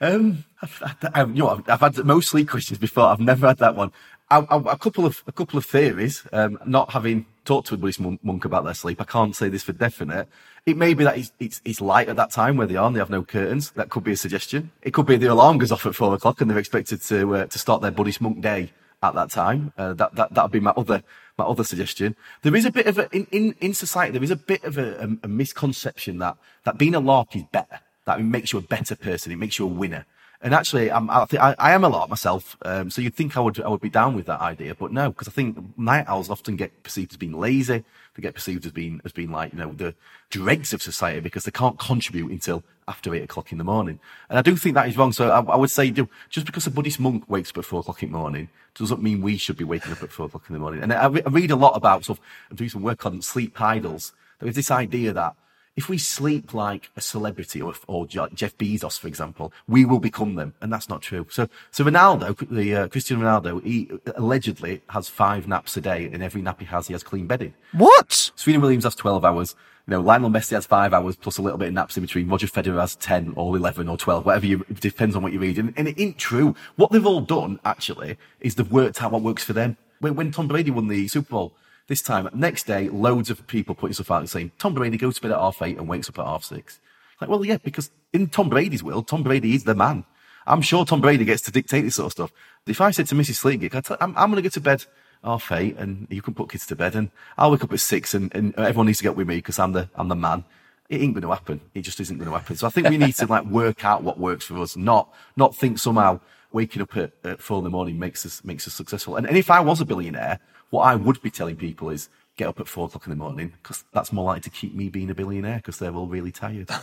Um, 0.00 0.44
I've, 0.60 0.82
I've, 1.14 1.28
you 1.30 1.42
know, 1.42 1.48
I've, 1.48 1.68
I've 1.68 1.80
had 1.80 2.04
most 2.04 2.30
sleep 2.30 2.48
questions 2.48 2.78
before. 2.78 3.04
I've 3.04 3.20
never 3.20 3.46
had 3.46 3.58
that 3.58 3.76
one. 3.76 3.92
I, 4.30 4.38
I, 4.40 4.72
a 4.72 4.78
couple 4.78 5.06
of 5.06 5.22
a 5.26 5.32
couple 5.32 5.58
of 5.58 5.64
theories. 5.64 6.26
Um, 6.32 6.58
not 6.66 6.90
having 6.90 7.26
talked 7.44 7.68
to 7.68 7.74
a 7.74 7.76
Buddhist 7.76 8.00
monk 8.00 8.44
about 8.44 8.64
their 8.64 8.74
sleep, 8.74 9.00
I 9.00 9.04
can't 9.04 9.34
say 9.36 9.48
this 9.48 9.62
for 9.62 9.72
definite. 9.72 10.28
It 10.66 10.76
may 10.76 10.94
be 10.94 11.04
that 11.04 11.16
it's, 11.16 11.32
it's, 11.38 11.60
it's 11.64 11.80
light 11.80 12.08
at 12.08 12.16
that 12.16 12.32
time 12.32 12.56
where 12.56 12.66
they 12.66 12.74
are 12.74 12.88
and 12.88 12.96
they 12.96 12.98
have 12.98 13.08
no 13.08 13.22
curtains. 13.22 13.70
That 13.70 13.88
could 13.88 14.02
be 14.02 14.12
a 14.12 14.16
suggestion. 14.16 14.72
It 14.82 14.92
could 14.92 15.06
be 15.06 15.16
the 15.16 15.28
alarm 15.28 15.58
goes 15.58 15.70
off 15.70 15.86
at 15.86 15.94
four 15.94 16.12
o'clock 16.12 16.40
and 16.40 16.50
they're 16.50 16.58
expected 16.58 17.00
to 17.02 17.36
uh, 17.36 17.46
to 17.46 17.58
start 17.58 17.82
their 17.82 17.92
Buddhist 17.92 18.20
monk 18.20 18.40
day 18.40 18.72
at 19.02 19.14
that 19.14 19.30
time. 19.30 19.72
Uh, 19.78 19.94
that 19.94 20.14
that 20.16 20.34
that 20.34 20.42
would 20.42 20.52
be 20.52 20.60
my 20.60 20.72
other 20.72 21.04
my 21.38 21.44
other 21.44 21.62
suggestion. 21.62 22.16
There 22.42 22.56
is 22.56 22.64
a 22.64 22.72
bit 22.72 22.86
of 22.86 22.98
a 22.98 23.08
in 23.14 23.26
in, 23.30 23.54
in 23.60 23.74
society. 23.74 24.12
There 24.12 24.24
is 24.24 24.32
a 24.32 24.36
bit 24.36 24.64
of 24.64 24.76
a, 24.76 24.96
a, 24.98 25.08
a 25.22 25.28
misconception 25.28 26.18
that 26.18 26.36
that 26.64 26.78
being 26.78 26.96
a 26.96 27.00
lark 27.00 27.36
is 27.36 27.44
better. 27.52 27.80
That 28.06 28.22
makes 28.22 28.52
you 28.52 28.58
a 28.58 28.62
better 28.62 28.96
person. 28.96 29.32
It 29.32 29.36
makes 29.36 29.58
you 29.58 29.66
a 29.66 29.68
winner. 29.68 30.06
And 30.42 30.54
actually, 30.54 30.92
I'm, 30.92 31.08
I, 31.08 31.24
think 31.24 31.42
I, 31.42 31.72
am 31.72 31.82
a 31.82 31.88
lot 31.88 32.10
myself. 32.10 32.56
Um, 32.62 32.90
so 32.90 33.00
you'd 33.00 33.14
think 33.14 33.36
I 33.36 33.40
would 33.40 33.60
I 33.60 33.68
would 33.68 33.80
be 33.80 33.88
down 33.88 34.14
with 34.14 34.26
that 34.26 34.40
idea, 34.40 34.74
but 34.74 34.92
no, 34.92 35.08
because 35.08 35.28
I 35.28 35.30
think 35.30 35.78
night 35.78 36.04
owls 36.06 36.28
often 36.28 36.56
get 36.56 36.82
perceived 36.82 37.12
as 37.12 37.16
being 37.16 37.32
lazy. 37.32 37.84
They 38.14 38.22
get 38.22 38.34
perceived 38.34 38.66
as 38.66 38.72
being 38.72 39.00
as 39.04 39.12
being 39.12 39.30
like 39.30 39.52
you 39.52 39.58
know 39.58 39.72
the 39.72 39.94
dregs 40.28 40.74
of 40.74 40.82
society 40.82 41.20
because 41.20 41.44
they 41.44 41.50
can't 41.50 41.78
contribute 41.78 42.30
until 42.30 42.64
after 42.86 43.14
eight 43.14 43.22
o'clock 43.22 43.50
in 43.50 43.58
the 43.58 43.64
morning. 43.64 43.98
And 44.28 44.38
I 44.38 44.42
do 44.42 44.56
think 44.56 44.74
that 44.74 44.88
is 44.88 44.96
wrong. 44.96 45.12
So 45.12 45.30
I, 45.30 45.40
I 45.40 45.56
would 45.56 45.70
say, 45.70 45.90
just 45.90 46.46
because 46.46 46.66
a 46.66 46.70
Buddhist 46.70 47.00
monk 47.00 47.24
wakes 47.28 47.50
up 47.50 47.58
at 47.58 47.64
four 47.64 47.80
o'clock 47.80 48.02
in 48.02 48.12
the 48.12 48.18
morning 48.18 48.50
doesn't 48.74 49.02
mean 49.02 49.22
we 49.22 49.38
should 49.38 49.56
be 49.56 49.64
waking 49.64 49.92
up 49.92 50.02
at 50.02 50.12
four 50.12 50.26
o'clock 50.26 50.44
in 50.48 50.52
the 50.52 50.60
morning. 50.60 50.82
And 50.82 50.92
I, 50.92 51.04
I 51.06 51.08
read 51.08 51.50
a 51.50 51.56
lot 51.56 51.76
about 51.76 52.04
sort 52.04 52.18
of 52.18 52.24
I'm 52.50 52.56
doing 52.56 52.70
some 52.70 52.82
work 52.82 53.06
on 53.06 53.22
sleep 53.22 53.58
idols. 53.60 54.12
There 54.38 54.48
is 54.48 54.54
this 54.54 54.70
idea 54.70 55.14
that 55.14 55.34
if 55.76 55.90
we 55.90 55.98
sleep 55.98 56.54
like 56.54 56.90
a 56.96 57.00
celebrity 57.02 57.60
or, 57.60 57.74
or 57.86 58.06
Jeff 58.06 58.56
Bezos, 58.56 58.98
for 58.98 59.08
example, 59.08 59.52
we 59.68 59.84
will 59.84 60.00
become 60.00 60.34
them. 60.34 60.54
And 60.60 60.72
that's 60.72 60.88
not 60.88 61.02
true. 61.02 61.26
So, 61.30 61.48
so 61.70 61.84
Ronaldo, 61.84 62.48
the, 62.50 62.74
uh, 62.74 62.88
Cristiano 62.88 63.24
Ronaldo, 63.24 63.62
he 63.62 63.90
allegedly 64.16 64.80
has 64.88 65.08
five 65.08 65.46
naps 65.46 65.76
a 65.76 65.82
day 65.82 66.06
and 66.06 66.22
every 66.22 66.40
nap 66.40 66.60
he 66.60 66.66
has, 66.66 66.86
he 66.86 66.94
has 66.94 67.02
clean 67.02 67.26
bedding. 67.26 67.52
What? 67.72 68.30
Serena 68.36 68.60
Williams 68.60 68.84
has 68.84 68.94
12 68.94 69.24
hours. 69.24 69.54
You 69.86 69.92
know, 69.92 70.00
Lionel 70.00 70.30
Messi 70.30 70.52
has 70.52 70.66
five 70.66 70.94
hours 70.94 71.14
plus 71.14 71.36
a 71.38 71.42
little 71.42 71.58
bit 71.58 71.68
of 71.68 71.74
naps 71.74 71.96
in 71.96 72.02
between. 72.02 72.28
Roger 72.28 72.46
Federer 72.46 72.80
has 72.80 72.96
10 72.96 73.34
or 73.36 73.54
11 73.54 73.88
or 73.88 73.98
12, 73.98 74.24
whatever 74.24 74.46
you, 74.46 74.64
it 74.68 74.80
depends 74.80 75.14
on 75.14 75.22
what 75.22 75.32
you 75.32 75.38
read. 75.38 75.58
And, 75.58 75.74
and 75.76 75.88
it 75.88 76.00
ain't 76.00 76.18
true. 76.18 76.56
What 76.76 76.90
they've 76.90 77.06
all 77.06 77.20
done, 77.20 77.60
actually, 77.64 78.16
is 78.40 78.54
they've 78.54 78.72
worked 78.72 79.02
out 79.02 79.12
what 79.12 79.22
works 79.22 79.44
for 79.44 79.52
them. 79.52 79.76
When, 80.00 80.16
when 80.16 80.32
Tom 80.32 80.48
Brady 80.48 80.70
won 80.70 80.88
the 80.88 81.06
Super 81.06 81.30
Bowl 81.30 81.52
this 81.88 82.02
time, 82.02 82.28
next 82.34 82.66
day, 82.66 82.88
loads 82.88 83.30
of 83.30 83.46
people 83.46 83.74
putting 83.74 83.94
stuff 83.94 84.10
out 84.10 84.20
and 84.20 84.30
saying, 84.30 84.52
Tom 84.58 84.74
Brady 84.74 84.96
goes 84.96 85.16
to 85.16 85.22
bed 85.22 85.32
at 85.32 85.38
half 85.38 85.62
eight 85.62 85.78
and 85.78 85.88
wakes 85.88 86.08
up 86.08 86.18
at 86.18 86.26
half 86.26 86.44
six. 86.44 86.80
Like, 87.20 87.30
well, 87.30 87.44
yeah, 87.44 87.58
because 87.58 87.90
in 88.12 88.26
Tom 88.26 88.48
Brady's 88.48 88.82
world, 88.82 89.08
Tom 89.08 89.22
Brady 89.22 89.54
is 89.54 89.64
the 89.64 89.74
man. 89.74 90.04
I'm 90.46 90.62
sure 90.62 90.84
Tom 90.84 91.00
Brady 91.00 91.24
gets 91.24 91.42
to 91.42 91.50
dictate 91.50 91.84
this 91.84 91.96
sort 91.96 92.06
of 92.06 92.12
stuff. 92.12 92.32
If 92.66 92.80
I 92.80 92.90
said 92.90 93.06
to 93.08 93.14
Mrs. 93.14 93.42
Sleepgeek, 93.42 93.74
I 93.74 93.96
I'm 94.00 94.14
going 94.14 94.36
to 94.36 94.42
go 94.42 94.48
to 94.48 94.60
bed 94.60 94.84
half 95.24 95.50
eight 95.52 95.76
and 95.76 96.06
you 96.10 96.22
can 96.22 96.34
put 96.34 96.50
kids 96.50 96.66
to 96.66 96.76
bed 96.76 96.94
and 96.94 97.10
I'll 97.36 97.50
wake 97.50 97.64
up 97.64 97.72
at 97.72 97.80
six 97.80 98.14
and, 98.14 98.34
and 98.34 98.54
everyone 98.56 98.86
needs 98.86 98.98
to 98.98 99.04
get 99.04 99.16
with 99.16 99.26
me 99.26 99.36
because 99.36 99.58
I'm 99.58 99.72
the, 99.72 99.88
I'm 99.94 100.08
the 100.08 100.16
man. 100.16 100.44
It 100.88 101.00
ain't 101.00 101.14
going 101.14 101.22
to 101.22 101.30
happen. 101.30 101.60
It 101.74 101.82
just 101.82 101.98
isn't 101.98 102.16
going 102.16 102.30
to 102.30 102.36
happen. 102.36 102.56
So 102.56 102.66
I 102.66 102.70
think 102.70 102.88
we 102.88 102.96
need 102.96 103.14
to 103.16 103.26
like 103.26 103.44
work 103.46 103.84
out 103.84 104.02
what 104.02 104.18
works 104.18 104.44
for 104.44 104.58
us, 104.58 104.76
not, 104.76 105.12
not 105.36 105.56
think 105.56 105.78
somehow 105.78 106.20
waking 106.52 106.82
up 106.82 106.96
at, 106.96 107.12
at 107.24 107.40
four 107.42 107.58
in 107.58 107.64
the 107.64 107.70
morning 107.70 107.98
makes 107.98 108.24
us 108.26 108.44
makes 108.44 108.66
us 108.66 108.74
successful. 108.74 109.16
And, 109.16 109.26
and 109.26 109.36
if 109.36 109.50
I 109.50 109.60
was 109.60 109.80
a 109.80 109.84
billionaire, 109.84 110.38
what 110.70 110.82
I 110.82 110.94
would 110.94 111.20
be 111.22 111.30
telling 111.30 111.56
people 111.56 111.90
is 111.90 112.08
get 112.36 112.48
up 112.48 112.60
at 112.60 112.68
four 112.68 112.86
o'clock 112.86 113.06
in 113.06 113.10
the 113.10 113.16
morning 113.16 113.52
because 113.62 113.84
that's 113.92 114.12
more 114.12 114.24
likely 114.24 114.42
to 114.42 114.50
keep 114.50 114.74
me 114.74 114.88
being 114.88 115.10
a 115.10 115.14
billionaire 115.14 115.56
because 115.56 115.78
they're 115.78 115.94
all 115.94 116.06
really 116.06 116.32
tired. 116.32 116.68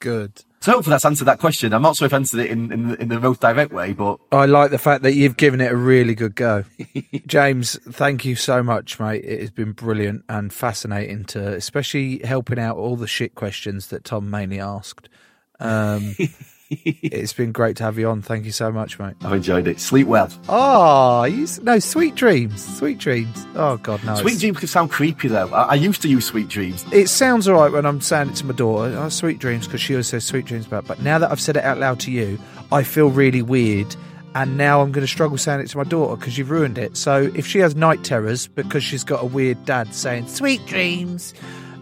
Good. 0.00 0.44
so 0.60 0.72
hopefully 0.72 0.94
that's 0.94 1.04
answered 1.04 1.26
that 1.26 1.40
question. 1.40 1.74
I'm 1.74 1.82
not 1.82 1.94
sure 1.94 2.06
if 2.06 2.14
I 2.14 2.16
answered 2.16 2.40
it 2.40 2.50
in, 2.50 2.72
in, 2.72 2.88
the- 2.88 3.02
in 3.02 3.08
the 3.08 3.20
most 3.20 3.42
direct 3.42 3.70
way, 3.70 3.92
but 3.92 4.18
I 4.32 4.46
like 4.46 4.70
the 4.70 4.78
fact 4.78 5.02
that 5.02 5.12
you've 5.12 5.36
given 5.36 5.60
it 5.60 5.70
a 5.70 5.76
really 5.76 6.14
good 6.14 6.34
go. 6.34 6.64
James, 7.26 7.78
thank 7.86 8.24
you 8.24 8.34
so 8.34 8.62
much, 8.62 8.98
mate. 8.98 9.22
It 9.26 9.40
has 9.40 9.50
been 9.50 9.72
brilliant 9.72 10.24
and 10.26 10.50
fascinating 10.54 11.26
to, 11.26 11.52
especially 11.52 12.20
helping 12.24 12.58
out 12.58 12.78
all 12.78 12.96
the 12.96 13.06
shit 13.06 13.34
questions 13.34 13.88
that 13.88 14.04
Tom 14.04 14.30
mainly 14.30 14.58
asked. 14.58 15.10
Um, 15.58 16.16
it's 16.70 17.32
been 17.32 17.52
great 17.52 17.76
to 17.76 17.82
have 17.82 17.98
you 17.98 18.08
on. 18.08 18.22
Thank 18.22 18.44
you 18.44 18.52
so 18.52 18.70
much, 18.70 18.98
mate. 18.98 19.14
I've 19.22 19.32
enjoyed 19.32 19.66
it. 19.66 19.80
Sleep 19.80 20.06
well. 20.06 20.30
Oh, 20.48 21.24
you, 21.24 21.46
no, 21.62 21.78
sweet 21.80 22.14
dreams. 22.14 22.78
Sweet 22.78 22.98
dreams. 22.98 23.46
Oh, 23.56 23.76
God, 23.78 24.02
no. 24.04 24.14
Sweet 24.14 24.38
dreams 24.38 24.58
can 24.58 24.68
sound 24.68 24.90
creepy 24.90 25.28
though. 25.28 25.48
I, 25.48 25.62
I 25.62 25.74
used 25.74 26.00
to 26.02 26.08
use 26.08 26.26
sweet 26.26 26.48
dreams. 26.48 26.84
It 26.92 27.08
sounds 27.08 27.48
all 27.48 27.60
right 27.60 27.72
when 27.72 27.86
I'm 27.86 28.00
saying 28.00 28.30
it 28.30 28.36
to 28.36 28.46
my 28.46 28.54
daughter. 28.54 28.96
Oh, 28.96 29.08
sweet 29.08 29.38
dreams, 29.38 29.66
because 29.66 29.80
she 29.80 29.94
always 29.94 30.06
says 30.06 30.24
sweet 30.24 30.44
dreams 30.44 30.66
about. 30.66 30.86
But 30.86 31.02
now 31.02 31.18
that 31.18 31.30
I've 31.30 31.40
said 31.40 31.56
it 31.56 31.64
out 31.64 31.78
loud 31.78 31.98
to 32.00 32.10
you, 32.10 32.38
I 32.70 32.84
feel 32.84 33.10
really 33.10 33.42
weird. 33.42 33.94
And 34.36 34.56
now 34.56 34.80
I'm 34.80 34.92
going 34.92 35.04
to 35.04 35.08
struggle 35.08 35.38
saying 35.38 35.60
it 35.60 35.66
to 35.70 35.78
my 35.78 35.82
daughter 35.82 36.14
because 36.16 36.38
you've 36.38 36.50
ruined 36.52 36.78
it. 36.78 36.96
So 36.96 37.32
if 37.34 37.46
she 37.46 37.58
has 37.58 37.74
night 37.74 38.04
terrors 38.04 38.46
because 38.46 38.84
she's 38.84 39.02
got 39.02 39.24
a 39.24 39.26
weird 39.26 39.64
dad 39.64 39.92
saying 39.92 40.28
sweet 40.28 40.64
dreams, 40.66 41.34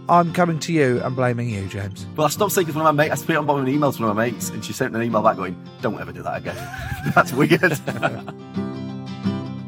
I'm 0.08 0.32
coming 0.32 0.58
to 0.60 0.72
you 0.72 1.02
and 1.02 1.14
blaming 1.14 1.50
you, 1.50 1.66
James. 1.68 2.06
Well, 2.16 2.26
I 2.26 2.30
stopped 2.30 2.52
saying 2.52 2.68
it 2.68 2.72
to 2.72 2.78
my 2.78 2.92
mate. 2.92 3.10
I 3.10 3.16
put 3.16 3.30
it 3.30 3.36
on 3.36 3.44
bottom 3.46 3.62
of 3.62 3.68
an 3.68 3.74
email 3.74 3.92
to 3.92 4.00
one 4.00 4.10
of 4.10 4.16
my 4.16 4.30
mates, 4.30 4.48
and 4.48 4.64
she 4.64 4.72
sent 4.72 4.96
an 4.96 5.02
email 5.02 5.22
back 5.22 5.36
going, 5.36 5.56
"Don't 5.82 6.00
ever 6.00 6.12
do 6.12 6.22
that 6.22 6.38
again. 6.38 6.56
That's 7.14 7.32
weird." 7.32 7.78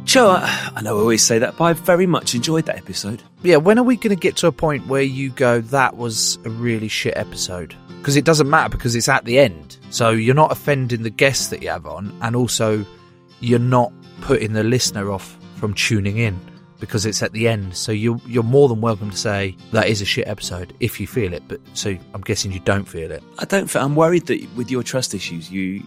Sure, 0.06 0.38
I 0.38 0.72
I 0.74 0.82
know 0.82 0.96
I 0.96 1.00
always 1.00 1.22
say 1.22 1.38
that, 1.38 1.56
but 1.56 1.64
I 1.64 1.72
very 1.74 2.06
much 2.06 2.34
enjoyed 2.34 2.66
that 2.66 2.76
episode. 2.78 3.22
Yeah, 3.42 3.56
when 3.56 3.78
are 3.78 3.84
we 3.84 3.96
going 3.96 4.16
to 4.16 4.20
get 4.20 4.36
to 4.36 4.46
a 4.46 4.52
point 4.52 4.86
where 4.86 5.02
you 5.02 5.30
go, 5.30 5.60
that 5.60 5.96
was 5.96 6.38
a 6.44 6.50
really 6.50 6.88
shit 6.88 7.16
episode? 7.16 7.74
Because 7.98 8.16
it 8.16 8.24
doesn't 8.24 8.48
matter 8.48 8.70
because 8.70 8.96
it's 8.96 9.08
at 9.08 9.24
the 9.26 9.38
end. 9.38 9.76
So 9.90 10.10
you're 10.10 10.34
not 10.34 10.50
offending 10.50 11.02
the 11.02 11.10
guests 11.10 11.48
that 11.48 11.62
you 11.62 11.68
have 11.68 11.86
on, 11.86 12.16
and 12.22 12.34
also 12.34 12.84
you're 13.40 13.58
not 13.58 13.92
putting 14.22 14.54
the 14.54 14.64
listener 14.64 15.10
off 15.12 15.38
from 15.56 15.74
tuning 15.74 16.16
in 16.16 16.40
because 16.80 17.06
it's 17.06 17.22
at 17.22 17.32
the 17.32 17.46
end. 17.46 17.76
So 17.76 17.92
you're, 17.92 18.20
you're 18.26 18.42
more 18.42 18.68
than 18.68 18.80
welcome 18.80 19.10
to 19.10 19.16
say 19.16 19.56
that 19.72 19.88
is 19.88 20.00
a 20.00 20.04
shit 20.04 20.26
episode 20.26 20.74
if 20.80 20.98
you 20.98 21.06
feel 21.06 21.32
it. 21.32 21.42
But 21.46 21.60
so 21.74 21.96
I'm 22.14 22.22
guessing 22.22 22.50
you 22.52 22.60
don't 22.60 22.86
feel 22.86 23.10
it. 23.10 23.22
I 23.38 23.44
don't. 23.44 23.68
feel- 23.68 23.82
I'm 23.82 23.94
worried 23.94 24.26
that 24.26 24.42
with 24.56 24.70
your 24.70 24.82
trust 24.82 25.14
issues, 25.14 25.50
you 25.50 25.82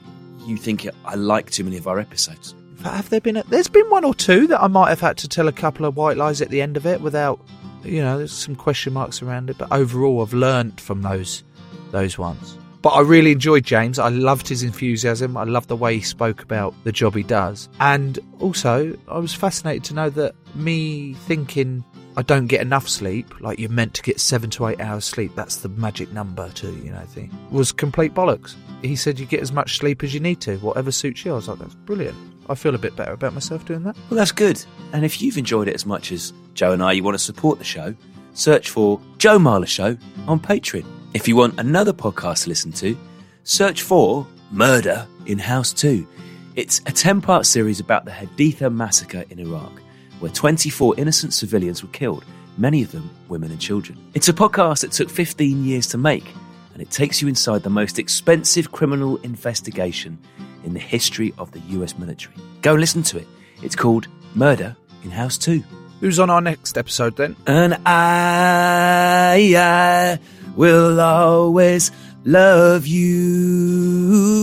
you 0.46 0.58
think 0.58 0.88
I 1.06 1.16
like 1.16 1.52
too 1.52 1.64
many 1.64 1.78
of 1.78 1.88
our 1.88 2.00
episodes. 2.00 2.56
Have 2.84 3.10
there 3.10 3.22
been? 3.22 3.38
A, 3.38 3.44
there's 3.44 3.70
been 3.70 3.90
one 3.90 4.04
or 4.06 4.14
two 4.14 4.46
that 4.48 4.62
I 4.62 4.68
might 4.68 4.90
have 4.90 5.00
had 5.02 5.18
to 5.18 5.28
tell 5.28 5.48
a 5.48 5.54
couple 5.54 5.86
of 5.86 5.96
white 5.96 6.18
lies 6.18 6.42
at 6.42 6.50
the 6.50 6.62
end 6.62 6.76
of 6.76 6.86
it 6.86 7.00
without, 7.00 7.40
you 7.84 8.02
know, 8.02 8.18
there's 8.18 8.34
some 8.34 8.56
question 8.56 8.92
marks 8.94 9.22
around 9.22 9.50
it. 9.50 9.58
But 9.58 9.72
overall, 9.72 10.22
I've 10.22 10.34
learnt 10.34 10.82
from 10.82 11.02
those 11.02 11.44
those 11.92 12.18
ones. 12.18 12.58
But 12.84 12.90
I 12.90 13.00
really 13.00 13.32
enjoyed 13.32 13.64
James. 13.64 13.98
I 13.98 14.10
loved 14.10 14.48
his 14.48 14.62
enthusiasm. 14.62 15.38
I 15.38 15.46
loved 15.46 15.70
the 15.70 15.76
way 15.76 15.96
he 15.96 16.02
spoke 16.02 16.44
about 16.44 16.76
the 16.84 16.92
job 16.92 17.16
he 17.16 17.24
does. 17.24 17.70
And 17.80 18.20
also, 18.42 18.96
I 19.08 19.20
was 19.20 19.34
fascinated 19.34 19.86
to 19.86 19.94
know 19.94 20.10
that 20.12 20.36
me 20.54 21.14
thinking 21.14 21.86
I 22.18 22.24
don't 22.24 22.48
get 22.48 22.60
enough 22.60 22.90
sleep, 22.90 23.40
like 23.40 23.58
you're 23.58 23.70
meant 23.70 23.94
to 23.96 24.04
get 24.04 24.20
seven 24.20 24.50
to 24.52 24.68
eight 24.68 24.82
hours 24.82 25.06
sleep, 25.06 25.32
that's 25.34 25.58
the 25.58 25.70
magic 25.70 26.12
number 26.12 26.50
to, 26.50 26.72
you 26.72 26.92
know, 26.92 27.00
thing, 27.06 27.32
was 27.52 27.72
complete 27.72 28.14
bollocks. 28.14 28.54
He 28.82 28.98
said 28.98 29.18
you 29.18 29.26
get 29.26 29.40
as 29.40 29.54
much 29.54 29.78
sleep 29.78 30.04
as 30.04 30.14
you 30.14 30.20
need 30.20 30.42
to, 30.42 30.58
whatever 30.58 30.92
suits 30.92 31.24
you. 31.24 31.32
I 31.32 31.36
was 31.36 31.48
like, 31.48 31.60
that's 31.60 31.74
brilliant. 31.74 32.18
I 32.50 32.56
feel 32.56 32.76
a 32.76 32.78
bit 32.78 32.98
better 32.98 33.14
about 33.14 33.34
myself 33.34 33.66
doing 33.66 33.84
that. 33.84 33.96
Well, 34.10 34.18
that's 34.18 34.34
good. 34.34 34.64
And 34.92 35.06
if 35.06 35.22
you've 35.22 35.38
enjoyed 35.38 35.70
it 35.70 35.74
as 35.74 35.86
much 35.86 36.12
as 36.12 36.34
Joe 36.54 36.74
and 36.74 36.84
I, 36.84 36.92
you 36.92 37.02
want 37.02 37.16
to 37.16 37.24
support 37.24 37.60
the 37.60 37.66
show, 37.66 37.96
search 38.34 38.70
for 38.70 39.00
Joe 39.20 39.40
Marler 39.40 39.68
Show 39.68 39.98
on 40.28 40.42
Patreon. 40.42 40.86
If 41.14 41.28
you 41.28 41.36
want 41.36 41.60
another 41.60 41.94
podcast 41.94 42.44
to 42.44 42.50
listen 42.50 42.72
to, 42.74 42.98
search 43.44 43.84
for 43.84 44.26
Murder 44.50 45.08
in 45.28 45.38
House 45.38 45.72
2. 45.72 46.08
It's 46.56 46.80
a 46.88 46.92
10 46.92 47.22
part 47.22 47.46
series 47.46 47.80
about 47.80 48.06
the 48.06 48.12
Haditha 48.12 48.74
massacre 48.74 49.24
in 49.30 49.38
Iraq, 49.38 49.72
where 50.20 50.32
24 50.32 50.96
innocent 50.98 51.36
civilians 51.36 51.84
were 51.84 51.90
killed, 51.90 52.26
many 52.58 52.82
of 52.82 52.92
them 52.92 53.12
women 53.30 53.52
and 53.52 53.62
children. 53.62 54.00
It's 54.16 54.28
a 54.28 54.34
podcast 54.34 54.82
that 54.82 54.92
took 54.92 55.08
15 55.08 55.64
years 55.64 55.86
to 55.88 56.00
make, 56.00 56.26
and 56.74 56.82
it 56.82 56.90
takes 56.90 57.22
you 57.22 57.28
inside 57.28 57.62
the 57.62 57.70
most 57.70 58.00
expensive 58.00 58.72
criminal 58.72 59.18
investigation 59.18 60.18
in 60.64 60.74
the 60.74 60.80
history 60.80 61.32
of 61.38 61.52
the 61.52 61.60
US 61.78 61.96
military. 61.96 62.34
Go 62.64 62.74
listen 62.74 63.04
to 63.04 63.20
it. 63.20 63.28
It's 63.62 63.76
called 63.76 64.08
Murder 64.34 64.76
in 65.04 65.12
House 65.12 65.38
2. 65.38 65.64
Who's 66.00 66.20
on 66.20 66.32
our 66.32 66.42
next 66.42 66.76
episode 66.76 67.16
then? 67.18 67.36
And 67.46 67.76
I, 67.86 69.56
I 69.56 70.20
will 70.56 71.00
always 71.00 71.92
love 72.26 72.88
you. 72.88 74.34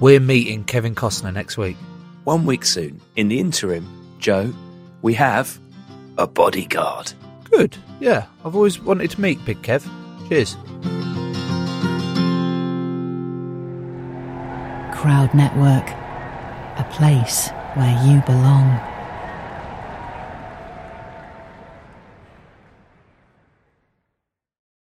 We're 0.00 0.20
meeting 0.20 0.64
Kevin 0.64 0.94
Costner 0.94 1.32
next 1.32 1.56
week. 1.56 1.76
One 2.24 2.44
week 2.46 2.64
soon. 2.64 3.00
In 3.16 3.28
the 3.28 3.38
interim, 3.40 3.86
Joe, 4.18 4.52
we 5.02 5.14
have 5.14 5.58
a 6.18 6.26
bodyguard. 6.26 7.12
Good. 7.50 7.76
Yeah, 8.00 8.26
I've 8.44 8.56
always 8.56 8.80
wanted 8.80 9.10
to 9.12 9.20
meet 9.20 9.44
Big 9.44 9.62
Kev. 9.62 9.86
Cheers. 10.28 10.56
Crowd 14.94 15.34
Network, 15.34 15.88
a 16.78 16.84
place 16.92 17.50
where 17.74 17.96
you 18.06 18.22
belong. 18.22 18.91